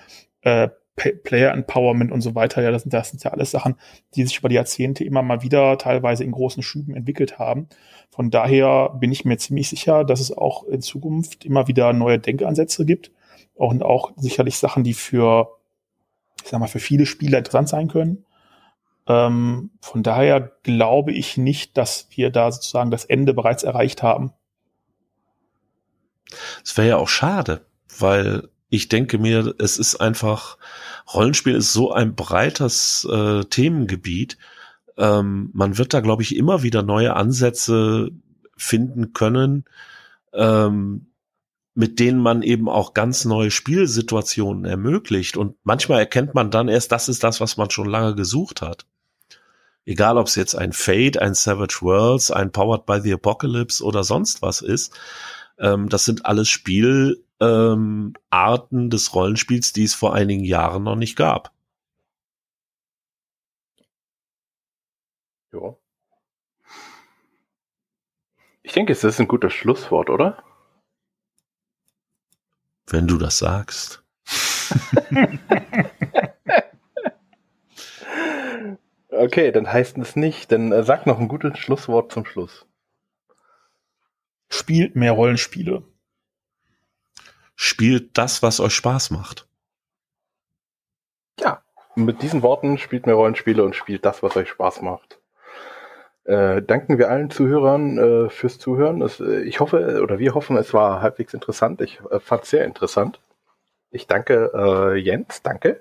äh, 0.43 0.69
Player 0.97 1.53
Empowerment 1.53 2.13
und 2.13 2.21
so 2.21 2.35
weiter. 2.35 2.63
Ja, 2.63 2.71
das 2.71 2.83
sind, 2.83 2.93
das 2.93 3.11
sind 3.11 3.25
ja 3.25 3.31
alles 3.31 3.51
Sachen, 3.51 3.77
die 4.15 4.25
sich 4.25 4.39
über 4.39 4.51
die 4.51 4.57
Jahrzehnte 4.57 5.03
immer 5.03 5.23
mal 5.23 5.43
wieder 5.43 5.79
teilweise 5.79 6.25
in 6.25 6.33
großen 6.33 6.63
Schüben 6.63 6.95
entwickelt 6.95 7.39
haben. 7.39 7.69
Von 8.11 8.31
daher 8.31 8.91
bin 9.01 9.11
ich 9.11 9.25
mir 9.25 9.39
ziemlich 9.39 9.69
sicher, 9.69 10.05
dass 10.05 10.21
es 10.21 10.37
auch 10.37 10.65
in 10.65 10.83
Zukunft 10.83 11.47
immer 11.47 11.69
wieder 11.69 11.93
neue 11.95 12.19
Denkansätze 12.19 12.85
gibt 12.85 13.13
und 13.55 13.83
auch 13.83 14.13
sicherlich 14.17 14.59
Sachen, 14.59 14.85
die 14.85 14.93
für, 14.93 15.57
ich 16.43 16.51
sag 16.51 16.61
mal, 16.61 16.67
für 16.67 16.81
viele 16.81 17.07
Spieler 17.07 17.39
interessant 17.39 17.71
sein 17.71 17.89
können. 17.89 18.27
Ähm, 19.11 19.71
von 19.81 20.05
daher 20.05 20.53
glaube 20.63 21.13
ich 21.13 21.37
nicht, 21.37 21.77
dass 21.77 22.07
wir 22.11 22.31
da 22.31 22.53
sozusagen 22.53 22.93
das 22.93 23.05
Ende 23.05 23.35
bereits 23.35 23.65
erreicht 23.65 24.05
haben. 24.05 24.33
Es 26.65 26.77
wäre 26.77 26.91
ja 26.91 26.97
auch 26.97 27.09
schade, 27.09 27.67
weil 27.99 28.49
ich 28.69 28.89
denke 28.89 29.19
mir, 29.19 29.53
es 29.59 29.79
ist 29.79 29.97
einfach, 29.97 30.59
Rollenspiel 31.13 31.57
ist 31.57 31.73
so 31.73 31.91
ein 31.91 32.15
breites 32.15 33.05
äh, 33.11 33.45
Themengebiet. 33.47 34.39
Ähm, 34.97 35.51
man 35.55 35.77
wird 35.77 35.93
da, 35.93 35.99
glaube 35.99 36.23
ich, 36.23 36.37
immer 36.37 36.63
wieder 36.63 36.85
neue 36.85 37.17
Ansätze 37.17 38.11
finden 38.57 39.13
können, 39.13 39.65
ähm, 40.33 41.07
mit 41.75 41.99
denen 41.99 42.21
man 42.21 42.43
eben 42.43 42.69
auch 42.69 42.95
ganz 42.95 43.25
neue 43.25 43.51
Spielsituationen 43.51 44.67
ermöglicht. 44.67 45.37
Und 45.37 45.57
manchmal 45.65 45.99
erkennt 45.99 46.33
man 46.35 46.53
dann 46.53 46.69
erst, 46.69 46.93
das 46.93 47.09
ist 47.09 47.25
das, 47.25 47.41
was 47.41 47.57
man 47.57 47.71
schon 47.71 47.89
lange 47.89 48.15
gesucht 48.15 48.63
hat. 48.63 48.87
Egal, 49.87 50.19
ob 50.19 50.27
es 50.27 50.35
jetzt 50.35 50.55
ein 50.55 50.73
Fate, 50.73 51.19
ein 51.19 51.35
Savage 51.35 51.79
Worlds, 51.81 52.31
ein 52.31 52.53
Powered 52.53 52.87
by 52.87 53.01
the 53.01 53.13
Apocalypse 53.13 53.83
oder 53.83 54.05
sonst 54.05 54.43
was 54.43 54.61
ist. 54.61 54.99
Ähm, 55.59 55.89
das 55.89 56.05
sind 56.05 56.27
alles 56.27 56.49
Spielarten 56.49 57.25
ähm, 57.41 58.91
des 58.91 59.15
Rollenspiels, 59.15 59.73
die 59.73 59.85
es 59.85 59.95
vor 59.95 60.15
einigen 60.15 60.45
Jahren 60.45 60.83
noch 60.85 60.97
nicht 60.97 61.17
gab. 61.17 61.53
Ja. 65.53 65.77
Ich 68.63 68.73
denke, 68.73 68.93
es 68.93 69.03
ist 69.03 69.19
ein 69.19 69.29
gutes 69.29 69.53
Schlusswort, 69.53 70.11
oder? 70.11 70.45
Wenn 72.87 73.07
du 73.09 73.19
das 73.19 73.39
sagst. 73.39 74.05
okay, 79.21 79.53
dann 79.53 79.73
heißt 79.73 79.99
es 79.99 80.17
nicht. 80.17 80.53
Dann 80.53 80.73
äh, 80.73 80.83
sag 80.83 81.07
noch 81.07 81.19
ein 81.19 81.29
gutes 81.29 81.59
Schlusswort 81.59 82.13
zum 82.13 82.25
Schluss. 82.25 82.67
Spielt 84.49 84.97
mehr 84.97 85.13
Rollenspiele. 85.13 85.83
Spielt 87.55 88.17
das, 88.19 88.43
was 88.43 88.59
euch 88.61 88.75
Spaß 88.75 89.11
macht. 89.11 89.47
Ja, 91.39 91.63
mit 91.95 92.23
diesen 92.23 92.43
Worten 92.43 92.79
spielt 92.79 93.07
mehr 93.07 93.15
Rollenspiele 93.15 93.63
und 93.63 93.77
spielt 93.77 94.05
das, 94.05 94.23
was 94.23 94.37
euch 94.37 94.49
Spaß 94.49 94.83
macht. 94.83 95.21
Äh, 96.25 96.63
danken 96.63 96.99
wir 96.99 97.11
allen 97.11 97.31
Zuhörern 97.31 97.99
äh, 97.99 98.31
fürs 98.31 98.59
Zuhören. 98.59 99.03
Es, 99.03 99.21
äh, 99.21 99.43
ich 99.43 99.61
hoffe, 99.61 100.01
oder 100.03 100.19
wir 100.19 100.35
hoffen, 100.35 100.57
es 100.57 100.75
war 100.75 101.01
halbwegs 101.03 101.35
interessant. 101.35 101.81
Ich 101.81 102.01
äh, 102.11 102.21
fand 102.21 102.45
es 102.45 102.51
sehr 102.51 102.65
interessant. 102.65 103.21
Ich 103.91 104.07
danke 104.07 104.51
äh, 104.55 104.97
Jens, 104.97 105.43
danke. 105.43 105.81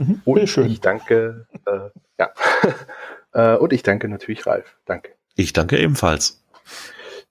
Mhm, 0.00 0.22
und 0.24 0.48
schön. 0.48 0.66
ich 0.66 0.80
danke, 0.80 1.46
äh, 1.66 1.90
ja. 2.18 3.56
und 3.56 3.72
ich 3.72 3.82
danke 3.82 4.08
natürlich 4.08 4.46
Ralf. 4.46 4.76
Danke. 4.86 5.10
Ich 5.36 5.52
danke 5.52 5.78
ebenfalls. 5.78 6.42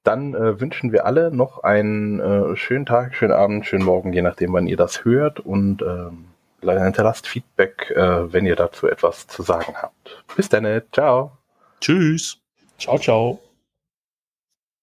Dann 0.03 0.33
äh, 0.33 0.61
wünschen 0.61 0.91
wir 0.91 1.05
alle 1.05 1.31
noch 1.31 1.63
einen 1.63 2.19
äh, 2.19 2.55
schönen 2.55 2.85
Tag, 2.85 3.15
schönen 3.15 3.33
Abend, 3.33 3.65
schönen 3.65 3.83
Morgen, 3.83 4.13
je 4.13 4.21
nachdem, 4.21 4.53
wann 4.53 4.67
ihr 4.67 4.77
das 4.77 5.03
hört. 5.03 5.39
Und 5.39 5.81
ähm, 5.81 6.25
hinterlasst 6.61 7.27
Feedback, 7.27 7.91
äh, 7.95 8.31
wenn 8.31 8.45
ihr 8.45 8.55
dazu 8.55 8.87
etwas 8.87 9.27
zu 9.27 9.43
sagen 9.43 9.73
habt. 9.75 10.23
Bis 10.35 10.47
dann, 10.47 10.81
ciao. 10.91 11.31
Tschüss. 11.81 12.37
Ciao, 12.77 12.97
ciao. 12.97 13.39